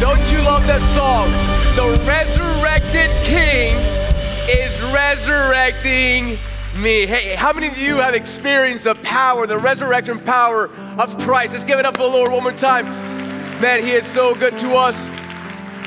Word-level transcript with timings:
Don't 0.00 0.30
you 0.30 0.38
love 0.42 0.64
that 0.68 0.80
song? 0.94 1.28
The 1.74 2.06
resurrected 2.06 3.10
King 3.24 3.74
is 4.48 4.80
resurrecting 4.94 6.38
me. 6.80 7.04
Hey, 7.04 7.34
how 7.34 7.52
many 7.52 7.66
of 7.66 7.76
you 7.76 7.96
have 7.96 8.14
experienced 8.14 8.84
the 8.84 8.94
power, 8.94 9.44
the 9.48 9.58
resurrection 9.58 10.20
power 10.20 10.70
of 10.98 11.18
Christ? 11.18 11.52
Let's 11.52 11.64
give 11.64 11.80
it 11.80 11.84
up 11.84 11.96
for 11.96 12.04
the 12.04 12.10
Lord 12.10 12.30
one 12.30 12.44
more 12.44 12.52
time. 12.52 12.86
Man, 13.60 13.82
He 13.82 13.90
is 13.90 14.06
so 14.06 14.36
good 14.36 14.56
to 14.60 14.76
us. 14.76 14.94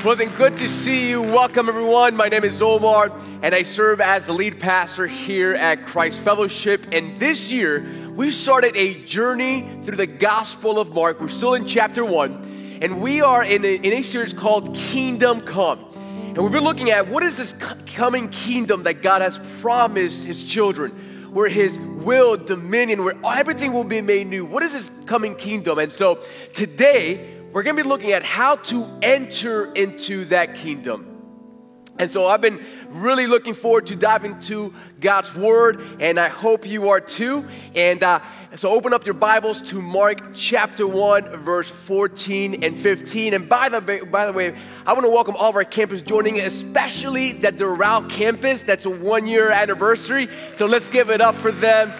Well, 0.04 0.14
then, 0.14 0.28
good 0.34 0.58
to 0.58 0.68
see 0.68 1.08
you. 1.08 1.22
Welcome, 1.22 1.70
everyone. 1.70 2.14
My 2.14 2.28
name 2.28 2.44
is 2.44 2.60
Omar, 2.60 3.12
and 3.40 3.54
I 3.54 3.62
serve 3.62 4.02
as 4.02 4.26
the 4.26 4.34
lead 4.34 4.60
pastor 4.60 5.06
here 5.06 5.54
at 5.54 5.86
Christ 5.86 6.20
Fellowship. 6.20 6.86
And 6.92 7.18
this 7.18 7.50
year, 7.50 7.86
we 8.14 8.30
started 8.30 8.76
a 8.76 8.92
journey 9.04 9.66
through 9.84 9.96
the 9.96 10.06
Gospel 10.06 10.78
of 10.78 10.92
Mark. 10.92 11.18
We're 11.18 11.28
still 11.28 11.54
in 11.54 11.64
chapter 11.64 12.04
one, 12.04 12.46
and 12.82 13.00
we 13.00 13.20
are 13.20 13.44
in 13.44 13.64
a, 13.64 13.76
in 13.76 13.92
a 13.92 14.02
series 14.02 14.32
called 14.32 14.74
Kingdom 14.74 15.42
Come. 15.42 15.78
And 15.94 16.38
we've 16.38 16.50
been 16.50 16.64
looking 16.64 16.90
at 16.90 17.06
what 17.06 17.22
is 17.22 17.36
this 17.36 17.52
coming 17.86 18.28
kingdom 18.28 18.82
that 18.82 19.02
God 19.02 19.22
has 19.22 19.38
promised 19.60 20.24
His 20.24 20.42
children, 20.42 20.90
where 21.32 21.48
His 21.48 21.78
will, 21.78 22.36
dominion, 22.36 23.04
where 23.04 23.14
everything 23.24 23.72
will 23.72 23.84
be 23.84 24.00
made 24.00 24.26
new. 24.26 24.44
What 24.44 24.64
is 24.64 24.72
this 24.72 24.90
coming 25.06 25.36
kingdom? 25.36 25.78
And 25.78 25.92
so 25.92 26.16
today, 26.54 27.38
we're 27.52 27.62
going 27.62 27.76
to 27.76 27.84
be 27.84 27.88
looking 27.88 28.10
at 28.10 28.24
how 28.24 28.56
to 28.56 28.88
enter 29.00 29.72
into 29.74 30.24
that 30.24 30.56
kingdom. 30.56 31.12
And 32.00 32.10
so 32.10 32.26
I've 32.26 32.40
been 32.40 32.64
really 32.88 33.28
looking 33.28 33.54
forward 33.54 33.86
to 33.88 33.96
diving 33.96 34.32
into 34.32 34.74
God's 34.98 35.32
word, 35.36 36.00
and 36.00 36.18
I 36.18 36.28
hope 36.28 36.66
you 36.66 36.88
are 36.88 37.00
too. 37.00 37.46
And 37.76 38.02
uh, 38.02 38.18
so 38.54 38.68
open 38.68 38.92
up 38.92 39.06
your 39.06 39.14
Bibles 39.14 39.62
to 39.62 39.80
Mark 39.80 40.34
chapter 40.34 40.86
1, 40.86 41.42
verse 41.42 41.70
14 41.70 42.62
and 42.62 42.78
15. 42.78 43.32
And 43.32 43.48
by 43.48 43.70
the, 43.70 43.80
by 44.10 44.26
the 44.26 44.32
way, 44.32 44.54
I 44.84 44.92
want 44.92 45.04
to 45.04 45.10
welcome 45.10 45.36
all 45.36 45.48
of 45.48 45.56
our 45.56 45.64
campus 45.64 46.02
joining, 46.02 46.38
especially 46.38 47.32
the 47.32 47.50
Doral 47.50 48.10
campus. 48.10 48.62
That's 48.62 48.84
a 48.84 48.90
one 48.90 49.26
year 49.26 49.50
anniversary. 49.50 50.28
So 50.56 50.66
let's 50.66 50.90
give 50.90 51.08
it 51.08 51.22
up 51.22 51.34
for 51.34 51.50
them. 51.50 51.92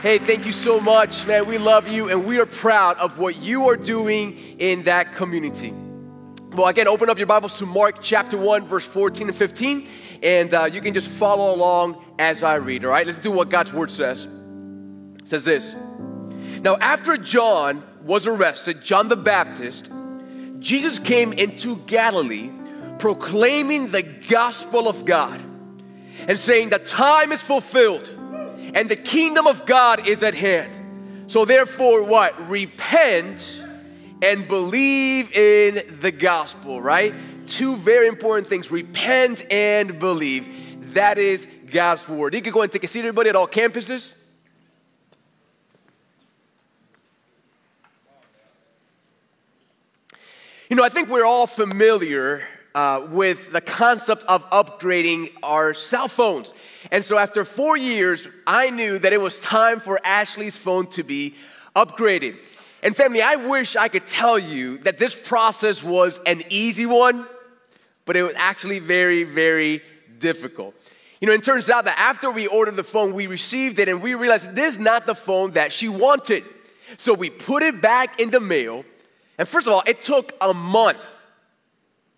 Hey, 0.00 0.16
thank 0.16 0.46
you 0.46 0.52
so 0.52 0.80
much, 0.80 1.26
man. 1.26 1.46
We 1.46 1.58
love 1.58 1.88
you 1.88 2.08
and 2.08 2.24
we 2.24 2.40
are 2.40 2.46
proud 2.46 2.96
of 2.96 3.18
what 3.18 3.36
you 3.36 3.68
are 3.68 3.76
doing 3.76 4.58
in 4.58 4.84
that 4.84 5.14
community. 5.14 5.74
Well, 6.52 6.68
again, 6.68 6.88
open 6.88 7.10
up 7.10 7.18
your 7.18 7.26
Bibles 7.26 7.58
to 7.58 7.66
Mark 7.66 7.96
chapter 8.00 8.38
1, 8.38 8.66
verse 8.66 8.84
14 8.86 9.28
and 9.28 9.36
15, 9.36 9.86
and 10.22 10.54
uh, 10.54 10.64
you 10.64 10.80
can 10.80 10.94
just 10.94 11.08
follow 11.08 11.54
along 11.54 12.02
as 12.18 12.42
I 12.42 12.54
read, 12.54 12.86
all 12.86 12.92
right? 12.92 13.06
Let's 13.06 13.18
do 13.18 13.30
what 13.30 13.50
God's 13.50 13.74
word 13.74 13.90
says. 13.90 14.26
Says 15.26 15.44
this 15.44 15.74
Now, 16.62 16.76
after 16.76 17.16
John 17.16 17.82
was 18.02 18.26
arrested, 18.28 18.82
John 18.82 19.08
the 19.08 19.16
Baptist, 19.16 19.90
Jesus 20.60 20.98
came 20.98 21.32
into 21.32 21.76
Galilee 21.78 22.50
proclaiming 23.00 23.90
the 23.90 24.02
gospel 24.02 24.88
of 24.88 25.04
God 25.04 25.40
and 26.28 26.38
saying, 26.38 26.70
The 26.70 26.78
time 26.78 27.32
is 27.32 27.42
fulfilled 27.42 28.08
and 28.74 28.88
the 28.88 28.96
kingdom 28.96 29.48
of 29.48 29.66
God 29.66 30.08
is 30.08 30.22
at 30.22 30.34
hand. 30.34 30.80
So, 31.30 31.44
therefore, 31.44 32.04
what? 32.04 32.48
Repent 32.48 33.62
and 34.22 34.46
believe 34.46 35.32
in 35.32 36.00
the 36.00 36.12
gospel, 36.12 36.80
right? 36.80 37.12
Two 37.48 37.76
very 37.76 38.06
important 38.06 38.46
things 38.46 38.70
repent 38.70 39.44
and 39.50 39.98
believe. 39.98 40.94
That 40.94 41.18
is 41.18 41.48
God's 41.66 42.08
word. 42.08 42.34
You 42.34 42.42
can 42.42 42.52
go 42.52 42.62
and 42.62 42.70
take 42.70 42.84
a 42.84 42.88
seat, 42.88 43.00
everybody, 43.00 43.28
at 43.28 43.34
all 43.34 43.48
campuses. 43.48 44.14
You 50.68 50.74
know, 50.74 50.82
I 50.82 50.88
think 50.88 51.08
we're 51.08 51.24
all 51.24 51.46
familiar 51.46 52.42
uh, 52.74 53.06
with 53.08 53.52
the 53.52 53.60
concept 53.60 54.24
of 54.24 54.48
upgrading 54.50 55.30
our 55.44 55.72
cell 55.72 56.08
phones. 56.08 56.52
And 56.90 57.04
so 57.04 57.18
after 57.18 57.44
four 57.44 57.76
years, 57.76 58.26
I 58.48 58.70
knew 58.70 58.98
that 58.98 59.12
it 59.12 59.20
was 59.20 59.38
time 59.38 59.78
for 59.78 60.00
Ashley's 60.02 60.56
phone 60.56 60.88
to 60.88 61.04
be 61.04 61.36
upgraded. 61.76 62.34
And 62.82 62.96
family, 62.96 63.22
I 63.22 63.36
wish 63.36 63.76
I 63.76 63.86
could 63.86 64.08
tell 64.08 64.40
you 64.40 64.78
that 64.78 64.98
this 64.98 65.14
process 65.14 65.84
was 65.84 66.18
an 66.26 66.42
easy 66.48 66.84
one, 66.84 67.28
but 68.04 68.16
it 68.16 68.24
was 68.24 68.34
actually 68.36 68.80
very, 68.80 69.22
very 69.22 69.82
difficult. 70.18 70.74
You 71.20 71.28
know, 71.28 71.34
it 71.34 71.44
turns 71.44 71.70
out 71.70 71.84
that 71.84 71.96
after 71.96 72.28
we 72.28 72.48
ordered 72.48 72.74
the 72.74 72.82
phone, 72.82 73.14
we 73.14 73.28
received 73.28 73.78
it 73.78 73.88
and 73.88 74.02
we 74.02 74.16
realized 74.16 74.56
this 74.56 74.74
is 74.74 74.80
not 74.80 75.06
the 75.06 75.14
phone 75.14 75.52
that 75.52 75.72
she 75.72 75.88
wanted. 75.88 76.42
So 76.98 77.14
we 77.14 77.30
put 77.30 77.62
it 77.62 77.80
back 77.80 78.20
in 78.20 78.30
the 78.30 78.40
mail. 78.40 78.84
And 79.38 79.46
first 79.46 79.66
of 79.66 79.72
all, 79.72 79.82
it 79.86 80.02
took 80.02 80.32
a 80.40 80.54
month 80.54 81.04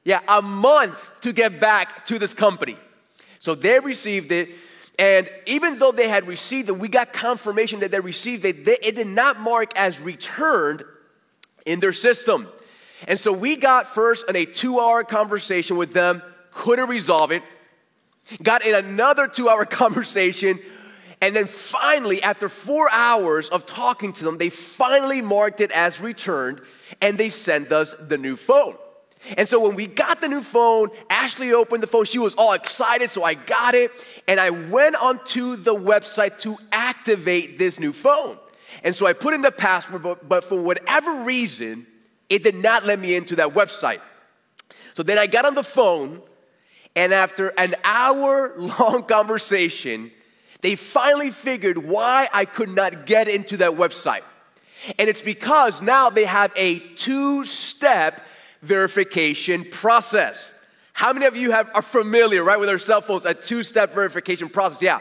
yeah, 0.08 0.20
a 0.26 0.40
month 0.40 1.20
to 1.20 1.34
get 1.34 1.60
back 1.60 2.06
to 2.06 2.18
this 2.18 2.32
company. 2.32 2.78
So 3.40 3.54
they 3.54 3.78
received 3.78 4.32
it. 4.32 4.48
And 4.98 5.28
even 5.44 5.78
though 5.78 5.92
they 5.92 6.08
had 6.08 6.26
received 6.26 6.70
it, 6.70 6.78
we 6.78 6.88
got 6.88 7.12
confirmation 7.12 7.80
that 7.80 7.90
they 7.90 8.00
received 8.00 8.46
it. 8.46 8.64
They, 8.64 8.78
it 8.82 8.96
did 8.96 9.06
not 9.06 9.38
mark 9.38 9.76
as 9.76 10.00
returned 10.00 10.82
in 11.66 11.80
their 11.80 11.92
system. 11.92 12.48
And 13.06 13.20
so 13.20 13.34
we 13.34 13.56
got 13.56 13.86
first 13.86 14.30
in 14.30 14.34
a 14.34 14.46
two 14.46 14.80
hour 14.80 15.04
conversation 15.04 15.76
with 15.76 15.92
them, 15.92 16.22
couldn't 16.52 16.88
resolve 16.88 17.30
it. 17.30 17.42
Got 18.42 18.64
in 18.64 18.74
another 18.74 19.28
two 19.28 19.50
hour 19.50 19.64
conversation. 19.66 20.58
And 21.20 21.36
then 21.36 21.46
finally, 21.46 22.22
after 22.22 22.48
four 22.48 22.90
hours 22.90 23.50
of 23.50 23.66
talking 23.66 24.14
to 24.14 24.24
them, 24.24 24.38
they 24.38 24.48
finally 24.48 25.20
marked 25.20 25.60
it 25.60 25.70
as 25.72 26.00
returned 26.00 26.62
and 27.00 27.18
they 27.18 27.30
sent 27.30 27.72
us 27.72 27.94
the 28.00 28.18
new 28.18 28.36
phone. 28.36 28.76
And 29.36 29.48
so 29.48 29.60
when 29.60 29.74
we 29.74 29.86
got 29.86 30.20
the 30.20 30.28
new 30.28 30.42
phone, 30.42 30.90
Ashley 31.10 31.52
opened 31.52 31.82
the 31.82 31.88
phone. 31.88 32.04
She 32.04 32.18
was 32.18 32.34
all 32.34 32.52
excited, 32.52 33.10
so 33.10 33.24
I 33.24 33.34
got 33.34 33.74
it. 33.74 33.90
And 34.28 34.38
I 34.38 34.50
went 34.50 34.96
onto 34.96 35.56
the 35.56 35.74
website 35.74 36.38
to 36.40 36.56
activate 36.70 37.58
this 37.58 37.80
new 37.80 37.92
phone. 37.92 38.38
And 38.84 38.94
so 38.94 39.06
I 39.06 39.12
put 39.12 39.34
in 39.34 39.42
the 39.42 39.50
password, 39.50 40.02
but, 40.02 40.28
but 40.28 40.44
for 40.44 40.60
whatever 40.60 41.24
reason, 41.24 41.86
it 42.28 42.42
did 42.42 42.54
not 42.54 42.84
let 42.84 42.98
me 42.98 43.14
into 43.14 43.36
that 43.36 43.48
website. 43.48 44.00
So 44.94 45.02
then 45.02 45.18
I 45.18 45.26
got 45.26 45.44
on 45.44 45.54
the 45.54 45.62
phone, 45.62 46.22
and 46.94 47.12
after 47.12 47.48
an 47.58 47.74
hour 47.84 48.54
long 48.56 49.02
conversation, 49.08 50.12
they 50.60 50.74
finally 50.76 51.30
figured 51.30 51.78
why 51.78 52.28
I 52.32 52.44
could 52.44 52.70
not 52.70 53.06
get 53.06 53.28
into 53.28 53.58
that 53.58 53.72
website. 53.72 54.22
And 54.98 55.08
it's 55.08 55.22
because 55.22 55.82
now 55.82 56.10
they 56.10 56.24
have 56.24 56.52
a 56.56 56.78
two 56.96 57.44
step 57.44 58.22
verification 58.62 59.64
process. 59.64 60.54
How 60.92 61.12
many 61.12 61.26
of 61.26 61.36
you 61.36 61.52
have, 61.52 61.70
are 61.74 61.82
familiar, 61.82 62.42
right, 62.42 62.58
with 62.58 62.68
our 62.68 62.78
cell 62.78 63.00
phones, 63.00 63.24
a 63.24 63.34
two 63.34 63.62
step 63.62 63.94
verification 63.94 64.48
process? 64.48 64.82
Yeah. 64.82 65.00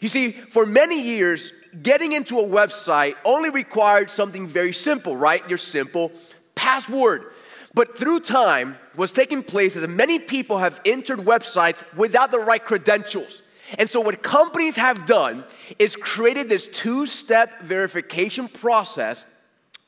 You 0.00 0.08
see, 0.08 0.32
for 0.32 0.66
many 0.66 1.00
years, 1.00 1.52
getting 1.80 2.12
into 2.12 2.40
a 2.40 2.44
website 2.44 3.14
only 3.24 3.50
required 3.50 4.10
something 4.10 4.48
very 4.48 4.72
simple, 4.72 5.16
right? 5.16 5.48
Your 5.48 5.58
simple 5.58 6.10
password. 6.54 7.32
But 7.74 7.96
through 7.96 8.20
time, 8.20 8.76
what's 8.96 9.12
taking 9.12 9.42
place 9.42 9.76
is 9.76 9.82
that 9.82 9.88
many 9.88 10.18
people 10.18 10.58
have 10.58 10.80
entered 10.84 11.20
websites 11.20 11.82
without 11.96 12.30
the 12.30 12.38
right 12.38 12.62
credentials. 12.62 13.42
And 13.78 13.88
so, 13.88 14.00
what 14.00 14.22
companies 14.22 14.76
have 14.76 15.06
done 15.06 15.44
is 15.78 15.96
created 15.96 16.48
this 16.48 16.66
two 16.66 17.06
step 17.06 17.62
verification 17.62 18.48
process 18.48 19.24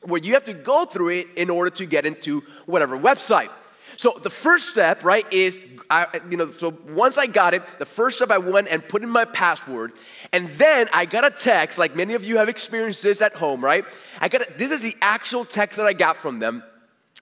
where 0.01 0.21
you 0.21 0.33
have 0.33 0.45
to 0.45 0.53
go 0.53 0.85
through 0.85 1.09
it 1.09 1.27
in 1.35 1.49
order 1.49 1.69
to 1.71 1.85
get 1.85 2.05
into 2.05 2.41
whatever 2.65 2.97
website. 2.97 3.49
So 3.97 4.19
the 4.21 4.29
first 4.29 4.69
step, 4.69 5.03
right, 5.03 5.25
is 5.31 5.57
I, 5.89 6.07
you 6.29 6.37
know, 6.37 6.51
so 6.51 6.75
once 6.89 7.17
I 7.17 7.27
got 7.27 7.53
it, 7.53 7.63
the 7.79 7.85
first 7.85 8.17
step 8.17 8.31
I 8.31 8.37
went 8.37 8.67
and 8.67 8.87
put 8.87 9.03
in 9.03 9.09
my 9.09 9.25
password, 9.25 9.93
and 10.33 10.49
then 10.57 10.89
I 10.91 11.05
got 11.05 11.23
a 11.25 11.29
text, 11.29 11.77
like 11.77 11.95
many 11.95 12.13
of 12.13 12.25
you 12.25 12.37
have 12.37 12.49
experienced 12.49 13.03
this 13.03 13.21
at 13.21 13.35
home, 13.35 13.63
right? 13.63 13.85
I 14.19 14.27
got 14.27 14.41
a, 14.41 14.57
this 14.57 14.71
is 14.71 14.81
the 14.81 14.95
actual 15.01 15.45
text 15.45 15.77
that 15.77 15.85
I 15.85 15.93
got 15.93 16.17
from 16.17 16.39
them 16.39 16.63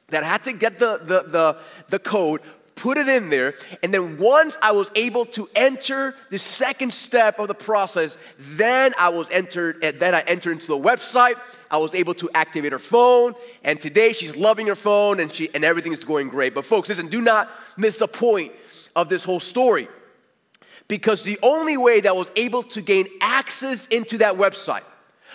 that 0.10 0.24
I 0.24 0.28
had 0.28 0.44
to 0.46 0.54
get 0.54 0.80
the, 0.80 0.98
the, 0.98 1.24
the, 1.24 1.58
the 1.90 2.00
code, 2.00 2.42
put 2.76 2.98
it 2.98 3.08
in 3.08 3.30
there, 3.30 3.54
and 3.82 3.94
then 3.94 4.18
once 4.18 4.58
I 4.62 4.72
was 4.72 4.92
able 4.96 5.26
to 5.28 5.48
enter 5.56 6.16
the 6.30 6.40
second 6.40 6.94
step 6.94 7.40
of 7.40 7.48
the 7.48 7.54
process, 7.54 8.18
then 8.38 8.94
I 8.98 9.10
was 9.10 9.30
entered, 9.32 9.84
and 9.84 10.00
then 10.00 10.16
I 10.16 10.22
entered 10.22 10.54
into 10.54 10.68
the 10.68 10.78
website. 10.78 11.36
I 11.70 11.78
was 11.78 11.94
able 11.96 12.14
to 12.16 12.30
activate 12.34 12.72
her 12.72 12.80
phone, 12.80 13.34
and 13.64 13.80
today 13.80 14.14
she's 14.14 14.36
loving 14.36 14.68
her 14.68 14.76
phone, 14.76 15.20
and 15.20 15.32
she 15.32 15.50
and 15.54 15.64
everything 15.64 15.94
is 15.94 16.04
going 16.04 16.30
great. 16.30 16.54
But 16.54 16.66
folks, 16.66 16.90
listen, 16.90 17.08
do 17.08 17.22
not 17.22 17.50
miss 17.78 18.00
the 18.00 18.08
point 18.08 18.52
of 18.96 19.10
this 19.10 19.24
whole 19.24 19.40
story, 19.40 19.88
because 20.88 21.24
the 21.24 21.40
only 21.42 21.78
way 21.78 22.02
that 22.02 22.10
I 22.10 22.14
was 22.14 22.32
able 22.36 22.64
to 22.64 22.82
gain 22.82 23.08
access 23.22 23.88
into 23.88 24.18
that 24.20 24.36
website 24.36 24.84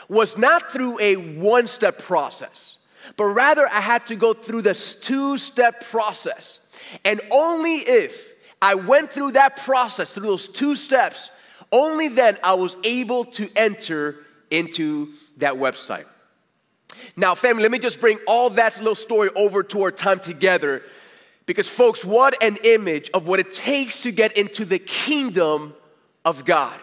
was 0.09 0.37
not 0.37 0.71
through 0.73 0.99
a 1.01 1.17
one-step 1.17 1.99
process, 1.99 2.79
but 3.17 3.25
rather 3.25 3.67
I 3.67 3.81
had 3.81 4.07
to 4.09 4.17
go 4.17 4.35
through 4.35 4.63
this 4.63 4.95
two-step 4.95 5.85
process 5.91 6.61
and 7.05 7.21
only 7.31 7.77
if 7.77 8.33
I 8.61 8.75
went 8.75 9.13
through 9.13 9.33
that 9.33 9.57
process, 9.57 10.11
through 10.11 10.27
those 10.27 10.49
two 10.49 10.75
steps, 10.75 11.31
only 11.71 12.09
then 12.09 12.39
I 12.43 12.55
was 12.55 12.77
able 12.83 13.25
to 13.27 13.49
enter 13.55 14.17
into 14.51 15.09
that 15.37 15.55
website. 15.55 16.07
Now, 17.17 17.35
family, 17.35 17.63
let 17.63 17.71
me 17.71 17.79
just 17.79 18.01
bring 18.01 18.19
all 18.27 18.51
that 18.51 18.79
little 18.79 18.95
story 18.95 19.31
over 19.37 19.63
to 19.63 19.83
our 19.83 19.91
time 19.91 20.19
together. 20.19 20.83
Because, 21.47 21.69
folks, 21.69 22.05
what 22.05 22.43
an 22.43 22.59
image 22.65 23.11
of 23.15 23.27
what 23.27 23.41
it 23.41 23.55
takes 23.55 24.03
to 24.03 24.13
get 24.13 24.37
into 24.37 24.65
the 24.65 24.79
kingdom 24.79 25.75
of 26.25 26.45
God. 26.45 26.79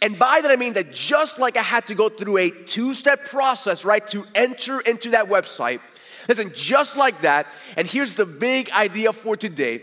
And 0.00 0.18
by 0.18 0.40
that 0.40 0.50
I 0.50 0.56
mean 0.56 0.72
that 0.72 0.92
just 0.92 1.38
like 1.38 1.56
I 1.56 1.62
had 1.62 1.86
to 1.88 1.94
go 1.94 2.08
through 2.08 2.38
a 2.38 2.50
two 2.50 2.94
step 2.94 3.26
process, 3.26 3.84
right, 3.84 4.06
to 4.08 4.24
enter 4.34 4.80
into 4.80 5.10
that 5.10 5.28
website, 5.28 5.80
listen, 6.28 6.52
just 6.54 6.96
like 6.96 7.22
that, 7.22 7.46
and 7.76 7.86
here's 7.86 8.14
the 8.14 8.26
big 8.26 8.70
idea 8.70 9.12
for 9.12 9.36
today 9.36 9.82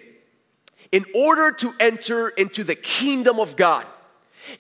in 0.92 1.06
order 1.16 1.52
to 1.52 1.74
enter 1.80 2.30
into 2.30 2.64
the 2.64 2.76
kingdom 2.76 3.40
of 3.40 3.56
God, 3.56 3.86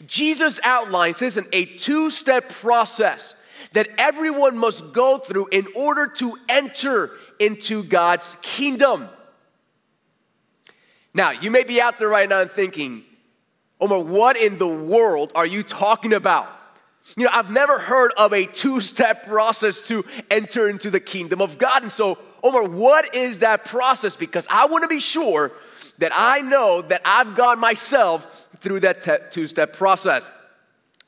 Jesus 0.07 0.59
outlines, 0.63 1.21
listen, 1.21 1.45
a 1.53 1.65
two 1.65 2.09
step 2.09 2.49
process 2.49 3.35
that 3.73 3.87
everyone 3.97 4.57
must 4.57 4.93
go 4.93 5.17
through 5.17 5.47
in 5.51 5.67
order 5.75 6.07
to 6.07 6.37
enter 6.47 7.11
into 7.39 7.83
God's 7.83 8.35
kingdom. 8.41 9.09
Now, 11.13 11.31
you 11.31 11.51
may 11.51 11.63
be 11.63 11.81
out 11.81 11.99
there 11.99 12.09
right 12.09 12.27
now 12.27 12.41
and 12.41 12.49
thinking, 12.49 13.03
Omar, 13.79 13.99
what 13.99 14.37
in 14.37 14.57
the 14.57 14.67
world 14.67 15.31
are 15.35 15.45
you 15.45 15.61
talking 15.61 16.13
about? 16.13 16.49
You 17.17 17.25
know, 17.25 17.29
I've 17.33 17.51
never 17.51 17.77
heard 17.77 18.13
of 18.17 18.33
a 18.33 18.45
two 18.45 18.81
step 18.81 19.27
process 19.27 19.81
to 19.81 20.05
enter 20.31 20.67
into 20.67 20.89
the 20.89 20.99
kingdom 20.99 21.41
of 21.41 21.57
God. 21.57 21.83
And 21.83 21.91
so, 21.91 22.17
Omar, 22.43 22.67
what 22.67 23.15
is 23.15 23.39
that 23.39 23.65
process? 23.65 24.15
Because 24.15 24.47
I 24.49 24.65
want 24.67 24.83
to 24.83 24.87
be 24.87 24.99
sure 24.99 25.51
that 25.99 26.11
I 26.15 26.41
know 26.41 26.81
that 26.81 27.01
I've 27.05 27.35
gone 27.35 27.59
myself 27.59 28.47
through 28.59 28.81
that 28.81 29.03
te- 29.03 29.17
two 29.31 29.47
step 29.47 29.73
process. 29.73 30.29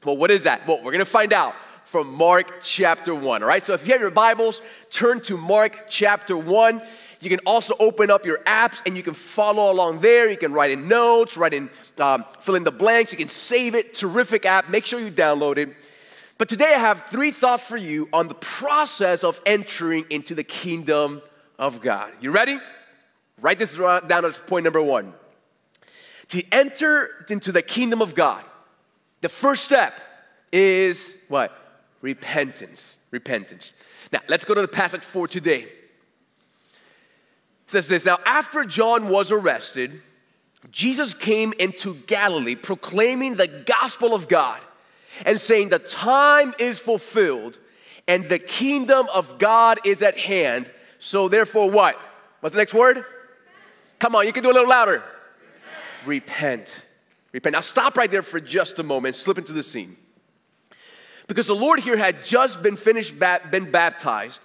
Well, 0.03 0.17
what 0.17 0.29
is 0.31 0.43
that? 0.43 0.67
Well, 0.67 0.77
we're 0.77 0.91
going 0.91 0.99
to 0.99 1.05
find 1.05 1.33
out 1.33 1.55
from 1.85 2.13
Mark 2.13 2.61
chapter 2.61 3.15
1. 3.15 3.41
All 3.41 3.47
right, 3.47 3.63
so 3.63 3.73
if 3.73 3.87
you 3.87 3.93
have 3.93 4.01
your 4.01 4.11
Bibles, 4.11 4.61
turn 4.91 5.21
to 5.21 5.37
Mark 5.37 5.85
chapter 5.89 6.35
1. 6.37 6.81
You 7.21 7.29
can 7.29 7.39
also 7.45 7.75
open 7.79 8.11
up 8.11 8.25
your 8.25 8.39
apps 8.39 8.81
and 8.85 8.95
you 8.95 9.03
can 9.03 9.13
follow 9.13 9.71
along 9.71 9.99
there. 9.99 10.29
You 10.29 10.37
can 10.37 10.53
write 10.53 10.71
in 10.71 10.87
notes, 10.87 11.37
write 11.37 11.53
in, 11.53 11.69
um, 11.97 12.25
fill 12.41 12.55
in 12.55 12.63
the 12.63 12.71
blanks. 12.71 13.11
You 13.11 13.17
can 13.17 13.29
save 13.29 13.75
it. 13.75 13.95
Terrific 13.95 14.45
app. 14.45 14.69
Make 14.69 14.85
sure 14.85 14.99
you 14.99 15.11
download 15.11 15.57
it. 15.57 15.75
But 16.37 16.49
today 16.49 16.73
I 16.73 16.79
have 16.79 17.07
three 17.07 17.31
thoughts 17.31 17.65
for 17.65 17.77
you 17.77 18.09
on 18.11 18.27
the 18.27 18.33
process 18.35 19.23
of 19.23 19.41
entering 19.45 20.05
into 20.09 20.35
the 20.35 20.43
kingdom 20.43 21.21
of 21.57 21.81
God. 21.81 22.11
You 22.19 22.31
ready? 22.31 22.59
Write 23.39 23.59
this 23.59 23.75
down 23.75 24.25
as 24.25 24.37
point 24.39 24.65
number 24.65 24.81
one. 24.81 25.13
To 26.29 26.43
enter 26.51 27.25
into 27.29 27.51
the 27.51 27.61
kingdom 27.61 28.01
of 28.01 28.15
God, 28.15 28.43
the 29.21 29.29
first 29.29 29.63
step 29.63 30.01
is 30.51 31.15
what? 31.27 31.51
Repentance. 32.01 32.95
Repentance. 33.11 33.73
Now, 34.11 34.19
let's 34.27 34.45
go 34.45 34.53
to 34.53 34.61
the 34.61 34.67
passage 34.67 35.03
for 35.03 35.27
today. 35.27 35.67
Says 37.67 37.87
this 37.87 38.05
Now, 38.05 38.19
after 38.25 38.63
John 38.63 39.07
was 39.07 39.31
arrested, 39.31 40.01
Jesus 40.71 41.13
came 41.13 41.53
into 41.59 41.95
Galilee 42.07 42.55
proclaiming 42.55 43.35
the 43.35 43.47
gospel 43.47 44.13
of 44.13 44.27
God 44.27 44.59
and 45.25 45.39
saying, 45.39 45.69
The 45.69 45.79
time 45.79 46.53
is 46.59 46.79
fulfilled 46.79 47.57
and 48.07 48.27
the 48.29 48.39
kingdom 48.39 49.07
of 49.13 49.39
God 49.39 49.79
is 49.85 50.01
at 50.01 50.17
hand. 50.17 50.71
So, 50.99 51.27
therefore, 51.27 51.69
what? 51.69 51.99
What's 52.39 52.53
the 52.53 52.61
next 52.61 52.73
word? 52.73 53.03
Come 53.99 54.15
on, 54.15 54.25
you 54.25 54.33
can 54.33 54.43
do 54.43 54.51
a 54.51 54.53
little 54.53 54.69
louder. 54.69 55.03
Repent. 56.05 56.61
Repent. 56.61 56.85
Repent. 57.31 57.53
Now, 57.53 57.61
stop 57.61 57.97
right 57.97 58.09
there 58.09 58.21
for 58.21 58.39
just 58.39 58.79
a 58.79 58.83
moment, 58.83 59.15
slip 59.15 59.37
into 59.37 59.53
the 59.53 59.63
scene. 59.63 59.97
Because 61.27 61.47
the 61.47 61.55
Lord 61.55 61.79
here 61.79 61.97
had 61.97 62.23
just 62.23 62.61
been 62.61 62.75
finished, 62.75 63.15
been 63.19 63.71
baptized 63.71 64.41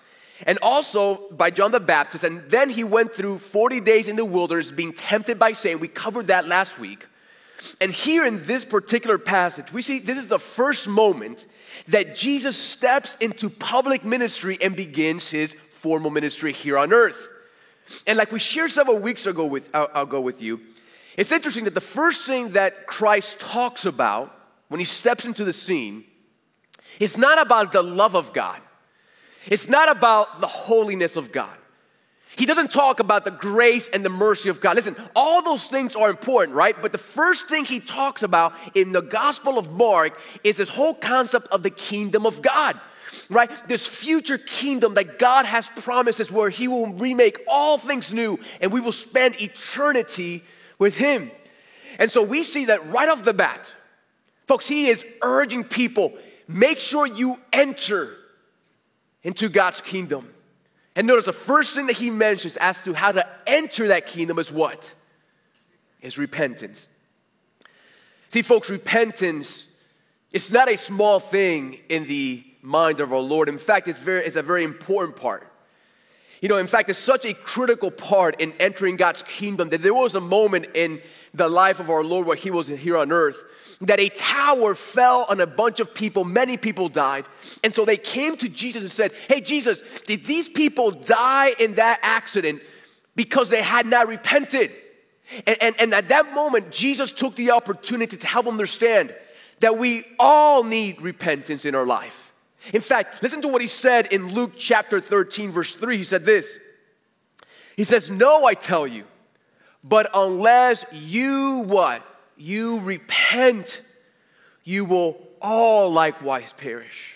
and 0.47 0.59
also 0.63 1.29
by 1.31 1.51
John 1.51 1.73
the 1.73 1.81
Baptist. 1.81 2.25
And 2.25 2.43
then 2.51 2.71
he 2.71 2.85
went 2.85 3.15
through 3.15 3.39
40 3.39 3.81
days 3.81 4.09
in 4.09 4.17
the 4.17 4.25
wilderness 4.25 4.73
being 4.73 4.93
tempted 4.93 5.39
by 5.39 5.53
Satan. 5.53 5.81
We 5.81 5.89
covered 5.89 6.29
that 6.29 6.47
last 6.47 6.79
week. 6.79 7.07
And 7.81 7.93
here 7.93 8.25
in 8.25 8.45
this 8.45 8.65
particular 8.65 9.19
passage, 9.19 9.73
we 9.73 9.83
see 9.83 9.99
this 9.99 10.19
is 10.19 10.29
the 10.29 10.39
first 10.39 10.89
moment 10.89 11.47
that 11.89 12.15
Jesus 12.15 12.57
steps 12.57 13.17
into 13.21 13.51
public 13.51 14.05
ministry 14.05 14.57
and 14.63 14.75
begins 14.75 15.31
his 15.31 15.55
formal 15.71 16.11
ministry 16.11 16.53
here 16.53 16.79
on 16.79 16.93
earth. 16.93 17.29
And 18.07 18.17
like 18.17 18.33
we 18.33 18.39
shared 18.39 18.71
several 18.71 18.99
weeks 18.99 19.27
ago 19.27 19.45
with, 19.47 19.75
uh, 19.75 19.79
I'll, 19.81 19.91
I'll 19.95 20.07
go 20.07 20.21
with 20.21 20.41
you, 20.41 20.61
it's 21.17 21.33
interesting 21.33 21.65
that 21.65 21.75
the 21.75 21.81
first 21.81 22.25
thing 22.25 22.53
that 22.53 22.87
Christ 22.87 23.41
talks 23.41 23.85
about 23.85 24.33
when 24.69 24.79
he 24.79 24.87
steps 24.87 25.25
into 25.25 25.45
the 25.45 25.53
scene 25.53 26.05
is 26.99 27.19
not 27.19 27.41
about 27.41 27.73
the 27.73 27.83
love 27.83 28.15
of 28.15 28.33
God. 28.33 28.61
It's 29.47 29.69
not 29.69 29.91
about 29.91 30.41
the 30.41 30.47
holiness 30.47 31.17
of 31.17 31.33
God. 31.33 31.57
He 32.37 32.47
doesn't 32.47 32.71
talk 32.71 33.01
about 33.01 33.25
the 33.25 33.31
grace 33.31 33.89
and 33.93 34.05
the 34.05 34.09
mercy 34.09 34.49
of 34.49 34.61
God. 34.61 34.77
Listen, 34.77 34.97
all 35.17 35.43
those 35.43 35.67
things 35.67 35.97
are 35.97 36.09
important, 36.09 36.57
right? 36.57 36.81
But 36.81 36.93
the 36.93 36.99
first 36.99 37.49
thing 37.49 37.65
he 37.65 37.81
talks 37.81 38.23
about 38.23 38.53
in 38.75 38.93
the 38.93 39.03
Gospel 39.03 39.59
of 39.59 39.73
Mark 39.73 40.19
is 40.45 40.57
this 40.57 40.69
whole 40.69 40.95
concept 40.95 41.49
of 41.49 41.63
the 41.63 41.71
kingdom 41.71 42.27
of 42.27 42.41
God, 42.41 42.79
right? 43.29 43.51
This 43.69 43.85
future 43.85 44.39
kingdom 44.39 44.95
that 44.95 45.19
God 45.19 45.45
has 45.45 45.69
promised 45.69 46.21
us 46.21 46.31
where 46.31 46.51
he 46.51 46.69
will 46.69 46.93
remake 46.95 47.41
all 47.49 47.79
things 47.79 48.13
new 48.13 48.39
and 48.61 48.73
we 48.73 48.81
will 48.81 48.93
spend 48.93 49.41
eternity 49.43 50.45
with 50.79 50.97
him. 50.97 51.31
And 51.99 52.11
so 52.11 52.23
we 52.23 52.45
see 52.45 52.67
that 52.67 52.91
right 52.91 53.09
off 53.09 53.25
the 53.25 53.35
bat, 53.35 53.75
folks, 54.47 54.69
he 54.69 54.89
is 54.89 55.05
urging 55.21 55.65
people 55.65 56.15
make 56.47 56.81
sure 56.81 57.07
you 57.07 57.39
enter 57.53 58.17
into 59.23 59.49
God's 59.49 59.81
kingdom. 59.81 60.29
And 60.97 61.07
notice 61.07 61.27
the 61.27 61.33
first 61.33 61.75
thing 61.75 61.87
that 61.87 61.97
he 61.97 62.11
mentions 62.11 62.57
as 62.57 62.81
to 62.83 62.95
how 62.95 63.13
to 63.13 63.27
enter 63.47 63.89
that 63.89 64.07
kingdom 64.07 64.39
is 64.39 64.51
what? 64.51 64.93
Is 66.01 66.19
repentance. 66.19 66.89
See, 68.29 68.43
folks, 68.43 68.71
repentance 68.71 69.69
is 70.33 70.53
not 70.53 70.69
a 70.69 70.77
small 70.77 71.21
thing 71.21 71.79
in 71.89 72.07
the 72.07 72.45
mind 72.63 73.01
of 73.01 73.13
our 73.13 73.21
Lord. 73.21 73.49
In 73.49 73.59
fact, 73.59 73.89
it's, 73.89 73.99
very, 73.99 74.25
it's 74.25 74.37
a 74.37 74.43
very 74.43 74.65
important 74.65 75.17
part. 75.17 75.47
You 76.41 76.49
know, 76.49 76.57
in 76.57 76.67
fact, 76.67 76.89
it's 76.89 76.99
such 76.99 77.27
a 77.27 77.35
critical 77.35 77.91
part 77.91 78.41
in 78.41 78.55
entering 78.59 78.97
God's 78.97 79.23
kingdom 79.25 79.69
that 79.71 79.83
there 79.83 79.93
was 79.95 80.15
a 80.15 80.21
moment 80.21 80.69
in 80.75 81.03
the 81.35 81.49
life 81.49 81.81
of 81.81 81.91
our 81.91 82.03
Lord 82.03 82.27
while 82.27 82.37
he 82.37 82.51
was 82.51 82.69
here 82.69 82.97
on 82.97 83.13
earth 83.13 83.43
that 83.83 83.99
a 83.99 84.11
tower 84.11 84.75
fell 84.75 85.27
on 85.31 85.41
a 85.41 85.47
bunch 85.47 85.81
of 85.81 85.95
people. 85.95 86.25
Many 86.25 86.57
people 86.57 86.89
died. 86.89 87.25
And 87.65 87.75
so 87.75 87.85
they 87.85 87.97
came 87.97 88.37
to 88.37 88.49
Jesus 88.49 88.83
and 88.83 88.91
said, 88.91 89.13
Hey, 89.27 89.41
Jesus, 89.41 89.83
did 90.07 90.25
these 90.25 90.49
people 90.49 90.91
die 90.91 91.55
in 91.59 91.75
that 91.75 91.99
accident 92.03 92.63
because 93.17 93.49
they 93.49 93.63
had 93.63 93.87
not 93.87 94.07
repented? 94.07 94.71
And, 95.47 95.57
and, 95.63 95.81
and 95.81 95.95
at 95.95 96.09
that 96.09 96.35
moment, 96.35 96.71
Jesus 96.71 97.11
took 97.13 97.37
the 97.37 97.53
opportunity 97.53 98.17
to 98.17 98.27
help 98.27 98.47
them 98.47 98.55
understand 98.55 99.15
that 99.61 99.79
we 99.79 100.05
all 100.19 100.65
need 100.65 101.01
repentance 101.01 101.65
in 101.65 101.75
our 101.75 101.87
life. 101.87 102.33
In 102.75 102.81
fact, 102.81 103.23
listen 103.23 103.41
to 103.43 103.49
what 103.49 103.63
he 103.63 103.69
said 103.69 104.13
in 104.13 104.35
Luke 104.35 104.53
chapter 104.59 105.01
13, 105.01 105.51
verse 105.51 105.75
3. 105.75 105.97
He 105.97 106.05
said 106.05 106.27
this 106.27 106.59
He 107.77 107.85
says, 107.85 108.11
No, 108.11 108.45
I 108.45 108.53
tell 108.53 108.87
you, 108.87 109.05
but 109.83 110.11
unless 110.15 110.85
you 110.93 111.61
what? 111.61 112.07
you 112.41 112.79
repent, 112.81 113.83
you 114.65 114.85
will 114.85 115.21
all 115.43 115.93
likewise 115.93 116.53
perish. 116.55 117.15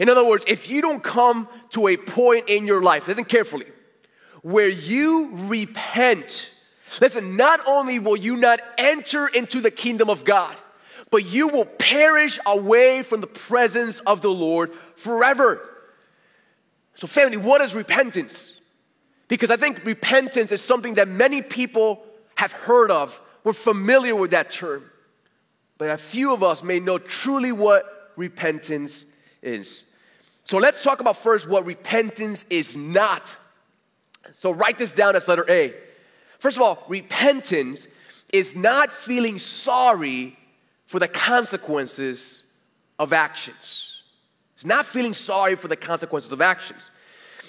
In 0.00 0.08
other 0.08 0.26
words, 0.26 0.44
if 0.48 0.68
you 0.68 0.82
don't 0.82 1.02
come 1.02 1.48
to 1.70 1.88
a 1.88 1.96
point 1.96 2.48
in 2.48 2.66
your 2.66 2.82
life, 2.82 3.06
listen 3.06 3.24
carefully, 3.24 3.66
where 4.42 4.68
you 4.68 5.30
repent, 5.32 6.52
listen, 7.00 7.36
not 7.36 7.60
only 7.66 7.98
will 7.98 8.16
you 8.16 8.36
not 8.36 8.60
enter 8.76 9.28
into 9.28 9.60
the 9.60 9.70
kingdom 9.70 10.10
of 10.10 10.24
God, 10.24 10.56
but 11.10 11.24
you 11.26 11.48
will 11.48 11.66
perish 11.66 12.40
away 12.46 13.02
from 13.02 13.20
the 13.20 13.26
presence 13.26 14.00
of 14.00 14.20
the 14.20 14.30
Lord 14.30 14.72
forever. 14.96 15.60
So, 16.94 17.06
family, 17.06 17.36
what 17.36 17.60
is 17.60 17.74
repentance? 17.74 18.51
Because 19.32 19.50
I 19.50 19.56
think 19.56 19.82
repentance 19.86 20.52
is 20.52 20.60
something 20.60 20.92
that 20.96 21.08
many 21.08 21.40
people 21.40 22.04
have 22.34 22.52
heard 22.52 22.90
of, 22.90 23.18
we're 23.44 23.54
familiar 23.54 24.14
with 24.14 24.32
that 24.32 24.50
term. 24.50 24.84
But 25.78 25.88
a 25.88 25.96
few 25.96 26.34
of 26.34 26.42
us 26.42 26.62
may 26.62 26.80
know 26.80 26.98
truly 26.98 27.50
what 27.50 28.12
repentance 28.14 29.06
is. 29.40 29.86
So 30.44 30.58
let's 30.58 30.82
talk 30.82 31.00
about 31.00 31.16
first 31.16 31.48
what 31.48 31.64
repentance 31.64 32.44
is 32.50 32.76
not. 32.76 33.38
So 34.32 34.50
write 34.50 34.78
this 34.78 34.92
down 34.92 35.16
as 35.16 35.26
letter 35.28 35.46
A. 35.50 35.72
First 36.38 36.58
of 36.58 36.62
all, 36.62 36.84
repentance 36.86 37.88
is 38.34 38.54
not 38.54 38.92
feeling 38.92 39.38
sorry 39.38 40.36
for 40.84 40.98
the 40.98 41.08
consequences 41.08 42.44
of 42.98 43.14
actions. 43.14 44.02
It's 44.56 44.66
not 44.66 44.84
feeling 44.84 45.14
sorry 45.14 45.54
for 45.54 45.68
the 45.68 45.76
consequences 45.76 46.30
of 46.30 46.42
actions. 46.42 46.90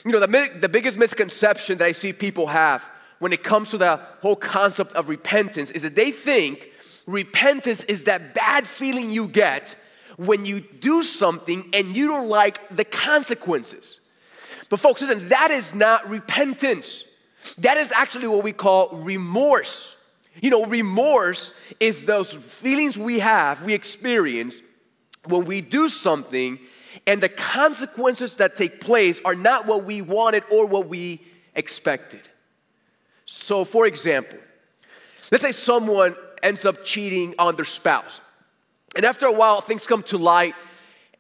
You 0.06 0.12
know, 0.12 0.20
the, 0.20 0.50
the 0.60 0.70
biggest 0.70 0.98
misconception 0.98 1.78
that 1.78 1.86
I 1.86 1.92
see 1.94 2.14
people 2.14 2.48
have 2.48 2.84
when 3.20 3.32
it 3.32 3.44
comes 3.44 3.70
to 3.70 3.78
the 3.78 3.98
whole 4.22 4.36
concept 4.36 4.92
of 4.94 5.08
repentance 5.08 5.72
is 5.72 5.84
that 5.84 5.96
they 5.96 6.12
think 6.12 6.68
repentance 7.08 7.84
is 7.86 8.04
that 8.06 8.34
bad 8.34 8.68
feeling 8.68 9.12
you 9.12 9.28
get 9.28 9.76
when 10.18 10.46
you 10.46 10.60
do 10.60 11.04
something 11.04 11.70
and 11.74 11.96
you 11.96 12.08
don't 12.08 12.28
like 12.28 12.76
the 12.76 12.84
consequences. 12.84 14.00
But, 14.70 14.80
folks, 14.80 15.02
listen, 15.02 15.30
that 15.30 15.52
is 15.52 15.74
not 15.74 16.10
repentance. 16.10 17.06
That 17.60 17.78
is 17.78 17.92
actually 17.92 18.28
what 18.28 18.44
we 18.44 18.52
call 18.54 18.90
remorse. 18.98 19.96
You 20.42 20.50
know, 20.50 20.66
remorse 20.66 21.52
is 21.80 22.06
those 22.06 22.32
feelings 22.34 22.98
we 22.98 23.20
have, 23.20 23.64
we 23.64 23.74
experience 23.74 24.62
when 25.26 25.46
we 25.46 25.62
do 25.62 25.90
something 25.90 26.60
and 27.08 27.22
the 27.22 27.30
consequences 27.30 28.36
that 28.36 28.56
take 28.56 28.82
place 28.82 29.20
are 29.26 29.36
not 29.36 29.66
what 29.66 29.86
we 29.86 30.02
wanted 30.02 30.44
or 30.52 30.66
what 30.66 30.88
we 30.88 31.22
expected. 31.56 32.22
So, 33.26 33.66
for 33.66 33.86
example, 33.88 34.38
let's 35.32 35.44
say 35.44 35.52
someone 35.52 36.16
ends 36.42 36.66
up 36.66 36.84
cheating 36.84 37.36
on 37.40 37.56
their 37.56 37.66
spouse. 37.66 38.22
And 38.96 39.06
after 39.06 39.26
a 39.26 39.32
while, 39.32 39.62
things 39.62 39.88
come 39.88 40.04
to 40.04 40.18
light 40.18 40.56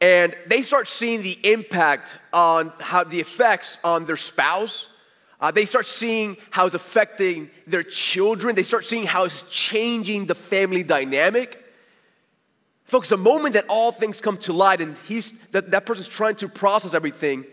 and 0.03 0.35
they 0.47 0.63
start 0.63 0.89
seeing 0.89 1.23
the 1.23 1.37
impact 1.49 2.19
on 2.33 2.73
how 2.81 3.05
the 3.05 3.21
effects 3.21 3.77
on 3.85 4.05
their 4.05 4.17
spouse. 4.17 4.89
Uh, 5.39 5.49
they 5.49 5.65
start 5.65 5.87
seeing 5.87 6.35
how 6.51 6.65
it's 6.65 6.75
affecting 6.75 7.49
their 7.67 7.83
children. 7.83 8.53
They 8.53 8.63
start 8.63 8.83
seeing 8.83 9.05
how 9.05 9.23
it's 9.23 9.43
changing 9.43 10.25
the 10.25 10.35
family 10.35 10.83
dynamic. 10.83 11.62
Folks, 12.93 13.09
the 13.09 13.17
moment 13.17 13.55
that 13.55 13.65
all 13.69 13.91
things 13.91 14.21
come 14.21 14.37
to 14.37 14.53
light 14.53 14.79
and 14.79 14.95
he's, 15.07 15.31
that, 15.49 15.71
that 15.71 15.83
person's 15.87 16.07
trying 16.07 16.35
to 16.35 16.47
process 16.47 16.93
everything, 16.93 17.43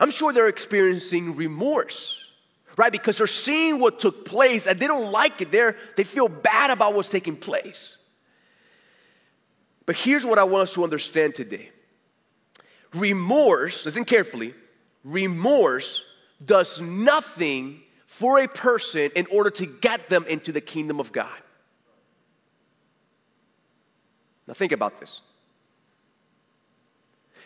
I'm 0.00 0.10
sure 0.10 0.32
they're 0.32 0.48
experiencing 0.48 1.36
remorse, 1.36 2.18
right? 2.78 2.90
Because 2.90 3.18
they're 3.18 3.26
seeing 3.26 3.78
what 3.78 4.00
took 4.00 4.24
place 4.24 4.66
and 4.66 4.80
they 4.80 4.86
don't 4.86 5.12
like 5.12 5.42
it. 5.42 5.50
They're, 5.50 5.76
they 5.98 6.04
feel 6.04 6.28
bad 6.28 6.70
about 6.70 6.94
what's 6.94 7.10
taking 7.10 7.36
place. 7.36 7.98
But 9.84 9.96
here's 9.96 10.24
what 10.24 10.38
I 10.38 10.44
want 10.44 10.62
us 10.62 10.72
to 10.76 10.84
understand 10.84 11.34
today 11.34 11.68
remorse, 12.94 13.84
listen 13.84 14.06
carefully, 14.06 14.54
remorse 15.04 16.02
does 16.42 16.80
nothing 16.80 17.82
for 18.06 18.40
a 18.40 18.48
person 18.48 19.10
in 19.14 19.26
order 19.30 19.50
to 19.50 19.66
get 19.66 20.08
them 20.08 20.24
into 20.26 20.52
the 20.52 20.62
kingdom 20.62 21.00
of 21.00 21.12
God. 21.12 21.43
Now, 24.46 24.54
think 24.54 24.72
about 24.72 25.00
this. 25.00 25.20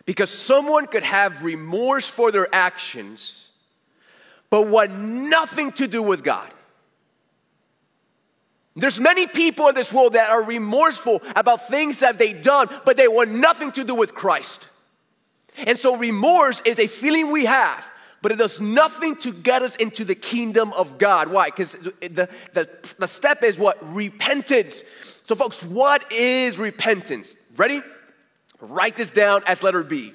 Because 0.05 0.31
someone 0.31 0.87
could 0.87 1.03
have 1.03 1.45
remorse 1.45 2.09
for 2.09 2.33
their 2.33 2.49
actions, 2.55 3.49
but 4.51 4.69
want 4.69 4.93
nothing 4.93 5.73
to 5.73 5.87
do 5.87 6.03
with 6.03 6.25
God. 6.25 6.51
There's 8.75 9.01
many 9.01 9.27
people 9.27 9.69
in 9.69 9.75
this 9.75 9.93
world 9.93 10.13
that 10.13 10.31
are 10.31 10.43
remorseful 10.43 11.21
about 11.35 11.69
things 11.69 11.99
that 11.99 12.17
they've 12.17 12.41
done, 12.41 12.69
but 12.85 12.97
they 12.97 13.09
want 13.09 13.31
nothing 13.31 13.73
to 13.73 13.83
do 13.83 13.95
with 13.95 14.15
Christ. 14.15 14.69
And 15.67 15.77
so 15.77 15.97
remorse 15.97 16.63
is 16.65 16.79
a 16.79 16.87
feeling 16.87 17.33
we 17.33 17.45
have, 17.47 17.85
but 18.21 18.33
it 18.33 18.37
does 18.37 18.61
nothing 18.61 19.17
to 19.17 19.33
get 19.33 19.63
us 19.63 19.77
into 19.77 20.05
the 20.05 20.15
kingdom 20.15 20.73
of 20.73 20.99
God. 20.99 21.29
Why? 21.29 21.47
Because 21.47 21.73
the, 21.73 22.29
the, 22.53 22.69
the 22.99 23.09
step 23.09 23.45
is 23.45 23.59
what? 23.59 23.79
Repentance. 23.95 24.83
So, 25.23 25.35
folks, 25.35 25.63
what 25.63 26.11
is 26.13 26.59
repentance? 26.59 27.37
Ready? 27.57 27.83
Write 28.61 28.97
this 28.97 29.11
down 29.11 29.43
as 29.47 29.63
letter 29.63 29.83
B. 29.83 30.13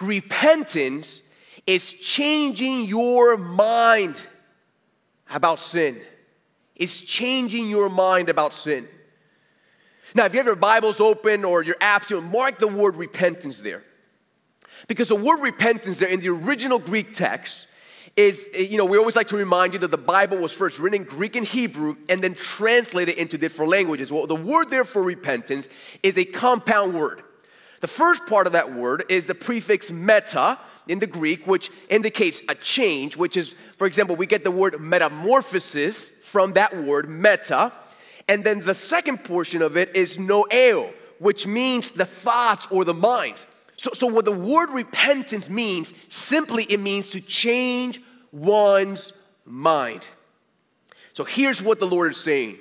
Repentance 0.00 1.22
is 1.66 1.92
changing 1.92 2.84
your 2.84 3.36
mind 3.36 4.20
about 5.30 5.60
sin. 5.60 6.00
It's 6.74 7.00
changing 7.00 7.68
your 7.68 7.88
mind 7.88 8.28
about 8.28 8.52
sin. 8.52 8.88
Now, 10.14 10.26
if 10.26 10.32
you 10.32 10.38
have 10.38 10.46
your 10.46 10.56
Bibles 10.56 11.00
open 11.00 11.44
or 11.44 11.62
your 11.62 11.74
apps, 11.76 12.08
you 12.10 12.20
mark 12.20 12.58
the 12.58 12.68
word 12.68 12.96
repentance 12.96 13.60
there. 13.60 13.82
Because 14.88 15.08
the 15.08 15.16
word 15.16 15.40
repentance 15.40 15.98
there 15.98 16.08
in 16.08 16.20
the 16.20 16.28
original 16.28 16.78
Greek 16.78 17.12
text 17.12 17.66
is, 18.16 18.46
eh, 18.54 18.62
you 18.62 18.78
know, 18.78 18.84
we 18.84 18.96
always 18.98 19.16
like 19.16 19.28
to 19.28 19.36
remind 19.36 19.74
you 19.74 19.78
that 19.80 19.90
the 19.90 19.98
Bible 19.98 20.38
was 20.38 20.52
first 20.52 20.78
written 20.78 21.02
in 21.02 21.06
Greek 21.06 21.36
and 21.36 21.46
Hebrew 21.46 21.96
and 22.08 22.22
then 22.22 22.34
translated 22.34 23.16
into 23.16 23.36
different 23.36 23.70
languages. 23.70 24.12
Well, 24.12 24.26
the 24.26 24.36
word 24.36 24.70
there 24.70 24.84
for 24.84 25.02
repentance 25.02 25.68
is 26.02 26.16
a 26.16 26.24
compound 26.24 26.94
word. 26.94 27.22
The 27.80 27.88
first 27.88 28.26
part 28.26 28.46
of 28.46 28.54
that 28.54 28.72
word 28.72 29.04
is 29.08 29.26
the 29.26 29.34
prefix 29.34 29.90
meta 29.90 30.58
in 30.88 30.98
the 30.98 31.06
Greek, 31.06 31.46
which 31.46 31.70
indicates 31.90 32.42
a 32.48 32.54
change, 32.54 33.16
which 33.16 33.36
is, 33.36 33.54
for 33.76 33.86
example, 33.86 34.16
we 34.16 34.26
get 34.26 34.44
the 34.44 34.50
word 34.50 34.80
metamorphosis 34.80 36.08
from 36.08 36.54
that 36.54 36.76
word 36.76 37.10
meta. 37.10 37.72
And 38.28 38.44
then 38.44 38.60
the 38.60 38.74
second 38.74 39.24
portion 39.24 39.62
of 39.62 39.76
it 39.76 39.94
is 39.94 40.16
noeo, 40.16 40.92
which 41.18 41.46
means 41.46 41.90
the 41.90 42.06
thoughts 42.06 42.66
or 42.70 42.84
the 42.84 42.94
mind. 42.94 43.44
So, 43.76 43.90
so 43.92 44.06
what 44.06 44.24
the 44.24 44.32
word 44.32 44.70
repentance 44.70 45.50
means, 45.50 45.92
simply 46.08 46.64
it 46.64 46.80
means 46.80 47.10
to 47.10 47.20
change 47.20 48.00
one's 48.32 49.12
mind. 49.44 50.06
So 51.12 51.24
here's 51.24 51.62
what 51.62 51.78
the 51.80 51.86
Lord 51.86 52.10
is 52.12 52.18
saying 52.18 52.58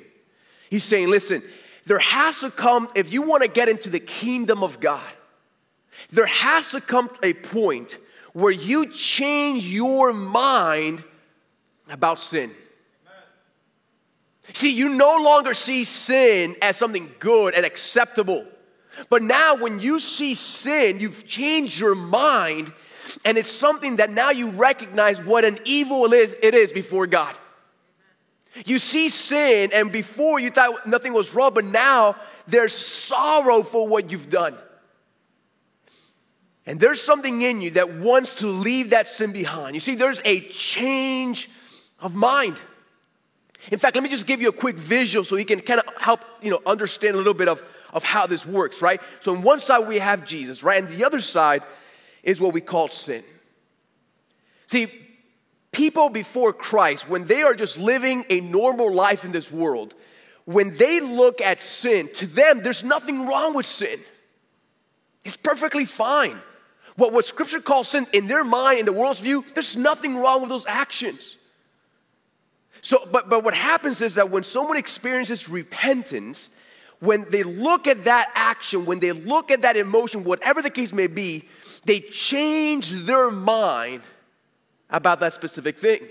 He's 0.69 0.83
saying, 0.83 1.09
listen, 1.09 1.43
there 1.85 1.99
has 1.99 2.39
to 2.39 2.49
come, 2.49 2.89
if 2.95 3.13
you 3.13 3.21
want 3.21 3.43
to 3.43 3.49
get 3.49 3.69
into 3.69 3.89
the 3.89 3.99
kingdom 3.99 4.63
of 4.63 4.79
God, 4.79 5.03
there 6.11 6.25
has 6.25 6.71
to 6.71 6.81
come 6.81 7.09
a 7.23 7.33
point 7.33 7.97
where 8.33 8.51
you 8.51 8.87
change 8.87 9.67
your 9.67 10.11
mind 10.11 11.03
about 11.89 12.19
sin. 12.19 12.51
See, 14.53 14.71
you 14.71 14.89
no 14.89 15.17
longer 15.17 15.53
see 15.53 15.83
sin 15.83 16.55
as 16.61 16.77
something 16.77 17.09
good 17.19 17.53
and 17.53 17.65
acceptable. 17.65 18.45
But 19.09 19.21
now, 19.21 19.55
when 19.55 19.79
you 19.79 19.99
see 19.99 20.35
sin, 20.35 20.99
you've 20.99 21.25
changed 21.25 21.79
your 21.79 21.95
mind, 21.95 22.71
and 23.23 23.37
it's 23.37 23.51
something 23.51 23.97
that 23.97 24.09
now 24.09 24.29
you 24.31 24.49
recognize 24.49 25.21
what 25.21 25.45
an 25.45 25.59
evil 25.65 26.11
it 26.13 26.55
is 26.55 26.71
before 26.71 27.07
God. 27.07 27.35
You 28.65 28.79
see 28.79 29.09
sin, 29.09 29.71
and 29.73 29.91
before 29.91 30.39
you 30.39 30.49
thought 30.49 30.87
nothing 30.87 31.13
was 31.13 31.35
wrong, 31.35 31.53
but 31.53 31.65
now 31.65 32.15
there's 32.47 32.73
sorrow 32.73 33.63
for 33.63 33.87
what 33.87 34.11
you've 34.11 34.29
done. 34.29 34.55
And 36.65 36.79
there's 36.79 37.01
something 37.01 37.41
in 37.41 37.61
you 37.61 37.71
that 37.71 37.95
wants 37.95 38.35
to 38.35 38.47
leave 38.47 38.91
that 38.91 39.07
sin 39.07 39.31
behind. 39.31 39.75
You 39.75 39.81
see, 39.81 39.95
there's 39.95 40.21
a 40.25 40.39
change 40.39 41.49
of 41.99 42.15
mind. 42.15 42.59
In 43.71 43.77
fact, 43.79 43.95
let 43.95 44.03
me 44.03 44.09
just 44.09 44.25
give 44.25 44.41
you 44.41 44.49
a 44.49 44.53
quick 44.53 44.77
visual 44.77 45.23
so 45.23 45.35
you 45.35 45.45
can 45.45 45.59
kind 45.59 45.79
of 45.79 45.93
help, 45.97 46.21
you 46.41 46.49
know, 46.49 46.61
understand 46.65 47.15
a 47.15 47.17
little 47.17 47.33
bit 47.33 47.47
of 47.47 47.63
of 47.95 48.03
how 48.03 48.27
this 48.27 48.45
works, 48.45 48.81
right? 48.81 49.01
So 49.21 49.33
on 49.33 49.41
one 49.41 49.61
side 49.61 49.87
we 49.87 49.97
have 49.97 50.25
Jesus, 50.25 50.61
right? 50.61 50.83
And 50.83 50.91
the 50.91 51.05
other 51.05 51.21
side 51.21 51.63
is 52.21 52.41
what 52.41 52.53
we 52.53 52.61
call 52.61 52.89
sin. 52.89 53.23
See, 54.67 54.87
people 55.71 56.09
before 56.09 56.51
Christ, 56.51 57.07
when 57.07 57.25
they 57.25 57.41
are 57.41 57.55
just 57.55 57.77
living 57.77 58.25
a 58.29 58.41
normal 58.41 58.93
life 58.93 59.23
in 59.23 59.31
this 59.31 59.49
world, 59.49 59.95
when 60.43 60.75
they 60.75 60.99
look 60.99 61.39
at 61.39 61.61
sin, 61.61 62.09
to 62.15 62.27
them, 62.27 62.61
there's 62.61 62.83
nothing 62.83 63.25
wrong 63.25 63.55
with 63.55 63.65
sin. 63.65 63.99
It's 65.23 65.37
perfectly 65.37 65.85
fine. 65.85 66.39
What, 66.97 67.13
what 67.13 67.25
scripture 67.25 67.61
calls 67.61 67.89
sin 67.89 68.07
in 68.13 68.27
their 68.27 68.43
mind, 68.43 68.79
in 68.79 68.85
the 68.85 68.93
world's 68.93 69.21
view, 69.21 69.45
there's 69.53 69.77
nothing 69.77 70.17
wrong 70.17 70.41
with 70.41 70.49
those 70.49 70.65
actions. 70.67 71.37
So, 72.81 73.07
but, 73.11 73.29
but 73.29 73.43
what 73.43 73.53
happens 73.53 74.01
is 74.01 74.15
that 74.15 74.29
when 74.29 74.43
someone 74.43 74.77
experiences 74.77 75.49
repentance, 75.49 76.49
when 76.99 77.25
they 77.29 77.43
look 77.43 77.87
at 77.87 78.05
that 78.05 78.31
action, 78.35 78.85
when 78.85 78.99
they 78.99 79.11
look 79.11 79.51
at 79.51 79.61
that 79.61 79.77
emotion, 79.77 80.23
whatever 80.23 80.61
the 80.61 80.69
case 80.69 80.93
may 80.93 81.07
be, 81.07 81.43
they 81.85 81.99
change 81.99 82.91
their 83.05 83.29
mind 83.29 84.01
about 84.89 85.19
that 85.19 85.33
specific 85.33 85.77
thing. 85.77 86.01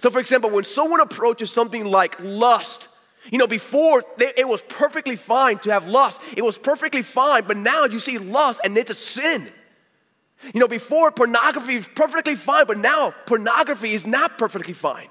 So, 0.00 0.10
for 0.10 0.18
example, 0.18 0.50
when 0.50 0.64
someone 0.64 1.00
approaches 1.00 1.50
something 1.50 1.84
like 1.84 2.16
lust, 2.20 2.88
you 3.30 3.38
know, 3.38 3.46
before 3.46 4.02
it 4.18 4.48
was 4.48 4.62
perfectly 4.62 5.16
fine 5.16 5.58
to 5.60 5.72
have 5.72 5.88
lust, 5.88 6.20
it 6.36 6.42
was 6.42 6.58
perfectly 6.58 7.02
fine, 7.02 7.44
but 7.44 7.56
now 7.56 7.84
you 7.84 7.98
see 7.98 8.18
lust 8.18 8.60
and 8.64 8.76
it's 8.76 8.90
a 8.90 8.94
sin. 8.94 9.48
You 10.52 10.60
know, 10.60 10.68
before 10.68 11.10
pornography 11.10 11.76
was 11.76 11.88
perfectly 11.88 12.36
fine, 12.36 12.66
but 12.66 12.78
now 12.78 13.12
pornography 13.26 13.92
is 13.92 14.06
not 14.06 14.38
perfectly 14.38 14.74
fine. 14.74 15.08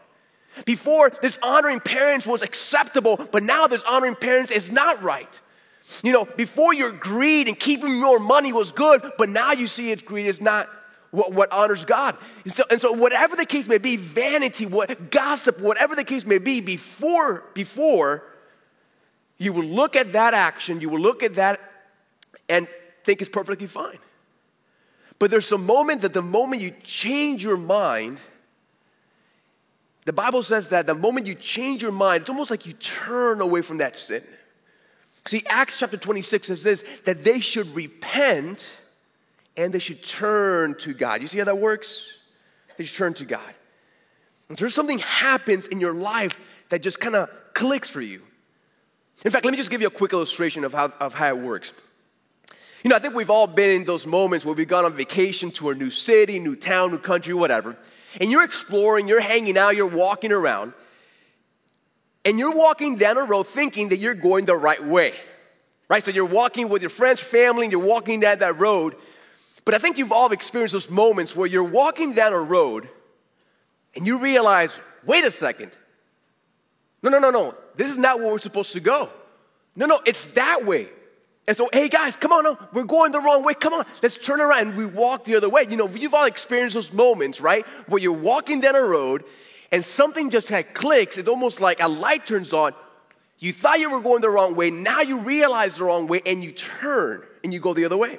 Before, 0.64 1.10
dishonoring 1.10 1.82
parents 1.82 2.26
was 2.26 2.42
acceptable, 2.42 3.18
but 3.32 3.44
now 3.44 3.68
dishonoring 3.68 4.16
parents 4.16 4.52
is 4.52 4.72
not 4.72 5.04
right. 5.04 5.42
You 6.04 6.14
know, 6.14 6.26
before 6.26 6.74
your 6.74 6.92
greed 6.92 7.48
and 7.48 7.60
keeping 7.60 7.98
your 7.98 8.20
money 8.20 8.54
was 8.54 8.72
good, 8.72 9.12
but 9.18 9.30
now 9.30 9.52
you 9.52 9.68
see 9.68 9.92
its 9.92 10.02
greed 10.02 10.26
is 10.26 10.42
not 10.42 10.70
what, 11.12 11.34
what 11.34 11.52
honors 11.52 11.86
God. 11.86 12.18
And 12.44 12.54
so, 12.54 12.64
and 12.70 12.82
so, 12.82 12.92
whatever 12.92 13.36
the 13.36 13.46
case 13.46 13.68
may 13.68 13.78
be, 13.78 13.96
vanity, 13.96 14.66
what 14.66 15.12
gossip, 15.12 15.60
whatever 15.60 15.96
the 15.96 16.04
case 16.04 16.26
may 16.26 16.38
be, 16.38 16.62
before, 16.62 17.44
before, 17.54 18.24
you 19.38 19.54
will 19.54 19.66
look 19.66 19.96
at 19.96 20.14
that 20.14 20.34
action, 20.34 20.82
you 20.82 20.90
will 20.90 21.00
look 21.00 21.24
at 21.24 21.36
that 21.36 21.60
and 22.50 22.68
think 23.04 23.22
it's 23.22 23.30
perfectly 23.30 23.68
fine. 23.68 24.00
But 25.20 25.32
there's 25.32 25.52
a 25.52 25.58
moment 25.58 26.02
that 26.02 26.14
the 26.14 26.22
moment 26.22 26.62
you 26.62 26.74
change 26.84 27.44
your 27.44 27.58
mind, 27.58 28.20
the 30.06 30.14
Bible 30.14 30.44
says 30.44 30.70
that 30.70 30.86
the 30.86 30.94
moment 30.94 31.26
you 31.26 31.36
change 31.36 31.82
your 31.82 31.92
mind, 31.92 32.22
it's 32.22 32.30
almost 32.30 32.52
like 32.52 32.66
you 32.66 32.74
turn 32.74 33.42
away 33.42 33.62
from 33.62 33.80
that 33.80 33.98
sin. 33.98 34.24
See, 35.26 35.44
Acts 35.48 35.80
chapter 35.80 35.98
26 35.98 36.48
says 36.48 36.64
this 36.64 36.84
that 37.06 37.24
they 37.24 37.40
should 37.40 37.74
repent 37.76 38.70
and 39.58 39.74
they 39.74 39.80
should 39.80 40.04
turn 40.04 40.76
to 40.76 40.94
God. 40.94 41.22
You 41.22 41.28
see 41.28 41.40
how 41.40 41.46
that 41.46 41.58
works? 41.58 42.08
They 42.78 42.84
should 42.84 42.98
turn 42.98 43.14
to 43.16 43.26
God. 43.26 43.54
And 44.50 44.58
so 44.58 44.64
there's 44.64 44.76
something 44.76 45.00
happens 45.00 45.68
in 45.68 45.80
your 45.80 45.94
life 45.94 46.40
that 46.70 46.84
just 46.84 47.00
kind 47.00 47.16
of 47.16 47.30
clicks 47.54 47.90
for 47.90 48.02
you. 48.02 48.22
In 49.24 49.32
fact, 49.32 49.46
let 49.46 49.52
me 49.52 49.58
just 49.58 49.72
give 49.72 49.82
you 49.82 49.88
a 49.88 49.92
quick 49.92 50.14
illustration 50.14 50.64
of 50.64 50.74
how, 50.74 50.94
of 51.00 51.16
how 51.16 51.30
it 51.30 51.38
works. 51.38 51.74
You 52.84 52.90
know, 52.90 52.96
I 52.96 53.00
think 53.00 53.16
we've 53.16 53.32
all 53.32 53.48
been 53.48 53.72
in 53.72 53.84
those 53.86 54.06
moments 54.06 54.46
where 54.46 54.54
we've 54.54 54.68
gone 54.68 54.86
on 54.86 54.94
vacation 54.94 55.50
to 55.52 55.70
a 55.70 55.76
new 55.76 55.90
city, 55.90 56.38
new 56.38 56.56
town, 56.56 56.92
new 56.92 57.00
country, 57.00 57.34
whatever, 57.34 57.76
and 58.20 58.32
you're 58.32 58.44
exploring, 58.44 59.08
you're 59.08 59.20
hanging 59.22 59.58
out, 59.58 59.76
you're 59.76 59.88
walking 59.88 60.32
around, 60.32 60.74
and 62.24 62.40
you're 62.40 62.52
walking 62.52 62.96
down 62.96 63.18
a 63.18 63.24
road 63.24 63.48
thinking 63.48 63.90
that 63.90 63.98
you're 63.98 64.16
going 64.16 64.46
the 64.46 64.56
right 64.56 64.84
way, 64.84 65.14
right? 65.90 66.04
So 66.04 66.12
you're 66.12 66.26
walking 66.26 66.70
with 66.70 66.82
your 66.82 66.90
friends, 66.90 67.20
family, 67.20 67.66
and 67.66 67.72
you're 67.72 67.82
walking 67.82 68.20
down 68.20 68.40
that 68.40 68.60
road. 68.60 68.96
But 69.64 69.74
I 69.74 69.78
think 69.80 69.98
you've 69.98 70.12
all 70.12 70.32
experienced 70.32 70.74
those 70.74 70.90
moments 70.90 71.36
where 71.36 71.48
you're 71.48 71.64
walking 71.64 72.14
down 72.14 72.34
a 72.34 72.40
road 72.40 72.88
and 73.96 74.06
you 74.06 74.18
realize, 74.18 74.78
wait 75.06 75.24
a 75.24 75.32
second. 75.32 75.72
No, 77.02 77.10
no, 77.10 77.20
no, 77.20 77.30
no. 77.30 77.56
This 77.76 77.90
is 77.90 77.98
not 77.98 78.20
where 78.20 78.32
we're 78.32 78.40
supposed 78.40 78.74
to 78.74 78.80
go. 78.80 79.10
No, 79.76 79.86
no, 79.86 80.02
it's 80.06 80.28
that 80.28 80.66
way. 80.66 80.90
And 81.48 81.56
so, 81.56 81.70
hey 81.72 81.90
guys, 81.90 82.16
come 82.16 82.32
on, 82.32 82.58
we're 82.74 82.84
going 82.84 83.12
the 83.12 83.20
wrong 83.20 83.44
way. 83.44 83.54
Come 83.54 83.74
on, 83.74 83.86
let's 84.02 84.18
turn 84.18 84.42
around. 84.42 84.70
And 84.70 84.78
we 84.78 84.86
walk 84.86 85.26
the 85.26 85.36
other 85.36 85.50
way. 85.50 85.66
You 85.70 85.78
know, 85.78 85.88
you've 85.88 86.14
all 86.14 86.26
experienced 86.26 86.74
those 86.74 86.92
moments, 86.92 87.40
right? 87.40 87.66
Where 87.88 88.02
you're 88.02 88.14
walking 88.14 88.62
down 88.62 88.76
a 88.76 88.82
road 88.82 89.24
and 89.72 89.86
something 89.86 90.30
just 90.32 90.50
had 90.50 90.74
clicks. 90.74 91.18
It's 91.18 91.30
almost 91.30 91.62
like 91.62 91.82
a 91.82 91.88
light 91.88 92.26
turns 92.26 92.52
on. 92.52 92.74
You 93.38 93.54
thought 93.54 93.80
you 93.80 93.92
were 93.92 94.02
going 94.02 94.22
the 94.22 94.30
wrong 94.30 94.56
way. 94.56 94.72
Now 94.72 95.02
you 95.02 95.20
realize 95.20 95.76
the 95.76 95.84
wrong 95.84 96.08
way 96.08 96.22
and 96.26 96.44
you 96.44 96.52
turn 96.52 97.22
and 97.44 97.54
you 97.54 97.60
go 97.60 97.74
the 97.74 97.86
other 97.86 97.98
way. 97.98 98.18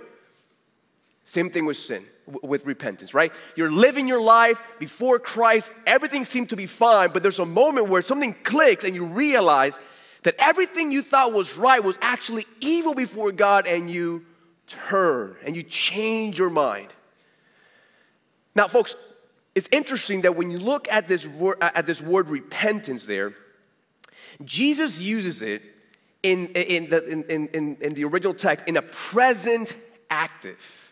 Same 1.24 1.50
thing 1.50 1.64
with 1.64 1.76
sin, 1.76 2.04
with 2.42 2.64
repentance, 2.64 3.12
right? 3.12 3.32
You're 3.56 3.72
living 3.72 4.06
your 4.06 4.20
life 4.20 4.62
before 4.78 5.18
Christ. 5.18 5.72
Everything 5.84 6.24
seemed 6.24 6.50
to 6.50 6.56
be 6.56 6.66
fine, 6.66 7.10
but 7.12 7.24
there's 7.24 7.40
a 7.40 7.46
moment 7.46 7.88
where 7.88 8.02
something 8.02 8.34
clicks 8.44 8.84
and 8.84 8.94
you 8.94 9.04
realize 9.04 9.80
that 10.26 10.34
everything 10.40 10.90
you 10.90 11.02
thought 11.02 11.32
was 11.32 11.56
right 11.56 11.82
was 11.82 11.96
actually 12.02 12.44
evil 12.58 12.94
before 12.94 13.30
God 13.30 13.68
and 13.68 13.88
you 13.88 14.24
turn 14.66 15.36
and 15.44 15.56
you 15.56 15.62
change 15.62 16.36
your 16.36 16.50
mind. 16.50 16.88
Now, 18.56 18.66
folks, 18.66 18.96
it's 19.54 19.68
interesting 19.70 20.22
that 20.22 20.34
when 20.34 20.50
you 20.50 20.58
look 20.58 20.88
at 20.90 21.06
this 21.06 21.24
word, 21.28 21.58
uh, 21.60 21.70
at 21.76 21.86
this 21.86 22.02
word 22.02 22.28
repentance 22.28 23.06
there, 23.06 23.34
Jesus 24.44 25.00
uses 25.00 25.42
it 25.42 25.62
in, 26.24 26.48
in, 26.48 26.90
the, 26.90 27.06
in, 27.06 27.46
in, 27.46 27.76
in 27.80 27.94
the 27.94 28.02
original 28.02 28.34
text 28.34 28.66
in 28.66 28.76
a 28.76 28.82
present 28.82 29.76
active 30.10 30.82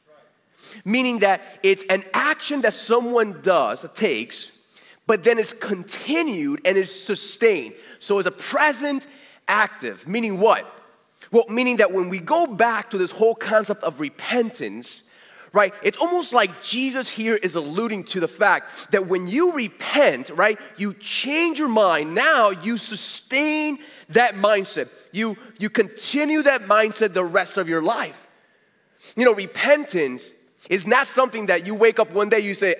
meaning 0.85 1.19
that 1.19 1.43
it's 1.63 1.85
an 1.91 2.05
action 2.15 2.63
that 2.63 2.75
someone 2.75 3.41
does, 3.43 3.85
takes, 3.95 4.51
but 5.07 5.23
then 5.23 5.39
it's 5.39 5.53
continued 5.53 6.63
and 6.65 6.79
is 6.79 7.05
sustained. 7.05 7.75
So 7.99 8.19
it's 8.19 8.29
a 8.29 8.33
present 8.33 9.07
active, 9.49 10.07
meaning 10.09 10.39
what? 10.39 10.71
Well, 11.31 11.45
meaning 11.49 11.79
that 11.79 11.93
when 11.93 12.11
we 12.11 12.19
go 12.21 12.47
back 12.47 12.91
to 12.91 12.99
this 12.99 13.11
whole 13.11 13.35
concept 13.35 13.83
of 13.83 14.01
repentance, 14.01 15.03
right, 15.53 15.73
it's 15.83 15.99
almost 15.99 16.33
like 16.33 16.63
Jesus 16.63 17.09
here 17.09 17.37
is 17.37 17.55
alluding 17.55 18.05
to 18.05 18.21
the 18.21 18.29
fact 18.29 18.91
that 18.91 19.07
when 19.07 19.27
you 19.29 19.53
repent, 19.53 20.31
right, 20.31 20.59
you 20.77 20.93
change 20.95 21.59
your 21.59 21.69
mind. 21.69 22.15
Now 22.15 22.51
you 22.51 22.77
sustain 22.77 23.79
that 24.11 24.35
mindset. 24.35 24.89
You, 25.13 25.37
you 25.59 25.71
continue 25.71 26.43
that 26.43 26.63
mindset 26.63 27.15
the 27.15 27.25
rest 27.25 27.57
of 27.57 27.69
your 27.69 27.83
life. 27.83 28.27
You 29.17 29.25
know, 29.25 29.35
repentance 29.35 30.31
is 30.71 30.87
not 30.87 31.07
something 31.07 31.47
that 31.47 31.67
you 31.67 31.75
wake 31.75 31.99
up 31.99 32.11
one 32.13 32.29
day, 32.29 32.41
you 32.41 32.55
say, 32.55 32.75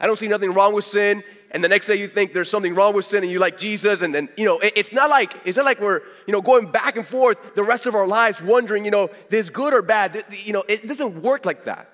I 0.00 0.06
don't 0.06 0.18
see 0.18 0.28
nothing 0.28 0.52
wrong 0.52 0.74
with 0.74 0.84
sin, 0.84 1.24
and 1.50 1.64
the 1.64 1.68
next 1.68 1.86
day 1.86 1.96
you 1.96 2.08
think 2.08 2.34
there's 2.34 2.50
something 2.50 2.74
wrong 2.74 2.94
with 2.94 3.06
sin 3.06 3.22
and 3.22 3.32
you 3.32 3.38
like 3.38 3.58
Jesus, 3.58 4.02
and 4.02 4.14
then, 4.14 4.28
you 4.36 4.44
know, 4.44 4.58
it's 4.62 4.92
not 4.92 5.08
like, 5.08 5.34
it's 5.46 5.56
not 5.56 5.64
like 5.64 5.80
we're, 5.80 6.02
you 6.26 6.32
know, 6.32 6.42
going 6.42 6.70
back 6.70 6.96
and 6.96 7.06
forth 7.06 7.54
the 7.54 7.62
rest 7.62 7.86
of 7.86 7.94
our 7.94 8.06
lives 8.06 8.42
wondering, 8.42 8.84
you 8.84 8.90
know, 8.90 9.08
this 9.30 9.48
good 9.48 9.72
or 9.72 9.80
bad. 9.80 10.24
You 10.30 10.52
know, 10.52 10.64
it 10.68 10.86
doesn't 10.86 11.22
work 11.22 11.46
like 11.46 11.64
that. 11.64 11.90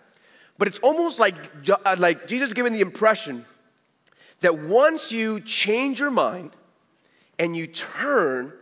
But 0.58 0.68
it's 0.68 0.78
almost 0.80 1.18
like, 1.18 1.34
uh, 1.68 1.96
like 1.98 2.26
Jesus 2.26 2.52
giving 2.52 2.72
the 2.72 2.80
impression 2.80 3.44
that 4.40 4.58
once 4.58 5.12
you 5.12 5.40
change 5.40 6.00
your 6.00 6.10
mind 6.10 6.50
and 7.38 7.56
you 7.56 7.66
turn, 7.66 8.52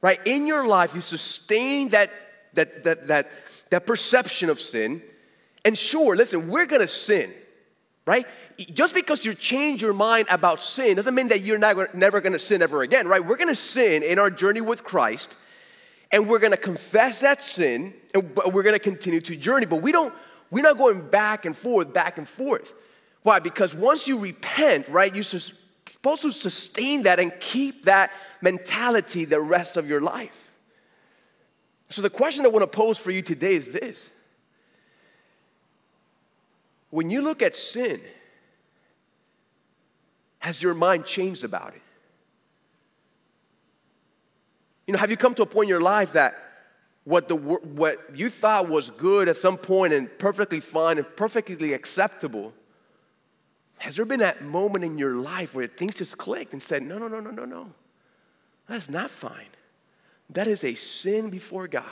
right, 0.00 0.20
in 0.26 0.46
your 0.46 0.66
life, 0.66 0.94
you 0.94 1.00
sustain 1.00 1.88
that, 1.90 2.10
that, 2.54 2.84
that, 2.84 3.08
that, 3.08 3.28
that 3.70 3.86
perception 3.86 4.48
of 4.50 4.60
sin, 4.60 5.02
and 5.64 5.76
sure, 5.76 6.16
listen, 6.16 6.48
we're 6.48 6.66
gonna 6.66 6.88
sin, 6.88 7.32
right? 8.08 8.26
Just 8.72 8.94
because 8.94 9.26
you 9.26 9.34
change 9.34 9.82
your 9.82 9.92
mind 9.92 10.28
about 10.30 10.62
sin 10.62 10.96
doesn't 10.96 11.14
mean 11.14 11.28
that 11.28 11.42
you're 11.42 11.58
not, 11.58 11.94
never 11.94 12.22
gonna 12.22 12.38
sin 12.38 12.62
ever 12.62 12.80
again, 12.82 13.06
right? 13.06 13.22
We're 13.22 13.36
gonna 13.36 13.54
sin 13.54 14.02
in 14.02 14.18
our 14.18 14.30
journey 14.30 14.62
with 14.62 14.82
Christ, 14.82 15.36
and 16.10 16.26
we're 16.26 16.38
gonna 16.38 16.56
confess 16.56 17.20
that 17.20 17.42
sin, 17.42 17.92
and 18.14 18.34
we're 18.54 18.62
gonna 18.62 18.78
continue 18.78 19.20
to 19.20 19.36
journey. 19.36 19.66
But 19.66 19.82
we 19.82 19.92
don't, 19.92 20.14
we're 20.50 20.62
not 20.62 20.78
going 20.78 21.06
back 21.10 21.44
and 21.44 21.54
forth, 21.54 21.92
back 21.92 22.16
and 22.16 22.26
forth. 22.26 22.72
Why? 23.24 23.40
Because 23.40 23.74
once 23.74 24.08
you 24.08 24.18
repent, 24.18 24.88
right, 24.88 25.14
you're 25.14 25.22
supposed 25.22 26.22
to 26.22 26.32
sustain 26.32 27.02
that 27.02 27.20
and 27.20 27.30
keep 27.40 27.84
that 27.84 28.10
mentality 28.40 29.26
the 29.26 29.40
rest 29.40 29.76
of 29.76 29.86
your 29.86 30.00
life. 30.00 30.50
So 31.90 32.00
the 32.00 32.08
question 32.08 32.46
I 32.46 32.48
want 32.48 32.62
to 32.62 32.74
pose 32.74 32.96
for 32.96 33.10
you 33.10 33.20
today 33.20 33.54
is 33.54 33.70
this 33.70 34.10
when 36.90 37.10
you 37.10 37.22
look 37.22 37.42
at 37.42 37.54
sin, 37.54 38.00
has 40.38 40.62
your 40.62 40.74
mind 40.74 41.04
changed 41.04 41.44
about 41.44 41.74
it? 41.74 41.82
You 44.86 44.92
know, 44.92 44.98
have 44.98 45.10
you 45.10 45.16
come 45.16 45.34
to 45.34 45.42
a 45.42 45.46
point 45.46 45.66
in 45.66 45.68
your 45.68 45.80
life 45.80 46.12
that 46.14 46.34
what, 47.04 47.28
the, 47.28 47.36
what 47.36 47.98
you 48.14 48.30
thought 48.30 48.68
was 48.68 48.90
good 48.90 49.28
at 49.28 49.36
some 49.36 49.56
point 49.56 49.92
and 49.92 50.08
perfectly 50.18 50.60
fine 50.60 50.98
and 50.98 51.06
perfectly 51.16 51.72
acceptable, 51.72 52.52
has 53.78 53.96
there 53.96 54.04
been 54.04 54.20
that 54.20 54.42
moment 54.42 54.84
in 54.84 54.98
your 54.98 55.16
life 55.16 55.54
where 55.54 55.66
things 55.66 55.94
just 55.94 56.18
clicked 56.18 56.52
and 56.52 56.62
said, 56.62 56.82
no, 56.82 56.98
no, 56.98 57.08
no, 57.08 57.20
no, 57.20 57.30
no, 57.30 57.44
no. 57.44 57.72
That 58.68 58.76
is 58.76 58.90
not 58.90 59.10
fine. 59.10 59.48
That 60.30 60.46
is 60.46 60.64
a 60.64 60.74
sin 60.74 61.30
before 61.30 61.68
God. 61.68 61.84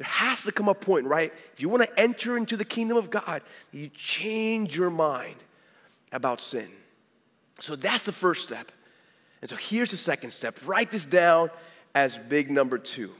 There 0.00 0.08
has 0.08 0.44
to 0.44 0.52
come 0.52 0.66
a 0.66 0.72
point, 0.72 1.04
right? 1.04 1.30
If 1.52 1.60
you 1.60 1.68
want 1.68 1.82
to 1.82 2.00
enter 2.00 2.38
into 2.38 2.56
the 2.56 2.64
kingdom 2.64 2.96
of 2.96 3.10
God, 3.10 3.42
you 3.70 3.90
change 3.90 4.74
your 4.74 4.88
mind 4.88 5.36
about 6.10 6.40
sin. 6.40 6.70
So 7.58 7.76
that's 7.76 8.04
the 8.04 8.12
first 8.12 8.42
step. 8.42 8.72
And 9.42 9.50
so 9.50 9.56
here's 9.56 9.90
the 9.90 9.98
second 9.98 10.30
step. 10.30 10.58
Write 10.64 10.90
this 10.90 11.04
down 11.04 11.50
as 11.94 12.16
big 12.16 12.50
number 12.50 12.78
two. 12.78 13.10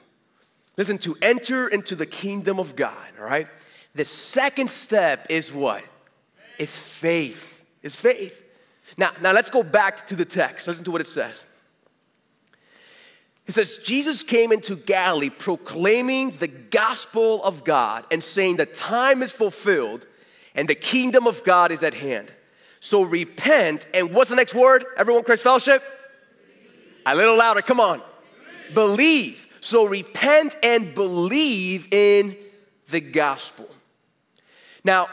Listen, 0.78 0.96
to 0.98 1.18
enter 1.20 1.68
into 1.68 1.94
the 1.94 2.06
kingdom 2.06 2.58
of 2.58 2.76
God, 2.76 2.96
all 3.18 3.26
right? 3.26 3.46
The 3.94 4.06
second 4.06 4.70
step 4.70 5.26
is 5.28 5.52
what? 5.52 5.84
It's 6.58 6.78
faith. 6.78 7.62
It's 7.82 7.94
faith. 7.94 8.42
Now, 8.96 9.10
now 9.20 9.32
let's 9.32 9.50
go 9.50 9.62
back 9.62 10.06
to 10.06 10.16
the 10.16 10.24
text. 10.24 10.66
Listen 10.66 10.84
to 10.84 10.90
what 10.90 11.02
it 11.02 11.08
says. 11.08 11.44
It 13.50 13.54
says, 13.54 13.78
Jesus 13.78 14.22
came 14.22 14.52
into 14.52 14.76
Galilee 14.76 15.28
proclaiming 15.28 16.30
the 16.38 16.46
gospel 16.46 17.42
of 17.42 17.64
God 17.64 18.04
and 18.12 18.22
saying, 18.22 18.58
The 18.58 18.66
time 18.66 19.24
is 19.24 19.32
fulfilled 19.32 20.06
and 20.54 20.68
the 20.68 20.76
kingdom 20.76 21.26
of 21.26 21.42
God 21.42 21.72
is 21.72 21.82
at 21.82 21.94
hand. 21.94 22.32
So 22.78 23.02
repent. 23.02 23.88
And 23.92 24.14
what's 24.14 24.30
the 24.30 24.36
next 24.36 24.54
word? 24.54 24.84
Everyone, 24.96 25.24
Christ 25.24 25.42
Fellowship? 25.42 25.82
A 27.04 27.16
little 27.16 27.36
louder, 27.36 27.60
come 27.60 27.80
on. 27.80 28.00
Believe. 28.72 28.74
believe. 28.74 29.46
So 29.60 29.84
repent 29.84 30.54
and 30.62 30.94
believe 30.94 31.92
in 31.92 32.36
the 32.90 33.00
gospel. 33.00 33.68
Now, 34.84 35.08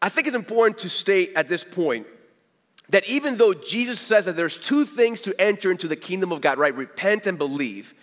I 0.00 0.08
think 0.08 0.28
it's 0.28 0.34
important 0.34 0.78
to 0.78 0.88
state 0.88 1.32
at 1.36 1.46
this 1.46 1.62
point 1.62 2.06
that 2.90 3.08
even 3.08 3.36
though 3.36 3.54
Jesus 3.54 3.98
says 4.00 4.24
that 4.26 4.36
there's 4.36 4.58
two 4.58 4.84
things 4.84 5.20
to 5.22 5.40
enter 5.40 5.70
into 5.70 5.88
the 5.88 5.96
kingdom 5.96 6.32
of 6.32 6.40
God, 6.40 6.58
right? 6.58 6.74
Repent 6.74 7.26
and 7.26 7.38
believe. 7.38 7.94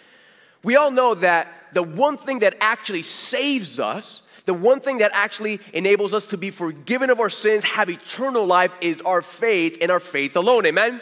We 0.64 0.76
all 0.76 0.92
know 0.92 1.14
that 1.16 1.48
the 1.74 1.84
one 1.84 2.18
thing 2.18 2.40
that 2.40 2.56
actually 2.60 3.04
saves 3.04 3.80
us, 3.80 4.24
the 4.46 4.54
one 4.54 4.80
thing 4.80 5.00
that 5.00 5.12
actually 5.14 5.60
enables 5.74 6.14
us 6.14 6.26
to 6.28 6.38
be 6.38 6.52
forgiven 6.52 7.10
of 7.10 7.20
our 7.20 7.30
sins, 7.30 7.64
have 7.64 7.90
eternal 7.90 8.46
life, 8.46 8.74
is 8.82 9.02
our 9.02 9.22
faith 9.22 9.78
and 9.82 9.92
our 9.92 10.00
faith 10.00 10.36
alone. 10.36 10.66
Amen? 10.66 11.02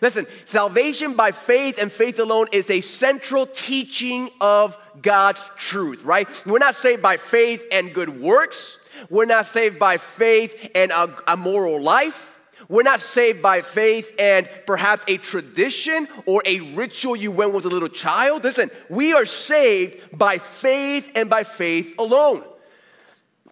Listen, 0.00 0.26
salvation 0.44 1.14
by 1.14 1.32
faith 1.32 1.78
and 1.80 1.92
faith 1.92 2.18
alone 2.18 2.46
is 2.52 2.70
a 2.70 2.80
central 2.80 3.46
teaching 3.46 4.30
of 4.40 4.76
God's 5.02 5.48
truth, 5.56 6.04
right? 6.04 6.28
We're 6.46 6.58
not 6.58 6.74
saved 6.74 7.02
by 7.02 7.16
faith 7.16 7.62
and 7.70 7.92
good 7.92 8.20
works. 8.20 8.78
We're 9.10 9.26
not 9.26 9.46
saved 9.46 9.78
by 9.78 9.98
faith 9.98 10.70
and 10.74 10.90
a, 10.90 11.14
a 11.26 11.36
moral 11.36 11.82
life. 11.82 12.39
We're 12.70 12.84
not 12.84 13.00
saved 13.00 13.42
by 13.42 13.62
faith 13.62 14.14
and 14.16 14.48
perhaps 14.64 15.04
a 15.08 15.16
tradition 15.16 16.06
or 16.24 16.40
a 16.46 16.60
ritual 16.60 17.16
you 17.16 17.32
went 17.32 17.52
with 17.52 17.64
a 17.64 17.68
little 17.68 17.88
child. 17.88 18.44
Listen, 18.44 18.70
we 18.88 19.12
are 19.12 19.26
saved 19.26 20.16
by 20.16 20.38
faith 20.38 21.10
and 21.16 21.28
by 21.28 21.42
faith 21.42 21.96
alone. 21.98 22.44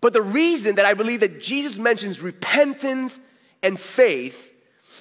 But 0.01 0.13
the 0.13 0.23
reason 0.23 0.77
that 0.77 0.85
I 0.85 0.95
believe 0.95 1.19
that 1.19 1.41
Jesus 1.41 1.79
mentions 1.79 2.23
repentance 2.23 3.19
and 3.61 3.79
faith 3.79 4.53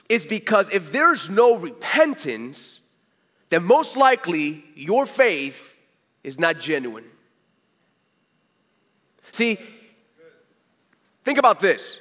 is 0.10 0.26
because 0.26 0.74
if 0.74 0.92
there's 0.92 1.30
no 1.30 1.56
repentance, 1.56 2.80
then 3.50 3.64
most 3.66 3.96
likely 3.96 4.64
your 4.74 5.06
faith 5.06 5.76
is 6.24 6.40
not 6.40 6.60
genuine. 6.60 7.06
See, 9.32 9.60
think 11.24 11.38
about 11.38 11.60
this. 11.60 12.00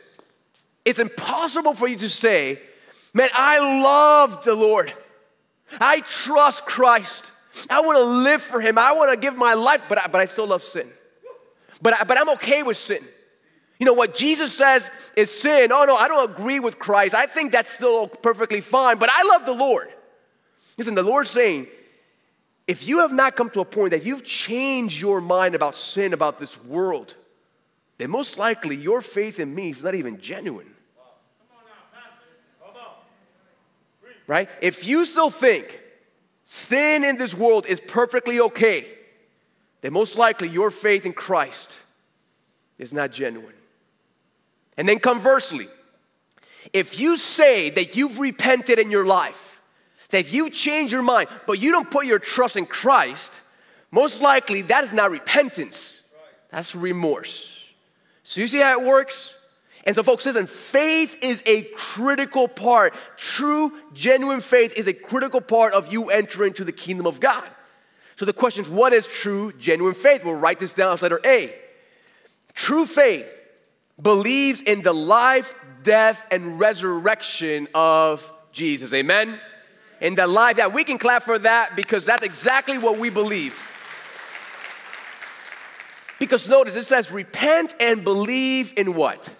It's 0.86 1.00
impossible 1.00 1.74
for 1.74 1.88
you 1.88 1.96
to 1.96 2.08
say, 2.08 2.60
Man, 3.12 3.28
I 3.34 3.58
love 3.82 4.44
the 4.44 4.54
Lord. 4.54 4.92
I 5.80 6.00
trust 6.00 6.64
Christ. 6.64 7.24
I 7.68 7.80
want 7.80 7.98
to 7.98 8.04
live 8.04 8.40
for 8.40 8.60
Him. 8.60 8.78
I 8.78 8.92
want 8.92 9.10
to 9.10 9.16
give 9.16 9.36
my 9.36 9.54
life, 9.54 9.82
but 9.88 9.98
I, 9.98 10.06
but 10.06 10.20
I 10.20 10.26
still 10.26 10.46
love 10.46 10.62
sin. 10.62 10.88
But, 11.82 12.00
I, 12.00 12.04
but 12.04 12.18
I'm 12.18 12.28
okay 12.30 12.62
with 12.62 12.76
sin. 12.76 13.02
You 13.78 13.86
know 13.86 13.94
what 13.94 14.14
Jesus 14.14 14.54
says 14.56 14.90
is 15.16 15.30
sin. 15.30 15.72
Oh 15.72 15.84
no, 15.84 15.96
I 15.96 16.08
don't 16.08 16.30
agree 16.30 16.60
with 16.60 16.78
Christ. 16.78 17.14
I 17.14 17.26
think 17.26 17.52
that's 17.52 17.70
still 17.70 18.06
perfectly 18.06 18.60
fine, 18.60 18.98
but 18.98 19.10
I 19.10 19.24
love 19.24 19.44
the 19.44 19.52
Lord. 19.52 19.88
Listen, 20.78 20.94
the 20.94 21.02
Lord's 21.02 21.30
saying, 21.30 21.66
if 22.66 22.86
you 22.86 22.98
have 22.98 23.12
not 23.12 23.34
come 23.34 23.50
to 23.50 23.60
a 23.60 23.64
point 23.64 23.90
that 23.90 24.04
you've 24.04 24.24
changed 24.24 25.00
your 25.00 25.20
mind 25.20 25.54
about 25.54 25.74
sin, 25.76 26.12
about 26.12 26.38
this 26.38 26.62
world, 26.64 27.14
then 27.98 28.10
most 28.10 28.38
likely 28.38 28.76
your 28.76 29.00
faith 29.00 29.40
in 29.40 29.54
me 29.54 29.70
is 29.70 29.82
not 29.82 29.94
even 29.94 30.20
genuine. 30.20 30.75
Right? 34.26 34.48
If 34.60 34.86
you 34.86 35.04
still 35.04 35.30
think 35.30 35.80
sin 36.44 37.04
in 37.04 37.16
this 37.16 37.34
world 37.34 37.66
is 37.66 37.80
perfectly 37.80 38.40
okay, 38.40 38.86
then 39.80 39.92
most 39.92 40.16
likely 40.16 40.48
your 40.48 40.70
faith 40.70 41.04
in 41.06 41.12
Christ 41.12 41.72
is 42.78 42.92
not 42.92 43.12
genuine. 43.12 43.54
And 44.76 44.88
then 44.88 44.98
conversely, 44.98 45.68
if 46.72 46.98
you 46.98 47.16
say 47.16 47.70
that 47.70 47.96
you've 47.96 48.18
repented 48.18 48.78
in 48.78 48.90
your 48.90 49.06
life, 49.06 49.60
that 50.10 50.32
you've 50.32 50.52
changed 50.52 50.92
your 50.92 51.02
mind, 51.02 51.28
but 51.46 51.60
you 51.60 51.72
don't 51.72 51.90
put 51.90 52.06
your 52.06 52.18
trust 52.18 52.56
in 52.56 52.66
Christ, 52.66 53.32
most 53.90 54.20
likely 54.20 54.62
that 54.62 54.84
is 54.84 54.92
not 54.92 55.10
repentance, 55.10 56.02
that's 56.50 56.74
remorse. 56.74 57.52
So 58.22 58.40
you 58.40 58.48
see 58.48 58.58
how 58.58 58.80
it 58.80 58.84
works? 58.84 59.35
And 59.86 59.94
so, 59.94 60.02
folks, 60.02 60.26
listen, 60.26 60.48
faith 60.48 61.16
is 61.22 61.44
a 61.46 61.62
critical 61.76 62.48
part. 62.48 62.92
True, 63.16 63.72
genuine 63.94 64.40
faith 64.40 64.76
is 64.76 64.88
a 64.88 64.92
critical 64.92 65.40
part 65.40 65.72
of 65.74 65.92
you 65.92 66.10
entering 66.10 66.48
into 66.48 66.64
the 66.64 66.72
kingdom 66.72 67.06
of 67.06 67.20
God. 67.20 67.48
So 68.16 68.24
the 68.24 68.32
question 68.32 68.62
is, 68.62 68.68
what 68.68 68.92
is 68.92 69.06
true, 69.06 69.52
genuine 69.52 69.94
faith? 69.94 70.24
We'll 70.24 70.34
write 70.34 70.58
this 70.58 70.72
down 70.72 70.92
as 70.92 71.02
letter 71.02 71.20
A. 71.24 71.54
True 72.52 72.84
faith 72.84 73.30
believes 74.00 74.60
in 74.60 74.82
the 74.82 74.92
life, 74.92 75.54
death, 75.84 76.26
and 76.32 76.58
resurrection 76.58 77.68
of 77.72 78.30
Jesus. 78.50 78.92
Amen? 78.92 79.38
In 80.00 80.16
the 80.16 80.26
life, 80.26 80.56
that 80.56 80.72
we 80.72 80.82
can 80.82 80.98
clap 80.98 81.22
for 81.22 81.38
that 81.38 81.76
because 81.76 82.04
that's 82.04 82.24
exactly 82.26 82.76
what 82.76 82.98
we 82.98 83.08
believe. 83.08 83.56
Because 86.18 86.48
notice 86.48 86.74
it 86.74 86.84
says, 86.84 87.12
repent 87.12 87.74
and 87.78 88.02
believe 88.02 88.72
in 88.76 88.94
what? 88.94 89.32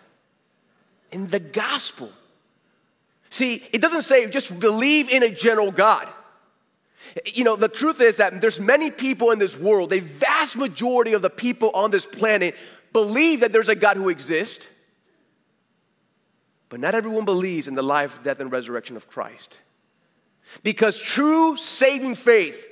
In 1.13 1.29
the 1.29 1.41
gospel. 1.41 2.11
See, 3.31 3.63
it 3.73 3.81
doesn't 3.81 4.03
say 4.03 4.27
just 4.29 4.59
believe 4.59 5.09
in 5.09 5.23
a 5.23 5.31
general 5.31 5.71
God. 5.71 6.07
You 7.27 7.45
know, 7.45 7.57
the 7.57 7.69
truth 7.69 8.01
is 8.01 8.17
that 8.17 8.41
there's 8.41 8.61
many 8.61 8.91
people 8.91 9.31
in 9.31 9.39
this 9.39 9.57
world, 9.57 9.93
a 9.93 10.01
vast 10.01 10.57
majority 10.57 11.13
of 11.13 11.23
the 11.23 11.31
people 11.31 11.71
on 11.71 11.91
this 11.91 12.07
planet 12.07 12.55
believe 12.93 13.41
that 13.41 13.53
there's 13.53 13.69
a 13.69 13.75
God 13.75 13.97
who 13.97 14.09
exists. 14.09 14.67
But 16.69 16.81
not 16.81 16.95
everyone 16.95 17.25
believes 17.25 17.69
in 17.69 17.75
the 17.75 17.83
life, 17.83 18.23
death, 18.23 18.41
and 18.41 18.51
resurrection 18.51 18.97
of 18.97 19.09
Christ. 19.09 19.59
Because 20.63 20.99
true 20.99 21.57
saving 21.57 22.17
faith 22.17 22.65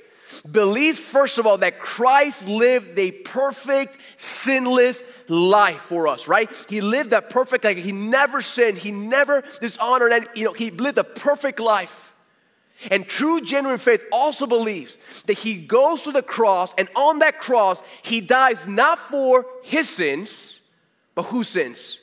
believes, 0.51 0.99
first 0.99 1.37
of 1.37 1.47
all, 1.47 1.57
that 1.59 1.79
Christ 1.79 2.47
lived 2.47 2.97
a 2.97 3.11
perfect, 3.11 3.97
sinless 4.17 5.03
life 5.27 5.81
for 5.81 6.07
us, 6.07 6.27
right? 6.27 6.49
He 6.69 6.81
lived 6.81 7.11
that 7.11 7.29
perfect 7.29 7.63
life. 7.63 7.77
He 7.77 7.91
never 7.91 8.41
sinned. 8.41 8.77
He 8.77 8.91
never 8.91 9.43
dishonored, 9.61 10.11
and 10.11 10.27
you 10.35 10.45
know, 10.45 10.53
he 10.53 10.71
lived 10.71 10.97
a 10.97 11.03
perfect 11.03 11.59
life. 11.59 12.13
And 12.91 13.07
true, 13.07 13.39
genuine 13.41 13.77
faith 13.77 14.03
also 14.11 14.45
believes 14.45 14.97
that 15.27 15.37
he 15.37 15.55
goes 15.55 16.01
to 16.03 16.11
the 16.11 16.21
cross, 16.21 16.73
and 16.77 16.89
on 16.95 17.19
that 17.19 17.39
cross, 17.39 17.81
he 18.03 18.21
dies 18.21 18.67
not 18.67 18.99
for 18.99 19.45
his 19.63 19.89
sins, 19.89 20.59
but 21.13 21.23
whose 21.23 21.47
sins? 21.47 22.01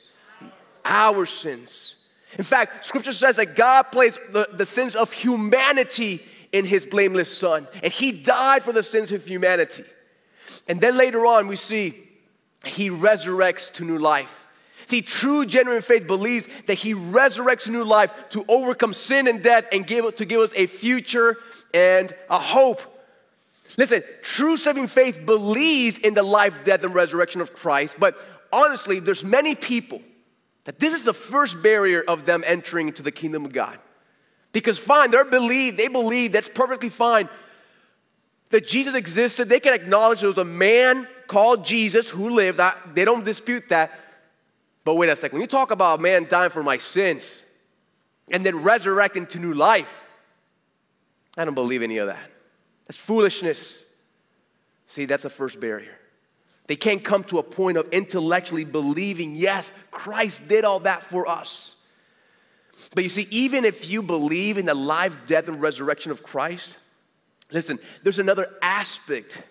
Our 0.83 1.25
sins. 1.25 1.97
In 2.37 2.43
fact, 2.43 2.85
scripture 2.85 3.13
says 3.13 3.35
that 3.35 3.55
God 3.55 3.83
placed 3.91 4.19
the, 4.31 4.49
the 4.51 4.65
sins 4.65 4.95
of 4.95 5.13
humanity 5.13 6.23
in 6.53 6.65
his 6.65 6.85
blameless 6.85 7.35
son, 7.35 7.67
and 7.81 7.91
he 7.91 8.11
died 8.11 8.63
for 8.63 8.71
the 8.71 8.83
sins 8.83 9.11
of 9.11 9.25
humanity. 9.25 9.83
And 10.67 10.79
then 10.79 10.95
later 10.95 11.25
on, 11.25 11.47
we 11.47 11.55
see 11.55 12.07
he 12.63 12.89
resurrects 12.89 13.73
to 13.73 13.83
new 13.83 13.97
life. 13.97 14.47
See, 14.85 15.01
true, 15.01 15.45
genuine 15.45 15.81
faith 15.81 16.07
believes 16.07 16.47
that 16.67 16.75
he 16.75 16.93
resurrects 16.93 17.67
new 17.67 17.83
life 17.83 18.13
to 18.29 18.45
overcome 18.47 18.93
sin 18.93 19.27
and 19.27 19.41
death 19.41 19.65
and 19.71 19.87
give, 19.87 20.15
to 20.15 20.25
give 20.25 20.39
us 20.41 20.51
a 20.55 20.67
future 20.67 21.37
and 21.73 22.13
a 22.29 22.39
hope. 22.39 22.81
Listen, 23.77 24.03
true 24.21 24.55
saving 24.55 24.87
faith 24.87 25.25
believes 25.25 25.97
in 25.97 26.13
the 26.13 26.23
life, 26.23 26.63
death, 26.63 26.83
and 26.83 26.93
resurrection 26.93 27.41
of 27.41 27.53
Christ, 27.53 27.95
but 27.97 28.15
honestly, 28.51 28.99
there's 28.99 29.23
many 29.23 29.55
people 29.55 30.01
that 30.65 30.79
this 30.79 30.93
is 30.93 31.05
the 31.05 31.13
first 31.13 31.61
barrier 31.63 32.03
of 32.07 32.25
them 32.25 32.43
entering 32.45 32.87
into 32.87 33.01
the 33.01 33.11
kingdom 33.11 33.45
of 33.45 33.53
God. 33.53 33.79
Because 34.53 34.79
fine, 34.79 35.11
they 35.11 35.23
believe, 35.23 35.75
they 35.75 35.89
believe 35.89 36.31
that's 36.31 36.47
perfectly 36.47 36.89
fine 36.89 37.27
that 38.53 38.67
Jesus 38.67 38.93
existed. 38.93 39.49
They 39.49 39.59
can 39.59 39.73
acknowledge 39.73 40.19
there 40.19 40.29
was 40.29 40.37
a 40.37 40.45
man 40.45 41.07
called 41.27 41.65
Jesus 41.65 42.09
who 42.09 42.29
lived. 42.29 42.59
That, 42.59 42.77
they 42.93 43.03
don't 43.03 43.25
dispute 43.25 43.69
that. 43.69 43.99
But 44.83 44.93
wait 44.93 45.09
a 45.09 45.15
second. 45.15 45.33
When 45.33 45.41
you 45.41 45.47
talk 45.47 45.71
about 45.71 45.99
a 45.99 46.01
man 46.01 46.27
dying 46.29 46.51
for 46.51 46.61
my 46.61 46.77
sins 46.77 47.41
and 48.29 48.45
then 48.45 48.61
resurrecting 48.61 49.25
to 49.27 49.39
new 49.39 49.53
life, 49.53 50.03
I 51.35 51.45
don't 51.45 51.55
believe 51.55 51.81
any 51.81 51.97
of 51.97 52.07
that. 52.07 52.29
That's 52.87 52.97
foolishness. 52.97 53.83
See, 54.85 55.05
that's 55.05 55.23
the 55.23 55.31
first 55.31 55.59
barrier. 55.59 55.97
They 56.67 56.75
can't 56.75 57.03
come 57.03 57.23
to 57.25 57.39
a 57.39 57.43
point 57.43 57.77
of 57.77 57.89
intellectually 57.89 58.65
believing, 58.65 59.35
yes, 59.35 59.71
Christ 59.89 60.47
did 60.47 60.63
all 60.63 60.81
that 60.81 61.01
for 61.01 61.27
us. 61.27 61.72
But 62.93 63.03
you 63.03 63.09
see, 63.09 63.27
even 63.31 63.65
if 63.65 63.89
you 63.89 64.01
believe 64.01 64.57
in 64.57 64.65
the 64.65 64.73
life, 64.73 65.17
death, 65.27 65.47
and 65.47 65.61
resurrection 65.61 66.11
of 66.11 66.23
Christ, 66.23 66.77
listen, 67.51 67.79
there's 68.03 68.19
another 68.19 68.49
aspect 68.61 69.41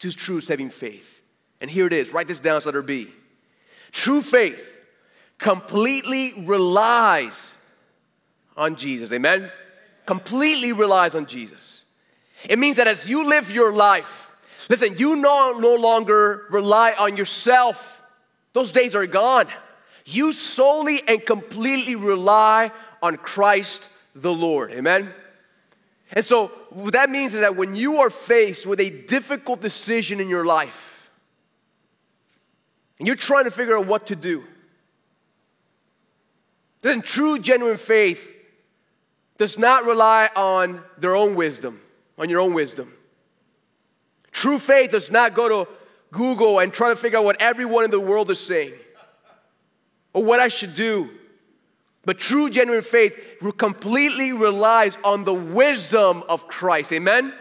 to 0.00 0.10
true 0.12 0.40
saving 0.40 0.70
faith. 0.70 1.22
And 1.60 1.70
here 1.70 1.86
it 1.86 1.92
is. 1.92 2.12
Write 2.12 2.28
this 2.28 2.40
down 2.40 2.56
as 2.56 2.66
letter 2.66 2.82
B. 2.82 3.08
True 3.92 4.22
faith 4.22 4.78
completely 5.38 6.32
relies 6.44 7.52
on 8.56 8.76
Jesus. 8.76 9.12
Amen? 9.12 9.50
Completely 10.06 10.72
relies 10.72 11.14
on 11.14 11.26
Jesus. 11.26 11.84
It 12.48 12.58
means 12.58 12.76
that 12.76 12.88
as 12.88 13.06
you 13.06 13.24
live 13.24 13.50
your 13.50 13.72
life, 13.72 14.30
listen, 14.68 14.96
you 14.98 15.16
no, 15.16 15.58
no 15.58 15.74
longer 15.74 16.46
rely 16.50 16.94
on 16.98 17.16
yourself. 17.16 18.02
Those 18.52 18.72
days 18.72 18.94
are 18.94 19.06
gone. 19.06 19.46
You 20.04 20.32
solely 20.32 21.02
and 21.06 21.24
completely 21.24 21.94
rely 21.94 22.72
on 23.02 23.16
Christ 23.16 23.88
the 24.14 24.32
Lord. 24.32 24.72
Amen? 24.72 25.12
And 26.12 26.24
so, 26.24 26.48
what 26.70 26.92
that 26.92 27.10
means 27.10 27.34
is 27.34 27.40
that 27.40 27.56
when 27.56 27.74
you 27.74 28.00
are 28.00 28.10
faced 28.10 28.66
with 28.66 28.80
a 28.80 28.90
difficult 28.90 29.62
decision 29.62 30.20
in 30.20 30.28
your 30.28 30.44
life, 30.44 31.10
and 32.98 33.06
you're 33.06 33.16
trying 33.16 33.44
to 33.44 33.50
figure 33.50 33.76
out 33.78 33.86
what 33.86 34.08
to 34.08 34.16
do, 34.16 34.44
then 36.82 37.00
true, 37.00 37.38
genuine 37.38 37.78
faith 37.78 38.30
does 39.38 39.58
not 39.58 39.86
rely 39.86 40.28
on 40.36 40.82
their 40.98 41.16
own 41.16 41.34
wisdom, 41.34 41.80
on 42.18 42.28
your 42.28 42.40
own 42.40 42.54
wisdom. 42.54 42.92
True 44.30 44.58
faith 44.58 44.90
does 44.90 45.10
not 45.10 45.34
go 45.34 45.64
to 45.64 45.70
Google 46.10 46.58
and 46.58 46.72
try 46.72 46.90
to 46.90 46.96
figure 46.96 47.18
out 47.18 47.24
what 47.24 47.40
everyone 47.40 47.84
in 47.84 47.90
the 47.90 48.00
world 48.00 48.30
is 48.30 48.38
saying 48.38 48.74
or 50.12 50.24
what 50.24 50.40
I 50.40 50.48
should 50.48 50.74
do. 50.74 51.10
But 52.04 52.18
true, 52.18 52.50
genuine 52.50 52.82
faith 52.82 53.16
completely 53.56 54.32
relies 54.32 54.96
on 55.04 55.24
the 55.24 55.34
wisdom 55.34 56.24
of 56.28 56.48
Christ. 56.48 56.92
Amen? 56.92 57.32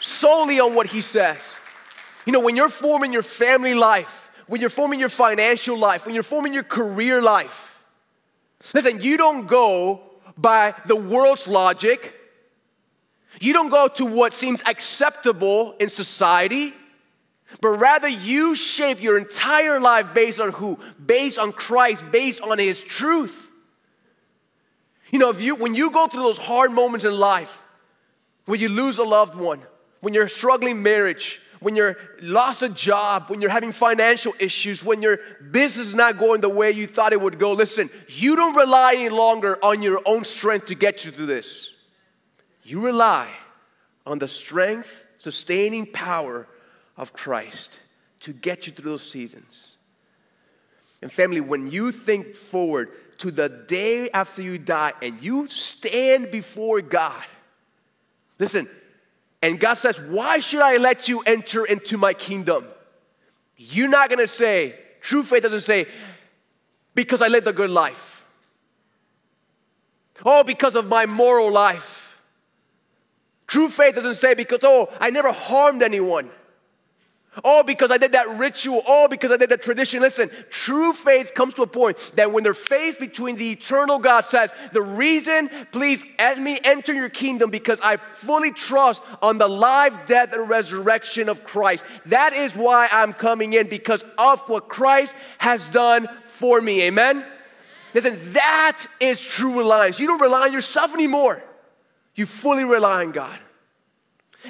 Solely 0.00 0.60
on 0.60 0.74
what 0.74 0.86
He 0.86 1.00
says. 1.00 1.52
You 2.24 2.32
know, 2.32 2.40
when 2.40 2.56
you're 2.56 2.68
forming 2.68 3.12
your 3.12 3.22
family 3.22 3.74
life, 3.74 4.30
when 4.46 4.60
you're 4.60 4.70
forming 4.70 5.00
your 5.00 5.08
financial 5.08 5.76
life, 5.76 6.06
when 6.06 6.14
you're 6.14 6.22
forming 6.22 6.52
your 6.52 6.62
career 6.62 7.20
life, 7.20 7.74
Listen, 8.72 9.00
you 9.00 9.16
don't 9.16 9.46
go 9.46 10.00
by 10.38 10.74
the 10.86 10.96
world's 10.96 11.46
logic. 11.46 12.14
You 13.40 13.52
don't 13.52 13.68
go 13.68 13.88
to 13.88 14.06
what 14.06 14.32
seems 14.32 14.62
acceptable 14.64 15.74
in 15.78 15.90
society, 15.90 16.72
but 17.60 17.70
rather 17.70 18.08
you 18.08 18.54
shape 18.54 19.02
your 19.02 19.18
entire 19.18 19.80
life 19.80 20.14
based 20.14 20.40
on 20.40 20.52
who? 20.52 20.78
Based 21.04 21.38
on 21.38 21.52
Christ, 21.52 22.04
based 22.10 22.40
on 22.40 22.58
His 22.58 22.80
truth. 22.80 23.50
You 25.10 25.18
know, 25.18 25.30
if 25.30 25.40
you, 25.40 25.54
when 25.54 25.74
you 25.74 25.90
go 25.90 26.08
through 26.08 26.22
those 26.22 26.38
hard 26.38 26.72
moments 26.72 27.04
in 27.04 27.16
life, 27.16 27.62
when 28.46 28.60
you 28.60 28.68
lose 28.68 28.98
a 28.98 29.04
loved 29.04 29.34
one, 29.36 29.60
when 30.00 30.12
you're 30.12 30.28
struggling 30.28 30.82
marriage, 30.82 31.40
when 31.60 31.76
you're 31.76 31.96
lost 32.20 32.62
a 32.62 32.68
job, 32.68 33.26
when 33.28 33.40
you're 33.40 33.50
having 33.50 33.72
financial 33.72 34.34
issues, 34.38 34.84
when 34.84 35.00
your 35.00 35.18
business 35.50 35.88
is 35.88 35.94
not 35.94 36.18
going 36.18 36.40
the 36.40 36.48
way 36.48 36.70
you 36.72 36.86
thought 36.86 37.12
it 37.12 37.20
would 37.20 37.38
go, 37.38 37.52
listen, 37.52 37.88
you 38.08 38.36
don't 38.36 38.54
rely 38.54 38.94
any 38.94 39.08
longer 39.08 39.58
on 39.64 39.80
your 39.82 40.00
own 40.04 40.24
strength 40.24 40.66
to 40.66 40.74
get 40.74 41.04
you 41.04 41.10
through 41.10 41.26
this. 41.26 41.72
You 42.64 42.80
rely 42.80 43.30
on 44.04 44.18
the 44.18 44.28
strength, 44.28 45.04
sustaining 45.18 45.86
power 45.86 46.46
of 46.96 47.12
Christ 47.12 47.70
to 48.20 48.32
get 48.32 48.66
you 48.66 48.72
through 48.72 48.92
those 48.92 49.08
seasons. 49.08 49.72
And 51.02 51.12
family, 51.12 51.40
when 51.40 51.70
you 51.70 51.92
think 51.92 52.34
forward 52.34 52.90
to 53.18 53.30
the 53.30 53.48
day 53.48 54.10
after 54.10 54.42
you 54.42 54.58
die 54.58 54.92
and 55.02 55.22
you 55.22 55.48
stand 55.48 56.30
before 56.30 56.80
God, 56.80 57.24
listen, 58.38 58.68
and 59.42 59.60
God 59.60 59.74
says, 59.74 60.00
Why 60.00 60.38
should 60.38 60.62
I 60.62 60.78
let 60.78 61.08
you 61.08 61.20
enter 61.20 61.64
into 61.66 61.98
my 61.98 62.14
kingdom? 62.14 62.64
You're 63.56 63.88
not 63.88 64.08
gonna 64.08 64.26
say, 64.26 64.74
true 65.00 65.22
faith 65.22 65.42
doesn't 65.42 65.60
say, 65.60 65.86
because 66.94 67.20
I 67.20 67.28
lived 67.28 67.46
a 67.46 67.52
good 67.52 67.70
life. 67.70 68.24
Oh, 70.24 70.44
because 70.44 70.74
of 70.74 70.86
my 70.86 71.06
moral 71.06 71.52
life. 71.52 72.22
True 73.46 73.68
faith 73.68 73.96
doesn't 73.96 74.14
say, 74.14 74.34
because, 74.34 74.60
oh, 74.62 74.90
I 75.00 75.10
never 75.10 75.32
harmed 75.32 75.82
anyone. 75.82 76.30
Oh, 77.42 77.62
because 77.62 77.90
I 77.90 77.98
did 77.98 78.12
that 78.12 78.38
ritual. 78.38 78.82
Oh, 78.86 79.08
because 79.08 79.32
I 79.32 79.36
did 79.36 79.48
that 79.50 79.62
tradition. 79.62 80.00
Listen, 80.00 80.30
true 80.50 80.92
faith 80.92 81.34
comes 81.34 81.54
to 81.54 81.62
a 81.62 81.66
point 81.66 82.12
that 82.14 82.30
when 82.30 82.44
they're 82.44 82.54
faced 82.54 83.00
between 83.00 83.36
the 83.36 83.50
eternal 83.50 83.98
God 83.98 84.24
says, 84.24 84.52
The 84.72 84.82
reason, 84.82 85.50
please 85.72 86.04
let 86.18 86.38
me 86.38 86.60
enter 86.62 86.92
your 86.92 87.08
kingdom 87.08 87.50
because 87.50 87.80
I 87.82 87.96
fully 87.96 88.52
trust 88.52 89.02
on 89.22 89.38
the 89.38 89.48
life, 89.48 90.06
death, 90.06 90.32
and 90.32 90.48
resurrection 90.48 91.28
of 91.28 91.44
Christ. 91.44 91.84
That 92.06 92.34
is 92.34 92.54
why 92.54 92.88
I'm 92.92 93.12
coming 93.12 93.54
in 93.54 93.68
because 93.68 94.04
of 94.18 94.48
what 94.48 94.68
Christ 94.68 95.16
has 95.38 95.68
done 95.68 96.06
for 96.26 96.60
me. 96.60 96.82
Amen? 96.82 97.24
Listen, 97.94 98.18
that 98.32 98.86
is 99.00 99.20
true 99.20 99.58
reliance. 99.58 99.98
You 99.98 100.06
don't 100.06 100.20
rely 100.20 100.42
on 100.42 100.52
yourself 100.52 100.94
anymore, 100.94 101.42
you 102.14 102.26
fully 102.26 102.64
rely 102.64 103.04
on 103.04 103.12
God. 103.12 103.40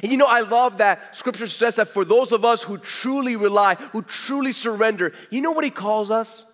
And 0.02 0.10
you 0.10 0.18
know, 0.18 0.26
I 0.26 0.40
love 0.40 0.78
that 0.78 1.14
scripture 1.14 1.46
says 1.46 1.76
that 1.76 1.88
for 1.88 2.04
those 2.04 2.32
of 2.32 2.44
us 2.44 2.62
who 2.62 2.78
truly 2.78 3.36
rely, 3.36 3.76
who 3.76 4.02
truly 4.02 4.52
surrender, 4.52 5.12
you 5.30 5.40
know 5.40 5.52
what 5.52 5.64
he 5.64 5.70
calls 5.70 6.10
us? 6.10 6.44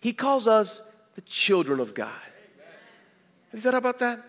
He 0.00 0.12
calls 0.12 0.46
us 0.46 0.80
the 1.14 1.20
children 1.22 1.80
of 1.80 1.94
God. 1.94 2.10
Have 3.50 3.54
you 3.54 3.60
thought 3.60 3.74
about 3.74 3.98
that? 3.98 4.22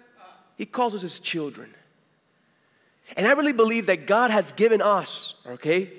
He 0.57 0.65
calls 0.65 0.95
us 0.95 1.01
his 1.01 1.19
children. 1.19 1.73
And 3.15 3.27
I 3.27 3.31
really 3.31 3.53
believe 3.53 3.85
that 3.85 4.07
God 4.07 4.31
has 4.31 4.51
given 4.53 4.81
us, 4.81 5.35
okay, 5.45 5.89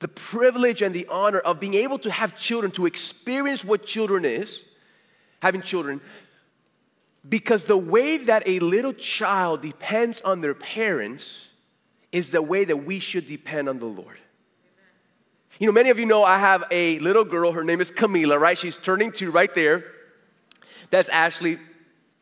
the 0.00 0.08
privilege 0.08 0.82
and 0.82 0.94
the 0.94 1.06
honor 1.10 1.38
of 1.38 1.58
being 1.58 1.74
able 1.74 1.98
to 2.00 2.10
have 2.10 2.36
children, 2.36 2.70
to 2.72 2.86
experience 2.86 3.64
what 3.64 3.86
children 3.86 4.24
is, 4.24 4.62
having 5.40 5.62
children, 5.62 6.00
because 7.26 7.64
the 7.64 7.76
way 7.76 8.18
that 8.18 8.42
a 8.46 8.58
little 8.58 8.92
child 8.92 9.62
depends 9.62 10.20
on 10.20 10.42
their 10.42 10.54
parents 10.54 11.46
is 12.14 12.30
the 12.30 12.40
way 12.40 12.64
that 12.64 12.84
we 12.84 13.00
should 13.00 13.26
depend 13.26 13.68
on 13.68 13.80
the 13.80 13.86
Lord. 13.86 14.16
You 15.58 15.66
know, 15.66 15.72
many 15.72 15.90
of 15.90 15.98
you 15.98 16.06
know 16.06 16.22
I 16.22 16.38
have 16.38 16.62
a 16.70 17.00
little 17.00 17.24
girl. 17.24 17.50
Her 17.50 17.64
name 17.64 17.80
is 17.80 17.90
Camila, 17.90 18.38
right? 18.38 18.56
She's 18.56 18.76
turning 18.76 19.10
two 19.10 19.32
right 19.32 19.52
there. 19.52 19.84
That's 20.90 21.08
Ashley, 21.08 21.58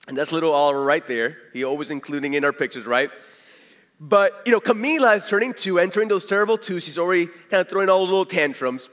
and 0.09 0.17
that's 0.17 0.33
little 0.33 0.53
Oliver 0.53 0.83
right 0.83 1.07
there. 1.07 1.37
He 1.53 1.63
always 1.63 1.91
including 1.91 2.33
in 2.33 2.43
our 2.43 2.55
pictures, 2.55 2.87
right? 2.87 3.11
But, 4.01 4.33
you 4.47 4.53
know, 4.53 4.61
Camila 4.61 5.19
is 5.19 5.27
turning 5.27 5.53
two, 5.53 5.79
entering 5.79 6.09
those 6.09 6.25
terrible 6.25 6.57
two. 6.57 6.81
She's 6.81 6.97
already 6.97 7.27
kind 7.27 7.61
of 7.61 7.69
throwing 7.69 7.91
all 7.91 8.01
those 8.01 8.09
little 8.09 8.25
tantrums. 8.25 8.89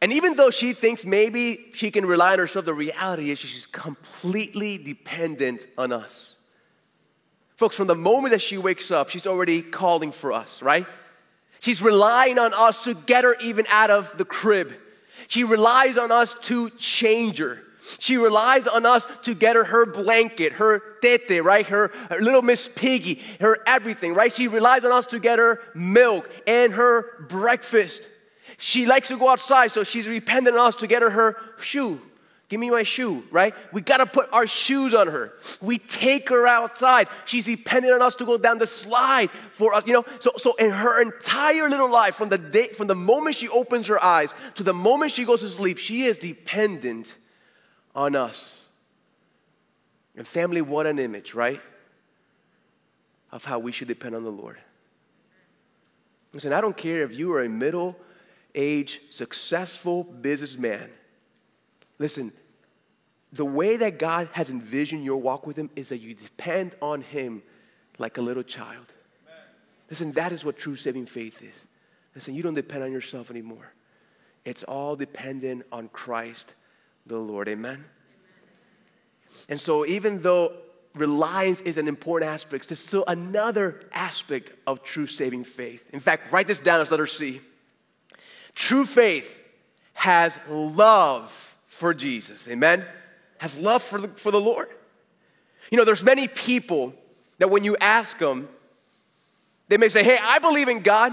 And 0.00 0.12
even 0.12 0.34
though 0.34 0.50
she 0.50 0.72
thinks 0.72 1.04
maybe 1.04 1.70
she 1.72 1.92
can 1.92 2.04
rely 2.04 2.32
on 2.32 2.40
herself, 2.40 2.64
the 2.64 2.74
reality 2.74 3.30
is 3.30 3.38
she's 3.38 3.66
completely 3.66 4.76
dependent 4.76 5.68
on 5.78 5.92
us. 5.92 6.31
Folks, 7.56 7.76
from 7.76 7.86
the 7.86 7.94
moment 7.94 8.32
that 8.32 8.42
she 8.42 8.58
wakes 8.58 8.90
up, 8.90 9.10
she's 9.10 9.26
already 9.26 9.62
calling 9.62 10.12
for 10.12 10.32
us, 10.32 10.62
right? 10.62 10.86
She's 11.60 11.80
relying 11.80 12.38
on 12.38 12.52
us 12.54 12.84
to 12.84 12.94
get 12.94 13.24
her 13.24 13.36
even 13.40 13.66
out 13.68 13.90
of 13.90 14.16
the 14.18 14.24
crib. 14.24 14.72
She 15.28 15.44
relies 15.44 15.96
on 15.96 16.10
us 16.10 16.34
to 16.42 16.70
change 16.70 17.38
her. 17.38 17.62
She 17.98 18.16
relies 18.16 18.66
on 18.66 18.86
us 18.86 19.06
to 19.22 19.34
get 19.34 19.56
her 19.56 19.64
her 19.64 19.86
blanket, 19.86 20.54
her 20.54 20.82
tete, 21.00 21.42
right? 21.42 21.66
Her, 21.66 21.92
her, 22.10 22.20
little 22.20 22.42
Miss 22.42 22.68
Piggy, 22.68 23.20
her 23.40 23.58
everything, 23.66 24.14
right? 24.14 24.34
She 24.34 24.48
relies 24.48 24.84
on 24.84 24.92
us 24.92 25.06
to 25.06 25.18
get 25.18 25.38
her 25.38 25.60
milk 25.74 26.30
and 26.46 26.72
her 26.72 27.26
breakfast. 27.28 28.08
She 28.58 28.86
likes 28.86 29.08
to 29.08 29.18
go 29.18 29.28
outside, 29.28 29.72
so 29.72 29.82
she's 29.82 30.06
dependent 30.06 30.56
on 30.56 30.68
us 30.68 30.76
to 30.76 30.86
get 30.86 31.02
her 31.02 31.10
her 31.10 31.36
shoe. 31.60 32.00
Give 32.52 32.60
me 32.60 32.68
my 32.68 32.82
shoe, 32.82 33.24
right? 33.30 33.54
We 33.72 33.80
gotta 33.80 34.04
put 34.04 34.30
our 34.30 34.46
shoes 34.46 34.92
on 34.92 35.06
her. 35.06 35.32
We 35.62 35.78
take 35.78 36.28
her 36.28 36.46
outside. 36.46 37.08
She's 37.24 37.46
dependent 37.46 37.94
on 37.94 38.02
us 38.02 38.14
to 38.16 38.26
go 38.26 38.36
down 38.36 38.58
the 38.58 38.66
slide 38.66 39.30
for 39.54 39.72
us, 39.72 39.86
you 39.86 39.94
know. 39.94 40.04
So, 40.20 40.32
so 40.36 40.52
in 40.56 40.70
her 40.70 41.00
entire 41.00 41.70
little 41.70 41.90
life, 41.90 42.14
from 42.14 42.28
the 42.28 42.36
day, 42.36 42.68
from 42.68 42.88
the 42.88 42.94
moment 42.94 43.36
she 43.36 43.48
opens 43.48 43.86
her 43.86 44.04
eyes 44.04 44.34
to 44.56 44.62
the 44.62 44.74
moment 44.74 45.12
she 45.12 45.24
goes 45.24 45.40
to 45.40 45.48
sleep, 45.48 45.78
she 45.78 46.02
is 46.02 46.18
dependent 46.18 47.16
on 47.94 48.14
us. 48.14 48.60
And 50.14 50.28
family, 50.28 50.60
what 50.60 50.86
an 50.86 50.98
image, 50.98 51.32
right? 51.32 51.62
Of 53.30 53.46
how 53.46 53.60
we 53.60 53.72
should 53.72 53.88
depend 53.88 54.14
on 54.14 54.24
the 54.24 54.30
Lord. 54.30 54.58
Listen, 56.34 56.52
I 56.52 56.60
don't 56.60 56.76
care 56.76 57.00
if 57.00 57.14
you 57.14 57.32
are 57.32 57.44
a 57.44 57.48
middle 57.48 57.96
aged, 58.54 59.00
successful 59.08 60.04
businessman. 60.04 60.90
Listen, 61.98 62.32
the 63.32 63.44
way 63.44 63.76
that 63.78 63.98
God 63.98 64.28
has 64.32 64.50
envisioned 64.50 65.04
your 65.04 65.16
walk 65.16 65.46
with 65.46 65.56
Him 65.56 65.70
is 65.74 65.88
that 65.88 65.98
you 65.98 66.14
depend 66.14 66.72
on 66.82 67.00
Him 67.00 67.42
like 67.98 68.18
a 68.18 68.22
little 68.22 68.42
child. 68.42 68.92
Amen. 69.26 69.40
Listen, 69.88 70.12
that 70.12 70.32
is 70.32 70.44
what 70.44 70.58
true 70.58 70.76
saving 70.76 71.06
faith 71.06 71.42
is. 71.42 71.66
Listen, 72.14 72.34
you 72.34 72.42
don't 72.42 72.54
depend 72.54 72.84
on 72.84 72.92
yourself 72.92 73.30
anymore. 73.30 73.72
It's 74.44 74.62
all 74.64 74.96
dependent 74.96 75.64
on 75.72 75.88
Christ 75.88 76.54
the 77.06 77.16
Lord. 77.16 77.48
Amen? 77.48 77.72
Amen. 77.72 77.84
And 79.48 79.60
so, 79.60 79.86
even 79.86 80.20
though 80.20 80.52
reliance 80.94 81.62
is 81.62 81.78
an 81.78 81.88
important 81.88 82.30
aspect, 82.30 82.68
there's 82.68 82.80
still 82.80 83.04
another 83.08 83.80
aspect 83.92 84.52
of 84.66 84.82
true 84.82 85.06
saving 85.06 85.44
faith. 85.44 85.88
In 85.92 86.00
fact, 86.00 86.30
write 86.32 86.48
this 86.48 86.58
down 86.58 86.80
as 86.80 86.90
letter 86.90 87.06
C. 87.06 87.40
True 88.54 88.84
faith 88.84 89.40
has 89.94 90.38
love 90.50 91.56
for 91.66 91.94
Jesus. 91.94 92.46
Amen? 92.48 92.84
Has 93.42 93.58
love 93.58 93.82
for 93.82 94.00
the, 94.00 94.06
for 94.06 94.30
the 94.30 94.40
Lord. 94.40 94.68
You 95.68 95.76
know, 95.76 95.84
there's 95.84 96.04
many 96.04 96.28
people 96.28 96.94
that 97.38 97.50
when 97.50 97.64
you 97.64 97.76
ask 97.80 98.16
them, 98.16 98.48
they 99.66 99.76
may 99.78 99.88
say, 99.88 100.04
Hey, 100.04 100.16
I 100.22 100.38
believe 100.38 100.68
in 100.68 100.78
God. 100.78 101.12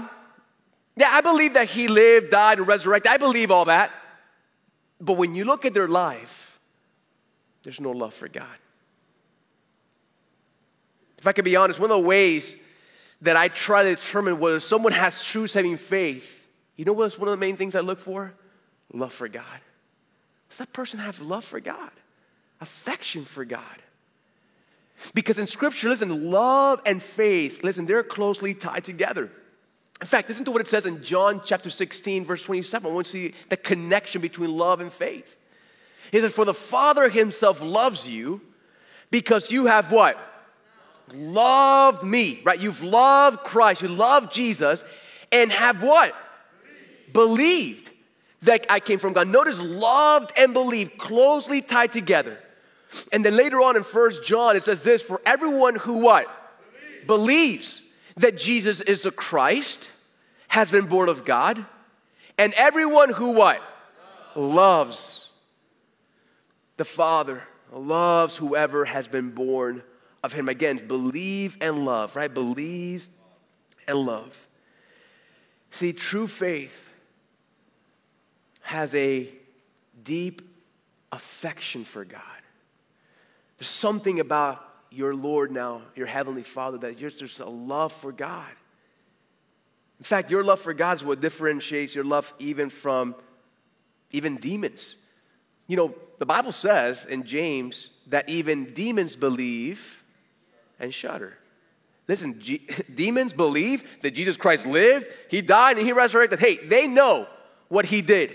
Yeah, 0.94 1.08
I 1.10 1.22
believe 1.22 1.54
that 1.54 1.68
He 1.68 1.88
lived, 1.88 2.30
died, 2.30 2.58
and 2.58 2.68
resurrected. 2.68 3.10
I 3.10 3.16
believe 3.16 3.50
all 3.50 3.64
that. 3.64 3.90
But 5.00 5.14
when 5.14 5.34
you 5.34 5.44
look 5.44 5.64
at 5.64 5.74
their 5.74 5.88
life, 5.88 6.60
there's 7.64 7.80
no 7.80 7.90
love 7.90 8.14
for 8.14 8.28
God. 8.28 8.46
If 11.18 11.26
I 11.26 11.32
could 11.32 11.44
be 11.44 11.56
honest, 11.56 11.80
one 11.80 11.90
of 11.90 12.00
the 12.00 12.06
ways 12.06 12.54
that 13.22 13.36
I 13.36 13.48
try 13.48 13.82
to 13.82 13.96
determine 13.96 14.38
whether 14.38 14.60
someone 14.60 14.92
has 14.92 15.20
true 15.24 15.48
saving 15.48 15.78
faith, 15.78 16.46
you 16.76 16.84
know 16.84 16.92
what's 16.92 17.18
one 17.18 17.26
of 17.26 17.32
the 17.32 17.44
main 17.44 17.56
things 17.56 17.74
I 17.74 17.80
look 17.80 17.98
for? 17.98 18.34
Love 18.92 19.12
for 19.12 19.26
God. 19.26 19.60
Does 20.48 20.58
that 20.58 20.72
person 20.72 21.00
have 21.00 21.20
love 21.20 21.44
for 21.44 21.58
God? 21.58 21.90
Affection 22.60 23.24
for 23.24 23.44
God. 23.44 23.64
Because 25.14 25.38
in 25.38 25.46
Scripture, 25.46 25.88
listen, 25.88 26.30
love 26.30 26.80
and 26.84 27.02
faith, 27.02 27.64
listen, 27.64 27.86
they're 27.86 28.02
closely 28.02 28.54
tied 28.54 28.84
together. 28.84 29.30
In 30.00 30.06
fact, 30.06 30.28
listen 30.28 30.44
to 30.46 30.50
what 30.50 30.60
it 30.60 30.68
says 30.68 30.86
in 30.86 31.02
John 31.02 31.42
chapter 31.44 31.70
16, 31.70 32.24
verse 32.24 32.42
27. 32.44 32.90
I 32.90 32.94
want 32.94 33.06
to 33.06 33.12
see 33.12 33.34
the 33.48 33.56
connection 33.56 34.20
between 34.20 34.56
love 34.56 34.80
and 34.80 34.92
faith. 34.92 35.36
He 36.10 36.20
says, 36.20 36.32
For 36.32 36.44
the 36.44 36.54
Father 36.54 37.08
himself 37.08 37.60
loves 37.60 38.08
you 38.08 38.40
because 39.10 39.50
you 39.50 39.66
have 39.66 39.92
what? 39.92 40.18
Loved 41.12 42.02
me, 42.02 42.40
right? 42.44 42.58
You've 42.58 42.82
loved 42.82 43.40
Christ, 43.40 43.82
you 43.82 43.88
love 43.88 44.30
Jesus, 44.30 44.84
and 45.32 45.50
have 45.52 45.82
what? 45.82 46.14
Believed. 47.12 47.88
That 48.42 48.64
I 48.70 48.80
came 48.80 48.98
from 48.98 49.12
God. 49.12 49.28
Notice 49.28 49.58
loved 49.60 50.32
and 50.34 50.54
believed, 50.54 50.96
closely 50.96 51.60
tied 51.60 51.92
together. 51.92 52.38
And 53.12 53.24
then 53.24 53.36
later 53.36 53.60
on 53.60 53.76
in 53.76 53.82
First 53.82 54.24
John, 54.24 54.56
it 54.56 54.62
says 54.62 54.82
this 54.82 55.02
for 55.02 55.20
everyone 55.24 55.76
who 55.76 55.98
what? 55.98 56.26
Believes. 57.06 57.80
Believes 57.80 57.82
that 58.16 58.36
Jesus 58.36 58.80
is 58.80 59.02
the 59.02 59.10
Christ, 59.10 59.88
has 60.48 60.70
been 60.70 60.86
born 60.86 61.08
of 61.08 61.24
God, 61.24 61.64
and 62.38 62.52
everyone 62.54 63.10
who 63.10 63.32
what? 63.32 63.62
Loves, 64.34 65.28
the 66.76 66.84
Father, 66.84 67.42
loves 67.72 68.36
whoever 68.36 68.84
has 68.84 69.08
been 69.08 69.30
born 69.30 69.82
of 70.22 70.32
him. 70.32 70.48
Again, 70.48 70.86
believe 70.86 71.56
and 71.60 71.84
love, 71.84 72.16
right? 72.16 72.32
Believes 72.32 73.08
and 73.86 73.98
love. 73.98 74.46
See, 75.70 75.92
true 75.92 76.26
faith 76.26 76.88
has 78.62 78.94
a 78.94 79.28
deep 80.02 80.42
affection 81.12 81.84
for 81.84 82.04
God. 82.04 82.22
There's 83.60 83.68
something 83.68 84.20
about 84.20 84.66
your 84.90 85.14
Lord 85.14 85.52
now, 85.52 85.82
your 85.94 86.06
Heavenly 86.06 86.42
Father, 86.42 86.78
that 86.78 86.98
there's 86.98 87.40
a 87.40 87.44
love 87.44 87.92
for 87.92 88.10
God. 88.10 88.48
In 89.98 90.04
fact, 90.04 90.30
your 90.30 90.42
love 90.42 90.60
for 90.60 90.72
God 90.72 90.96
is 90.96 91.04
what 91.04 91.20
differentiates 91.20 91.94
your 91.94 92.04
love 92.04 92.32
even 92.38 92.70
from 92.70 93.14
even 94.12 94.36
demons. 94.36 94.96
You 95.66 95.76
know, 95.76 95.94
the 96.18 96.24
Bible 96.24 96.52
says 96.52 97.04
in 97.04 97.24
James 97.24 97.90
that 98.06 98.30
even 98.30 98.72
demons 98.72 99.14
believe 99.14 100.04
and 100.80 100.92
shudder. 100.92 101.36
Listen, 102.08 102.40
G- 102.40 102.66
demons 102.94 103.34
believe 103.34 103.84
that 104.00 104.12
Jesus 104.12 104.38
Christ 104.38 104.64
lived, 104.64 105.06
He 105.28 105.42
died, 105.42 105.76
and 105.76 105.86
He 105.86 105.92
resurrected. 105.92 106.40
Hey, 106.40 106.56
they 106.56 106.86
know 106.86 107.28
what 107.68 107.84
He 107.84 108.00
did. 108.00 108.34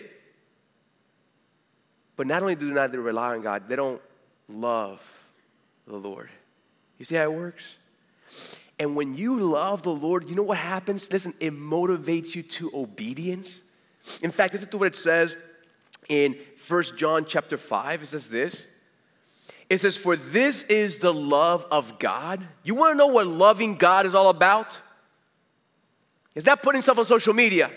But 2.15 2.27
not 2.27 2.43
only 2.43 2.53
do 2.53 2.71
not 2.71 2.91
they 2.91 2.99
rely 2.99 3.33
on 3.33 3.41
God, 3.41 3.67
they 3.67 3.75
don't 3.75 3.99
love 4.47 5.01
the 5.87 5.95
Lord. 5.95 6.29
You 6.97 7.05
see 7.05 7.15
how 7.15 7.23
it 7.23 7.33
works? 7.33 7.75
And 8.79 8.95
when 8.95 9.15
you 9.15 9.39
love 9.39 9.83
the 9.83 9.93
Lord, 9.93 10.29
you 10.29 10.35
know 10.35 10.43
what 10.43 10.57
happens? 10.57 11.11
Listen, 11.11 11.33
it 11.39 11.53
motivates 11.53 12.35
you 12.35 12.43
to 12.43 12.71
obedience. 12.73 13.61
In 14.21 14.31
fact, 14.31 14.53
listen 14.53 14.69
to 14.69 14.77
what 14.77 14.87
it 14.87 14.95
says 14.95 15.37
in 16.09 16.35
First 16.57 16.97
John 16.97 17.25
chapter 17.25 17.57
5. 17.57 18.03
It 18.03 18.07
says 18.07 18.29
this. 18.29 18.65
It 19.69 19.79
says, 19.79 19.97
For 19.97 20.15
this 20.15 20.63
is 20.63 20.99
the 20.99 21.13
love 21.13 21.65
of 21.71 21.99
God. 21.99 22.45
You 22.63 22.75
want 22.75 22.93
to 22.93 22.97
know 22.97 23.07
what 23.07 23.27
loving 23.27 23.75
God 23.75 24.05
is 24.05 24.13
all 24.13 24.29
about? 24.29 24.79
It's 26.35 26.45
not 26.45 26.61
putting 26.61 26.81
stuff 26.81 26.99
on 26.99 27.05
social 27.05 27.33
media. 27.33 27.71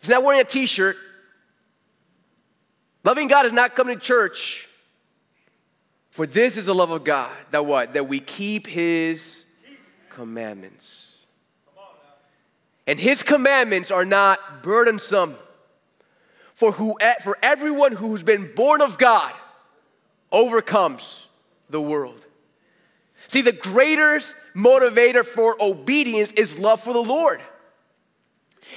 It's 0.00 0.08
not 0.08 0.22
wearing 0.22 0.40
a 0.40 0.44
t 0.44 0.66
shirt. 0.66 0.96
Loving 3.04 3.28
God 3.28 3.46
is 3.46 3.52
not 3.52 3.74
coming 3.74 3.96
to 3.96 4.00
church. 4.00 4.68
For 6.10 6.26
this 6.26 6.56
is 6.56 6.66
the 6.66 6.74
love 6.74 6.90
of 6.90 7.04
God 7.04 7.30
that 7.50 7.64
what? 7.64 7.94
That 7.94 8.06
we 8.06 8.20
keep 8.20 8.66
his 8.66 9.44
commandments. 10.10 11.08
And 12.86 12.98
his 12.98 13.22
commandments 13.22 13.90
are 13.90 14.04
not 14.04 14.62
burdensome. 14.62 15.36
For, 16.54 16.72
who, 16.72 16.96
for 17.22 17.38
everyone 17.42 17.92
who's 17.92 18.22
been 18.22 18.54
born 18.54 18.82
of 18.82 18.98
God 18.98 19.32
overcomes 20.30 21.26
the 21.70 21.80
world. 21.80 22.26
See, 23.28 23.40
the 23.40 23.52
greatest 23.52 24.36
motivator 24.54 25.24
for 25.24 25.56
obedience 25.60 26.32
is 26.32 26.58
love 26.58 26.80
for 26.80 26.92
the 26.92 27.02
Lord. 27.02 27.40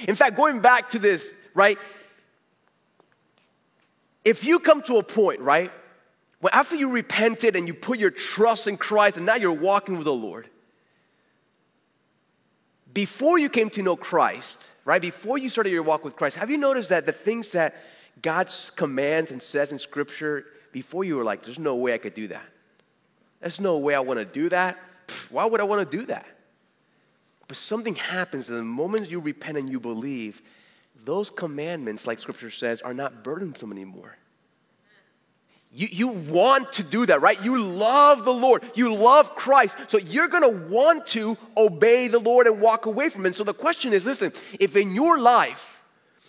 In 0.08 0.14
fact, 0.14 0.36
going 0.36 0.60
back 0.60 0.90
to 0.90 0.98
this, 0.98 1.32
right? 1.54 1.78
If 4.26 4.44
you 4.44 4.58
come 4.58 4.82
to 4.82 4.96
a 4.96 5.04
point, 5.04 5.38
right, 5.38 5.70
where 6.40 6.52
after 6.52 6.74
you 6.74 6.90
repented 6.90 7.54
and 7.54 7.68
you 7.68 7.72
put 7.72 8.00
your 8.00 8.10
trust 8.10 8.66
in 8.66 8.76
Christ 8.76 9.16
and 9.16 9.24
now 9.24 9.36
you're 9.36 9.52
walking 9.52 9.96
with 9.96 10.04
the 10.04 10.12
Lord, 10.12 10.50
before 12.92 13.38
you 13.38 13.48
came 13.48 13.70
to 13.70 13.82
know 13.82 13.94
Christ, 13.94 14.68
right, 14.84 15.00
before 15.00 15.38
you 15.38 15.48
started 15.48 15.70
your 15.70 15.84
walk 15.84 16.04
with 16.04 16.16
Christ, 16.16 16.36
have 16.38 16.50
you 16.50 16.56
noticed 16.56 16.88
that 16.88 17.06
the 17.06 17.12
things 17.12 17.52
that 17.52 17.76
God 18.20 18.50
commands 18.74 19.30
and 19.30 19.40
says 19.40 19.70
in 19.70 19.78
Scripture, 19.78 20.46
before 20.72 21.04
you 21.04 21.16
were 21.16 21.24
like, 21.24 21.44
there's 21.44 21.60
no 21.60 21.76
way 21.76 21.94
I 21.94 21.98
could 21.98 22.14
do 22.14 22.26
that. 22.26 22.46
There's 23.40 23.60
no 23.60 23.78
way 23.78 23.94
I 23.94 24.00
want 24.00 24.18
to 24.18 24.24
do 24.24 24.48
that. 24.48 24.76
Pfft, 25.06 25.30
why 25.30 25.44
would 25.44 25.60
I 25.60 25.64
want 25.64 25.88
to 25.88 25.96
do 25.98 26.04
that? 26.06 26.26
But 27.46 27.56
something 27.56 27.94
happens 27.94 28.48
the 28.48 28.60
moment 28.64 29.08
you 29.08 29.20
repent 29.20 29.56
and 29.56 29.70
you 29.70 29.78
believe, 29.78 30.42
those 31.06 31.30
commandments, 31.30 32.06
like 32.06 32.18
Scripture 32.18 32.50
says, 32.50 32.82
are 32.82 32.92
not 32.92 33.22
burdensome 33.22 33.70
anymore. 33.70 34.16
You, 35.72 35.88
you 35.90 36.08
want 36.08 36.72
to 36.74 36.82
do 36.82 37.06
that, 37.06 37.20
right? 37.20 37.42
You 37.44 37.62
love 37.62 38.24
the 38.24 38.34
Lord. 38.34 38.64
You 38.74 38.92
love 38.92 39.36
Christ. 39.36 39.76
So 39.86 39.98
you're 39.98 40.26
going 40.26 40.42
to 40.42 40.68
want 40.68 41.06
to 41.08 41.38
obey 41.56 42.08
the 42.08 42.18
Lord 42.18 42.46
and 42.46 42.60
walk 42.60 42.86
away 42.86 43.08
from 43.08 43.24
Him. 43.24 43.34
So 43.34 43.44
the 43.44 43.54
question 43.54 43.92
is 43.92 44.04
listen, 44.04 44.32
if 44.58 44.74
in 44.74 44.94
your 44.94 45.18
life 45.18 45.84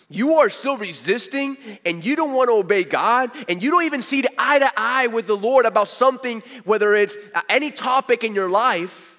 you 0.08 0.34
are 0.34 0.48
still 0.48 0.76
resisting 0.76 1.56
and 1.84 2.04
you 2.04 2.14
don't 2.14 2.32
want 2.32 2.48
to 2.48 2.54
obey 2.54 2.84
God 2.84 3.30
and 3.48 3.62
you 3.62 3.70
don't 3.70 3.84
even 3.84 4.02
see 4.02 4.24
eye 4.38 4.60
to 4.60 4.70
eye 4.76 5.08
with 5.08 5.26
the 5.26 5.36
Lord 5.36 5.66
about 5.66 5.88
something, 5.88 6.42
whether 6.64 6.94
it's 6.94 7.16
uh, 7.34 7.42
any 7.48 7.72
topic 7.72 8.22
in 8.22 8.34
your 8.34 8.48
life, 8.48 9.18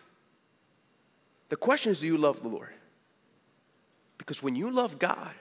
the 1.50 1.58
question 1.58 1.92
is 1.92 2.00
do 2.00 2.08
you 2.08 2.18
love 2.18 2.42
the 2.42 2.48
Lord? 2.48 2.70
Because 4.18 4.42
when 4.44 4.56
you 4.56 4.70
love 4.70 5.00
God, 5.00 5.32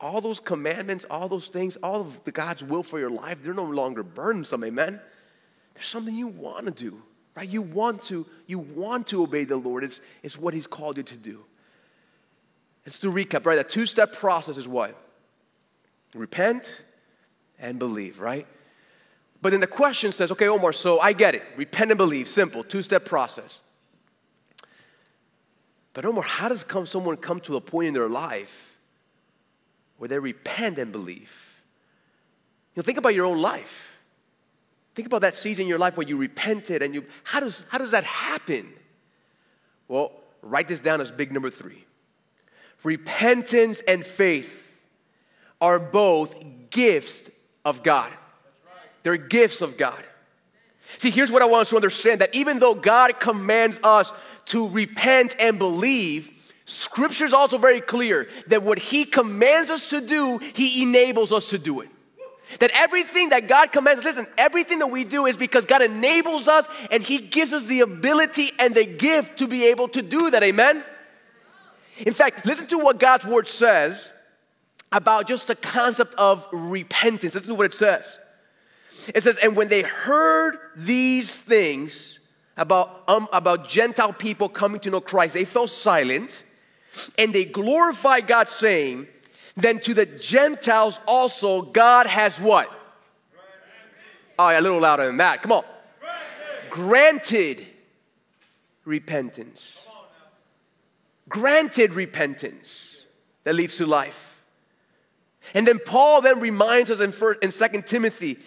all 0.00 0.20
those 0.20 0.38
commandments, 0.38 1.04
all 1.10 1.28
those 1.28 1.48
things, 1.48 1.76
all 1.76 2.00
of 2.00 2.24
the 2.24 2.32
God's 2.32 2.62
will 2.62 2.82
for 2.82 2.98
your 2.98 3.10
life, 3.10 3.38
they're 3.42 3.54
no 3.54 3.64
longer 3.64 4.02
burdensome, 4.02 4.64
amen? 4.64 5.00
There's 5.74 5.86
something 5.86 6.14
you 6.14 6.28
want 6.28 6.66
to 6.66 6.70
do, 6.70 7.02
right? 7.34 7.48
You 7.48 7.62
want 7.62 8.02
to, 8.04 8.26
you 8.46 8.58
want 8.58 9.08
to 9.08 9.22
obey 9.22 9.44
the 9.44 9.56
Lord. 9.56 9.82
It's, 9.82 10.00
it's 10.22 10.38
what 10.38 10.54
He's 10.54 10.66
called 10.66 10.96
you 10.96 11.02
to 11.02 11.16
do. 11.16 11.44
It's 12.84 12.98
to 13.00 13.10
recap, 13.10 13.44
right? 13.44 13.56
That 13.56 13.68
two-step 13.68 14.12
process 14.12 14.56
is 14.56 14.68
what? 14.68 14.96
Repent 16.14 16.80
and 17.58 17.78
believe, 17.78 18.20
right? 18.20 18.46
But 19.42 19.50
then 19.50 19.60
the 19.60 19.66
question 19.66 20.12
says, 20.12 20.32
okay, 20.32 20.48
Omar, 20.48 20.72
so 20.72 20.98
I 21.00 21.12
get 21.12 21.34
it. 21.34 21.42
Repent 21.56 21.90
and 21.90 21.98
believe, 21.98 22.28
simple, 22.28 22.62
two-step 22.64 23.04
process. 23.04 23.60
But 25.92 26.04
Omar, 26.04 26.22
how 26.22 26.48
does 26.48 26.64
come, 26.64 26.86
someone 26.86 27.16
come 27.16 27.40
to 27.40 27.56
a 27.56 27.60
point 27.60 27.88
in 27.88 27.94
their 27.94 28.08
life 28.08 28.67
where 29.98 30.08
they 30.08 30.18
repent 30.18 30.78
and 30.78 30.90
believe. 30.90 31.60
You 32.74 32.80
know, 32.80 32.84
think 32.84 32.98
about 32.98 33.14
your 33.14 33.26
own 33.26 33.38
life. 33.38 33.98
Think 34.94 35.06
about 35.06 35.20
that 35.20 35.36
season 35.36 35.62
in 35.62 35.68
your 35.68 35.78
life 35.78 35.96
where 35.96 36.06
you 36.06 36.16
repented 36.16 36.82
and 36.82 36.94
you, 36.94 37.04
how 37.24 37.40
does, 37.40 37.62
how 37.68 37.78
does 37.78 37.92
that 37.92 38.04
happen? 38.04 38.72
Well, 39.86 40.12
write 40.42 40.68
this 40.68 40.80
down 40.80 41.00
as 41.00 41.10
big 41.10 41.32
number 41.32 41.50
three. 41.50 41.84
Repentance 42.82 43.80
and 43.86 44.04
faith 44.04 44.76
are 45.60 45.78
both 45.78 46.34
gifts 46.70 47.30
of 47.64 47.82
God. 47.82 48.12
They're 49.02 49.16
gifts 49.16 49.60
of 49.60 49.76
God. 49.76 50.02
See, 50.98 51.10
here's 51.10 51.30
what 51.30 51.42
I 51.42 51.46
want 51.46 51.62
us 51.62 51.70
to 51.70 51.76
understand 51.76 52.20
that 52.20 52.34
even 52.34 52.58
though 52.58 52.74
God 52.74 53.20
commands 53.20 53.78
us 53.82 54.12
to 54.46 54.68
repent 54.68 55.36
and 55.38 55.58
believe, 55.58 56.30
Scripture 56.68 57.24
is 57.24 57.32
also 57.32 57.56
very 57.56 57.80
clear 57.80 58.28
that 58.48 58.62
what 58.62 58.78
He 58.78 59.06
commands 59.06 59.70
us 59.70 59.86
to 59.86 60.02
do, 60.02 60.36
He 60.36 60.82
enables 60.82 61.32
us 61.32 61.48
to 61.48 61.58
do 61.58 61.80
it. 61.80 61.88
That 62.60 62.70
everything 62.74 63.30
that 63.30 63.48
God 63.48 63.72
commands, 63.72 64.04
listen, 64.04 64.26
everything 64.36 64.80
that 64.80 64.88
we 64.88 65.04
do 65.04 65.24
is 65.24 65.38
because 65.38 65.64
God 65.64 65.80
enables 65.80 66.46
us 66.46 66.68
and 66.90 67.02
He 67.02 67.20
gives 67.20 67.54
us 67.54 67.64
the 67.64 67.80
ability 67.80 68.50
and 68.58 68.74
the 68.74 68.84
gift 68.84 69.38
to 69.38 69.46
be 69.46 69.64
able 69.64 69.88
to 69.88 70.02
do 70.02 70.30
that. 70.30 70.42
Amen? 70.42 70.84
In 72.00 72.12
fact, 72.12 72.44
listen 72.44 72.66
to 72.66 72.78
what 72.78 73.00
God's 73.00 73.24
Word 73.24 73.48
says 73.48 74.12
about 74.92 75.26
just 75.26 75.46
the 75.46 75.56
concept 75.56 76.16
of 76.16 76.46
repentance. 76.52 77.34
Listen 77.34 77.48
to 77.48 77.54
what 77.54 77.64
it 77.64 77.72
says. 77.72 78.18
It 79.14 79.22
says, 79.22 79.38
And 79.38 79.56
when 79.56 79.68
they 79.68 79.80
heard 79.80 80.58
these 80.76 81.34
things 81.34 82.18
about, 82.58 83.04
um, 83.08 83.26
about 83.32 83.70
Gentile 83.70 84.12
people 84.12 84.50
coming 84.50 84.80
to 84.80 84.90
know 84.90 85.00
Christ, 85.00 85.32
they 85.32 85.46
fell 85.46 85.66
silent 85.66 86.42
and 87.16 87.32
they 87.32 87.44
glorify 87.44 88.20
God, 88.20 88.48
saying, 88.48 89.06
Then 89.56 89.78
to 89.80 89.94
the 89.94 90.06
Gentiles 90.06 90.98
also 91.06 91.62
God 91.62 92.06
has 92.06 92.40
what? 92.40 92.72
Oh, 94.38 94.46
a 94.46 94.60
little 94.60 94.80
louder 94.80 95.06
than 95.06 95.16
that. 95.16 95.42
Come 95.42 95.52
on. 95.52 95.64
Granted 96.70 97.66
repentance. 98.84 99.80
Granted 101.28 101.92
repentance 101.92 103.02
that 103.44 103.54
leads 103.54 103.76
to 103.76 103.86
life. 103.86 104.40
And 105.54 105.66
then 105.66 105.78
Paul 105.78 106.20
then 106.20 106.40
reminds 106.40 106.90
us 106.90 107.00
in, 107.00 107.12
first, 107.12 107.42
in 107.42 107.50
2 107.50 107.82
Timothy 107.82 108.38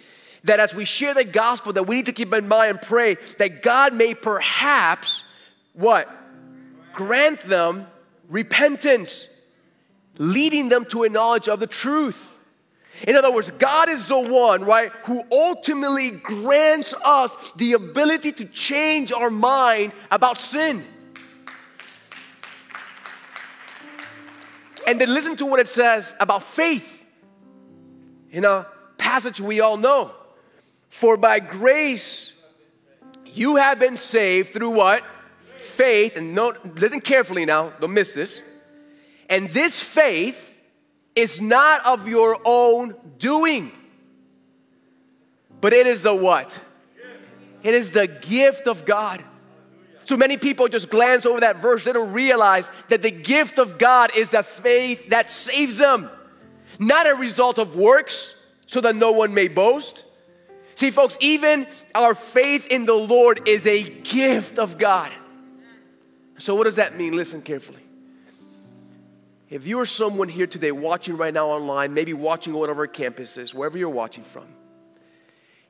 that 0.44 0.60
as 0.60 0.74
we 0.74 0.84
share 0.84 1.14
the 1.14 1.24
gospel, 1.24 1.72
that 1.74 1.84
we 1.84 1.96
need 1.96 2.06
to 2.06 2.12
keep 2.12 2.32
in 2.32 2.48
mind 2.48 2.70
and 2.70 2.82
pray 2.82 3.16
that 3.38 3.62
God 3.62 3.94
may 3.94 4.14
perhaps 4.14 5.24
what? 5.72 6.08
Grant 6.94 7.40
them 7.40 7.86
repentance 8.32 9.28
leading 10.16 10.70
them 10.70 10.84
to 10.86 11.04
a 11.04 11.08
knowledge 11.08 11.48
of 11.48 11.60
the 11.60 11.66
truth. 11.66 12.30
In 13.06 13.16
other 13.16 13.32
words, 13.32 13.50
God 13.52 13.88
is 13.88 14.08
the 14.08 14.18
one, 14.18 14.64
right, 14.64 14.90
who 15.04 15.22
ultimately 15.30 16.10
grants 16.10 16.94
us 17.04 17.36
the 17.56 17.74
ability 17.74 18.32
to 18.32 18.44
change 18.46 19.12
our 19.12 19.30
mind 19.30 19.92
about 20.10 20.38
sin. 20.38 20.84
And 24.86 25.00
then 25.00 25.12
listen 25.12 25.36
to 25.36 25.46
what 25.46 25.60
it 25.60 25.68
says 25.68 26.12
about 26.18 26.42
faith 26.42 27.04
in 28.30 28.44
a 28.44 28.66
passage 28.98 29.40
we 29.40 29.60
all 29.60 29.76
know. 29.76 30.12
For 30.88 31.16
by 31.16 31.40
grace 31.40 32.34
you 33.24 33.56
have 33.56 33.78
been 33.78 33.96
saved 33.96 34.52
through 34.52 34.70
what? 34.70 35.04
Faith. 35.62 36.16
And 36.16 36.34
note, 36.34 36.58
listen 36.76 37.00
carefully 37.00 37.44
now, 37.44 37.70
don't 37.80 37.94
miss 37.94 38.14
this. 38.14 38.42
And 39.28 39.48
this 39.50 39.82
faith 39.82 40.60
is 41.14 41.40
not 41.40 41.86
of 41.86 42.08
your 42.08 42.38
own 42.44 42.94
doing, 43.18 43.72
but 45.60 45.72
it 45.72 45.86
is 45.86 46.02
the 46.02 46.14
what? 46.14 46.60
It 47.62 47.74
is 47.74 47.92
the 47.92 48.06
gift 48.06 48.66
of 48.66 48.84
God. 48.84 49.22
So 50.04 50.16
many 50.16 50.36
people 50.36 50.68
just 50.68 50.90
glance 50.90 51.24
over 51.26 51.40
that 51.40 51.58
verse, 51.58 51.84
they 51.84 51.92
don't 51.92 52.12
realize 52.12 52.68
that 52.88 53.02
the 53.02 53.10
gift 53.10 53.58
of 53.58 53.78
God 53.78 54.10
is 54.16 54.30
the 54.30 54.42
faith 54.42 55.10
that 55.10 55.30
saves 55.30 55.76
them, 55.76 56.10
not 56.78 57.08
a 57.08 57.14
result 57.14 57.58
of 57.58 57.76
works, 57.76 58.34
so 58.66 58.80
that 58.80 58.96
no 58.96 59.12
one 59.12 59.32
may 59.32 59.48
boast. 59.48 60.04
See, 60.74 60.90
folks, 60.90 61.16
even 61.20 61.66
our 61.94 62.14
faith 62.14 62.66
in 62.68 62.86
the 62.86 62.94
Lord 62.94 63.48
is 63.48 63.66
a 63.66 63.82
gift 63.82 64.58
of 64.58 64.78
God. 64.78 65.12
So, 66.38 66.54
what 66.54 66.64
does 66.64 66.76
that 66.76 66.96
mean? 66.96 67.14
Listen 67.14 67.42
carefully. 67.42 67.82
If 69.50 69.66
you 69.66 69.78
are 69.80 69.86
someone 69.86 70.28
here 70.28 70.46
today 70.46 70.72
watching 70.72 71.16
right 71.16 71.32
now 71.32 71.48
online, 71.48 71.92
maybe 71.92 72.14
watching 72.14 72.54
one 72.54 72.70
of 72.70 72.78
our 72.78 72.88
campuses, 72.88 73.52
wherever 73.52 73.76
you're 73.76 73.90
watching 73.90 74.24
from, 74.24 74.46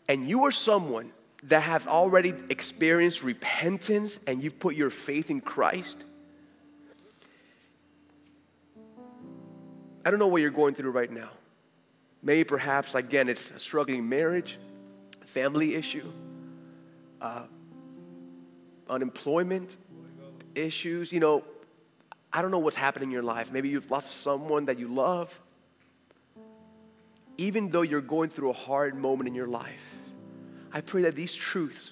and 0.07 0.29
you 0.29 0.45
are 0.45 0.53
someone 0.53 1.13
that 1.45 1.65
have 1.65 1.89
already 1.89 2.33
experienced 2.49 3.25
repentance 3.25 4.21
and 4.27 4.43
you've 4.43 4.61
put 4.61 4.77
your 4.77 4.91
faith 4.91 5.31
in 5.31 5.41
Christ, 5.41 6.05
I 10.05 10.11
don't 10.11 10.21
know 10.21 10.29
what 10.29 10.41
you're 10.43 10.51
going 10.51 10.75
through 10.75 10.93
right 10.93 11.11
now. 11.11 11.31
Maybe 12.23 12.45
perhaps, 12.45 12.95
again, 12.95 13.29
it's 13.29 13.51
a 13.51 13.59
struggling 13.59 14.09
marriage, 14.09 14.59
family 15.27 15.75
issue, 15.75 16.07
uh, 17.21 17.43
unemployment 18.89 19.77
issues, 20.55 21.13
you 21.13 21.21
know, 21.21 21.45
I 22.33 22.43
don't 22.43 22.51
know 22.51 22.59
what's 22.59 22.77
happening 22.77 23.09
in 23.09 23.13
your 23.13 23.23
life. 23.23 23.53
Maybe 23.53 23.69
you've 23.69 23.91
lost 23.91 24.13
someone 24.13 24.67
that 24.67 24.79
you 24.79 24.89
love. 24.89 25.39
Even 27.37 27.71
though 27.71 27.83
you're 27.83 28.01
going 28.01 28.31
through 28.31 28.51
a 28.51 28.55
hard 28.55 28.95
moment 28.95 29.29
in 29.29 29.35
your 29.35 29.47
life, 29.47 29.83
I 30.73 30.81
pray 30.81 31.03
that 31.03 31.15
these 31.15 31.35
truths 31.35 31.91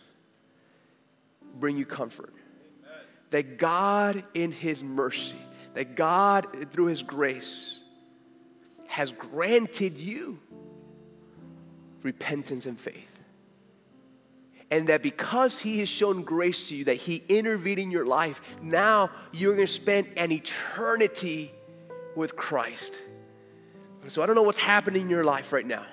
bring 1.58 1.76
you 1.76 1.84
comfort. 1.84 2.32
Amen. 2.32 2.98
That 3.30 3.58
God, 3.58 4.24
in 4.34 4.52
His 4.52 4.82
mercy, 4.82 5.36
that 5.74 5.94
God, 5.96 6.70
through 6.72 6.86
His 6.86 7.02
grace, 7.02 7.78
has 8.86 9.12
granted 9.12 9.98
you 9.98 10.38
repentance 12.02 12.66
and 12.66 12.78
faith 12.80 13.09
and 14.70 14.88
that 14.88 15.02
because 15.02 15.60
he 15.60 15.80
has 15.80 15.88
shown 15.88 16.22
grace 16.22 16.68
to 16.68 16.76
you, 16.76 16.84
that 16.84 16.94
he 16.94 17.22
intervened 17.28 17.78
in 17.78 17.90
your 17.90 18.06
life, 18.06 18.40
now 18.62 19.10
you're 19.32 19.54
going 19.54 19.66
to 19.66 19.72
spend 19.72 20.08
an 20.16 20.30
eternity 20.30 21.52
with 22.14 22.36
Christ. 22.36 23.00
So 24.08 24.22
I 24.22 24.26
don't 24.26 24.34
know 24.34 24.42
what's 24.42 24.58
happening 24.58 25.02
in 25.02 25.10
your 25.10 25.24
life 25.24 25.52
right 25.52 25.66
now, 25.66 25.84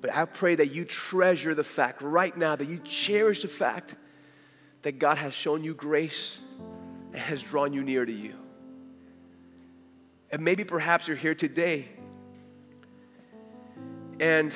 but 0.00 0.14
I 0.14 0.24
pray 0.24 0.56
that 0.56 0.68
you 0.72 0.84
treasure 0.84 1.54
the 1.54 1.64
fact 1.64 2.02
right 2.02 2.36
now, 2.36 2.56
that 2.56 2.68
you 2.68 2.80
cherish 2.84 3.42
the 3.42 3.48
fact 3.48 3.94
that 4.82 4.98
God 4.98 5.16
has 5.18 5.32
shown 5.32 5.62
you 5.62 5.74
grace 5.74 6.40
and 7.12 7.20
has 7.20 7.40
drawn 7.42 7.72
you 7.72 7.82
near 7.82 8.04
to 8.04 8.12
you. 8.12 8.34
And 10.30 10.42
maybe 10.42 10.64
perhaps 10.64 11.06
you're 11.06 11.16
here 11.16 11.34
today 11.34 11.88
and 14.18 14.54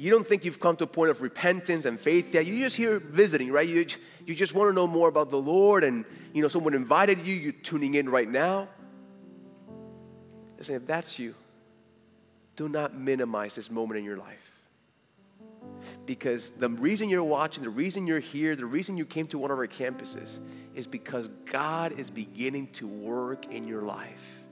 you 0.00 0.12
don't 0.12 0.24
think 0.24 0.44
you've 0.44 0.60
come 0.60 0.76
to 0.76 0.84
a 0.84 0.86
point 0.86 1.10
of 1.10 1.22
repentance 1.22 1.84
and 1.84 1.98
faith 1.98 2.32
yet. 2.32 2.46
You're 2.46 2.60
just 2.60 2.76
here 2.76 3.00
visiting, 3.00 3.50
right? 3.50 3.66
You, 3.68 3.84
you 4.24 4.32
just 4.32 4.54
want 4.54 4.70
to 4.70 4.72
know 4.72 4.86
more 4.86 5.08
about 5.08 5.28
the 5.28 5.40
Lord, 5.40 5.82
and 5.82 6.04
you 6.32 6.40
know 6.40 6.46
someone 6.46 6.72
invited 6.72 7.26
you. 7.26 7.34
You're 7.34 7.50
tuning 7.50 7.96
in 7.96 8.08
right 8.08 8.30
now. 8.30 8.68
Listen, 10.56 10.76
if 10.76 10.86
that's 10.86 11.18
you, 11.18 11.34
do 12.54 12.68
not 12.68 12.96
minimize 12.96 13.56
this 13.56 13.72
moment 13.72 13.98
in 13.98 14.04
your 14.04 14.16
life. 14.16 14.52
Because 16.06 16.50
the 16.50 16.68
reason 16.68 17.08
you're 17.08 17.24
watching, 17.24 17.64
the 17.64 17.68
reason 17.68 18.06
you're 18.06 18.20
here, 18.20 18.54
the 18.54 18.66
reason 18.66 18.96
you 18.96 19.04
came 19.04 19.26
to 19.28 19.38
one 19.38 19.50
of 19.50 19.58
our 19.58 19.66
campuses 19.66 20.38
is 20.76 20.86
because 20.86 21.28
God 21.46 21.98
is 21.98 22.08
beginning 22.08 22.68
to 22.74 22.86
work 22.86 23.52
in 23.52 23.66
your 23.66 23.82
life. 23.82 24.44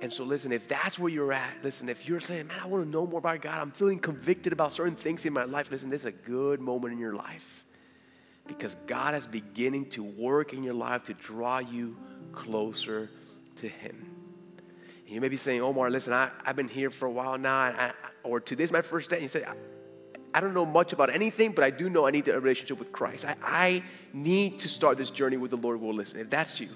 And 0.00 0.12
so, 0.12 0.22
listen, 0.22 0.52
if 0.52 0.68
that's 0.68 0.98
where 0.98 1.10
you're 1.10 1.32
at, 1.32 1.54
listen, 1.62 1.88
if 1.88 2.08
you're 2.08 2.20
saying, 2.20 2.46
man, 2.46 2.60
I 2.62 2.66
want 2.66 2.84
to 2.84 2.90
know 2.90 3.04
more 3.06 3.18
about 3.18 3.42
God, 3.42 3.58
I'm 3.58 3.72
feeling 3.72 3.98
convicted 3.98 4.52
about 4.52 4.72
certain 4.72 4.94
things 4.94 5.24
in 5.24 5.32
my 5.32 5.44
life, 5.44 5.70
listen, 5.70 5.90
this 5.90 6.02
is 6.02 6.06
a 6.06 6.12
good 6.12 6.60
moment 6.60 6.92
in 6.92 7.00
your 7.00 7.14
life 7.14 7.64
because 8.46 8.76
God 8.86 9.14
is 9.14 9.26
beginning 9.26 9.90
to 9.90 10.02
work 10.02 10.52
in 10.52 10.62
your 10.62 10.74
life 10.74 11.04
to 11.04 11.14
draw 11.14 11.58
you 11.58 11.96
closer 12.32 13.10
to 13.56 13.68
Him. 13.68 14.08
And 15.04 15.14
you 15.14 15.20
may 15.20 15.28
be 15.28 15.36
saying, 15.36 15.60
Omar, 15.60 15.90
listen, 15.90 16.12
I, 16.12 16.30
have 16.44 16.56
been 16.56 16.68
here 16.68 16.90
for 16.90 17.06
a 17.06 17.10
while 17.10 17.38
now, 17.38 17.56
I, 17.56 17.92
or 18.24 18.40
today's 18.40 18.72
my 18.72 18.82
first 18.82 19.10
day. 19.10 19.16
And 19.16 19.22
you 19.22 19.28
say, 19.28 19.44
I, 19.44 19.54
I, 20.34 20.40
don't 20.40 20.54
know 20.54 20.66
much 20.66 20.92
about 20.92 21.10
anything, 21.10 21.52
but 21.52 21.64
I 21.64 21.70
do 21.70 21.90
know 21.90 22.06
I 22.06 22.10
need 22.10 22.26
a 22.28 22.40
relationship 22.40 22.78
with 22.78 22.92
Christ. 22.92 23.24
I, 23.24 23.36
I 23.42 23.82
need 24.12 24.60
to 24.60 24.68
start 24.68 24.98
this 24.98 25.10
journey 25.10 25.36
with 25.36 25.50
the 25.50 25.56
Lord. 25.56 25.80
Well, 25.80 25.94
listen, 25.94 26.20
if 26.20 26.30
that's 26.30 26.60
you, 26.60 26.68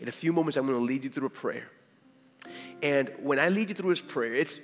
in 0.00 0.08
a 0.08 0.12
few 0.12 0.32
moments, 0.32 0.56
I'm 0.56 0.66
going 0.66 0.78
to 0.78 0.84
lead 0.84 1.04
you 1.04 1.10
through 1.10 1.26
a 1.26 1.30
prayer. 1.30 1.68
And 2.82 3.10
when 3.20 3.38
I 3.38 3.48
lead 3.48 3.68
you 3.68 3.74
through 3.74 3.90
this 3.90 4.02
prayer, 4.02 4.34
it's 4.34 4.60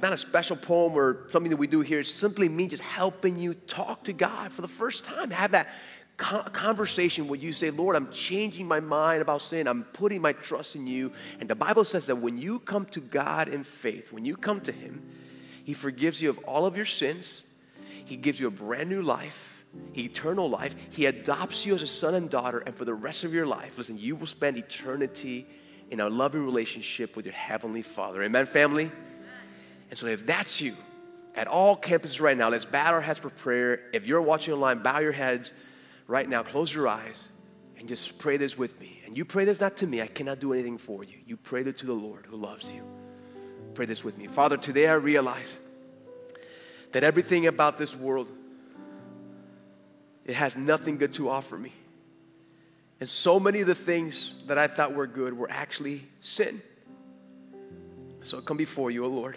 not 0.00 0.12
a 0.12 0.16
special 0.16 0.56
poem 0.56 0.94
or 0.94 1.26
something 1.30 1.50
that 1.50 1.56
we 1.56 1.66
do 1.66 1.80
here. 1.80 2.00
It's 2.00 2.10
simply 2.10 2.48
me 2.48 2.66
just 2.66 2.82
helping 2.82 3.38
you 3.38 3.54
talk 3.54 4.04
to 4.04 4.12
God 4.12 4.52
for 4.52 4.62
the 4.62 4.68
first 4.68 5.04
time. 5.04 5.30
Have 5.30 5.52
that 5.52 5.68
conversation 6.16 7.26
where 7.28 7.38
you 7.38 7.52
say, 7.52 7.70
Lord, 7.70 7.96
I'm 7.96 8.10
changing 8.12 8.66
my 8.66 8.80
mind 8.80 9.22
about 9.22 9.42
sin. 9.42 9.66
I'm 9.66 9.84
putting 9.84 10.20
my 10.20 10.32
trust 10.32 10.76
in 10.76 10.86
you. 10.86 11.12
And 11.40 11.48
the 11.48 11.54
Bible 11.54 11.84
says 11.84 12.06
that 12.06 12.16
when 12.16 12.38
you 12.38 12.60
come 12.60 12.86
to 12.86 13.00
God 13.00 13.48
in 13.48 13.64
faith, 13.64 14.12
when 14.12 14.24
you 14.24 14.36
come 14.36 14.60
to 14.62 14.72
Him, 14.72 15.02
He 15.64 15.74
forgives 15.74 16.20
you 16.22 16.30
of 16.30 16.38
all 16.38 16.66
of 16.66 16.76
your 16.76 16.86
sins. 16.86 17.42
He 18.04 18.16
gives 18.16 18.38
you 18.38 18.46
a 18.48 18.50
brand 18.50 18.90
new 18.90 19.02
life, 19.02 19.64
eternal 19.96 20.48
life. 20.48 20.76
He 20.90 21.06
adopts 21.06 21.64
you 21.64 21.74
as 21.74 21.82
a 21.82 21.86
son 21.86 22.14
and 22.14 22.28
daughter. 22.28 22.58
And 22.58 22.74
for 22.74 22.84
the 22.84 22.94
rest 22.94 23.24
of 23.24 23.32
your 23.32 23.46
life, 23.46 23.78
listen, 23.78 23.98
you 23.98 24.14
will 24.14 24.26
spend 24.26 24.58
eternity 24.58 25.46
in 25.90 26.00
a 26.00 26.08
loving 26.08 26.44
relationship 26.44 27.16
with 27.16 27.26
your 27.26 27.34
Heavenly 27.34 27.82
Father. 27.82 28.22
Amen, 28.22 28.46
family? 28.46 28.90
And 29.90 29.98
so, 29.98 30.06
if 30.06 30.26
that's 30.26 30.60
you 30.60 30.74
at 31.34 31.46
all 31.46 31.76
campuses 31.76 32.20
right 32.20 32.36
now, 32.36 32.48
let's 32.48 32.64
bow 32.64 32.92
our 32.92 33.00
heads 33.00 33.18
for 33.18 33.30
prayer. 33.30 33.80
If 33.92 34.06
you're 34.06 34.22
watching 34.22 34.54
online, 34.54 34.82
bow 34.82 35.00
your 35.00 35.12
heads 35.12 35.52
right 36.06 36.28
now, 36.28 36.42
close 36.42 36.74
your 36.74 36.88
eyes, 36.88 37.28
and 37.78 37.88
just 37.88 38.18
pray 38.18 38.36
this 38.36 38.56
with 38.56 38.78
me. 38.80 39.00
And 39.06 39.16
you 39.16 39.24
pray 39.24 39.44
this 39.44 39.60
not 39.60 39.76
to 39.78 39.86
me, 39.86 40.02
I 40.02 40.06
cannot 40.06 40.40
do 40.40 40.52
anything 40.52 40.78
for 40.78 41.04
you. 41.04 41.18
You 41.26 41.36
pray 41.36 41.62
this 41.62 41.78
to 41.80 41.86
the 41.86 41.92
Lord 41.92 42.26
who 42.26 42.36
loves 42.36 42.68
you. 42.68 42.82
Pray 43.74 43.86
this 43.86 44.04
with 44.04 44.16
me. 44.16 44.26
Father, 44.26 44.56
today 44.56 44.86
I 44.86 44.94
realize 44.94 45.56
that 46.92 47.02
everything 47.02 47.46
about 47.46 47.76
this 47.76 47.94
world 47.94 48.28
it 50.24 50.34
has 50.34 50.56
nothing 50.56 50.96
good 50.96 51.12
to 51.14 51.28
offer 51.28 51.58
me. 51.58 51.72
And 53.04 53.08
so 53.10 53.38
many 53.38 53.60
of 53.60 53.66
the 53.66 53.74
things 53.74 54.32
that 54.46 54.56
I 54.56 54.66
thought 54.66 54.94
were 54.94 55.06
good 55.06 55.36
were 55.36 55.50
actually 55.50 56.08
sin. 56.20 56.62
So 58.22 58.38
I 58.38 58.40
come 58.40 58.56
before 58.56 58.90
you, 58.90 59.04
O 59.04 59.08
Lord. 59.08 59.36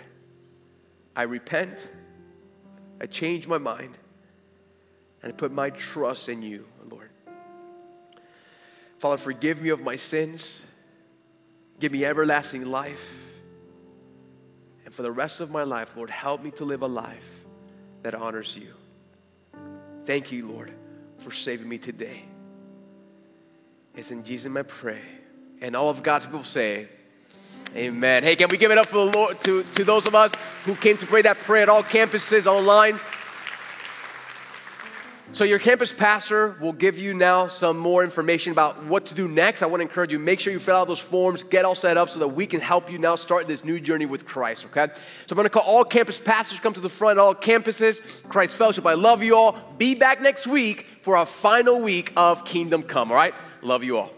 I 1.18 1.24
repent, 1.24 1.90
I 3.02 3.08
change 3.08 3.46
my 3.46 3.58
mind, 3.58 3.98
and 5.22 5.34
I 5.34 5.36
put 5.36 5.52
my 5.52 5.70
trust 5.72 6.30
in 6.30 6.42
you, 6.42 6.66
oh 6.82 6.96
Lord. 6.96 7.10
Father, 9.00 9.18
forgive 9.18 9.62
me 9.62 9.68
of 9.68 9.82
my 9.82 9.98
sins. 9.98 10.62
Give 11.82 11.92
me 11.92 12.06
everlasting 12.06 12.64
life. 12.64 13.18
And 14.86 14.94
for 14.96 15.02
the 15.02 15.12
rest 15.12 15.42
of 15.42 15.52
my 15.52 15.64
life, 15.64 15.98
Lord, 15.98 16.10
help 16.10 16.42
me 16.42 16.52
to 16.52 16.64
live 16.64 16.84
a 16.84 16.88
life 16.88 17.44
that 18.04 18.16
honors 18.16 18.56
you. 18.56 18.74
Thank 20.06 20.32
you, 20.32 20.48
Lord, 20.48 20.72
for 21.18 21.32
saving 21.32 21.68
me 21.68 21.78
today. 21.78 22.24
It's 23.98 24.12
in 24.12 24.24
Jesus' 24.24 24.46
name 24.46 24.58
I 24.58 24.62
pray. 24.62 25.02
And 25.60 25.76
all 25.76 25.90
of 25.90 26.04
God's 26.04 26.28
people 26.28 26.44
say, 26.44 26.88
Amen. 27.76 28.24
Hey, 28.24 28.36
can 28.36 28.48
we 28.50 28.58
give 28.58 28.72
it 28.72 28.78
up 28.78 28.86
for 28.86 29.06
the 29.06 29.18
Lord 29.18 29.42
to, 29.42 29.64
to 29.74 29.84
those 29.84 30.06
of 30.06 30.14
us 30.14 30.32
who 30.64 30.76
came 30.76 30.98
to 30.98 31.06
pray 31.08 31.24
that 31.24 31.40
prayer 31.40 31.64
at 31.64 31.70
all 31.70 31.84
campuses 31.84 32.46
online? 32.46 33.00
So, 35.34 35.44
your 35.44 35.60
campus 35.60 35.92
pastor 35.92 36.56
will 36.62 36.74
give 36.74 36.98
you 36.98 37.14
now 37.14 37.48
some 37.48 37.78
more 37.78 38.04
information 38.04 38.52
about 38.52 38.86
what 38.86 39.08
to 39.08 39.16
do 39.16 39.28
next. 39.28 39.62
I 39.62 39.66
want 39.66 39.82
to 39.82 39.88
encourage 39.88 40.14
you, 40.14 40.20
make 40.20 40.40
sure 40.40 40.54
you 40.54 40.60
fill 40.60 40.78
out 40.78 40.88
those 40.88 41.00
forms, 41.00 41.44
get 41.44 41.66
all 41.66 41.76
set 41.76 41.98
up 41.98 42.10
so 42.10 42.20
that 42.20 42.30
we 42.30 42.46
can 42.46 42.62
help 42.62 42.92
you 42.92 43.00
now 43.00 43.16
start 43.16 43.48
this 43.48 43.66
new 43.66 43.80
journey 43.80 44.06
with 44.06 44.26
Christ, 44.26 44.66
okay? 44.66 44.88
So, 44.94 45.32
I'm 45.32 45.36
going 45.36 45.46
to 45.46 45.50
call 45.50 45.64
all 45.64 45.84
campus 45.84 46.20
pastors 46.20 46.60
come 46.60 46.74
to 46.74 46.80
the 46.80 46.90
front, 46.90 47.18
all 47.20 47.36
campuses, 47.36 48.00
Christ 48.30 48.56
Fellowship. 48.56 48.86
I 48.86 48.94
love 48.94 49.24
you 49.24 49.36
all. 49.36 49.58
Be 49.78 49.96
back 49.96 50.22
next 50.22 50.46
week 50.48 50.86
for 51.02 51.18
our 51.18 51.26
final 51.26 51.82
week 51.82 52.14
of 52.16 52.46
Kingdom 52.46 52.84
Come, 52.84 53.12
all 53.12 53.18
right? 53.18 53.34
Love 53.68 53.84
you 53.84 53.98
all. 53.98 54.17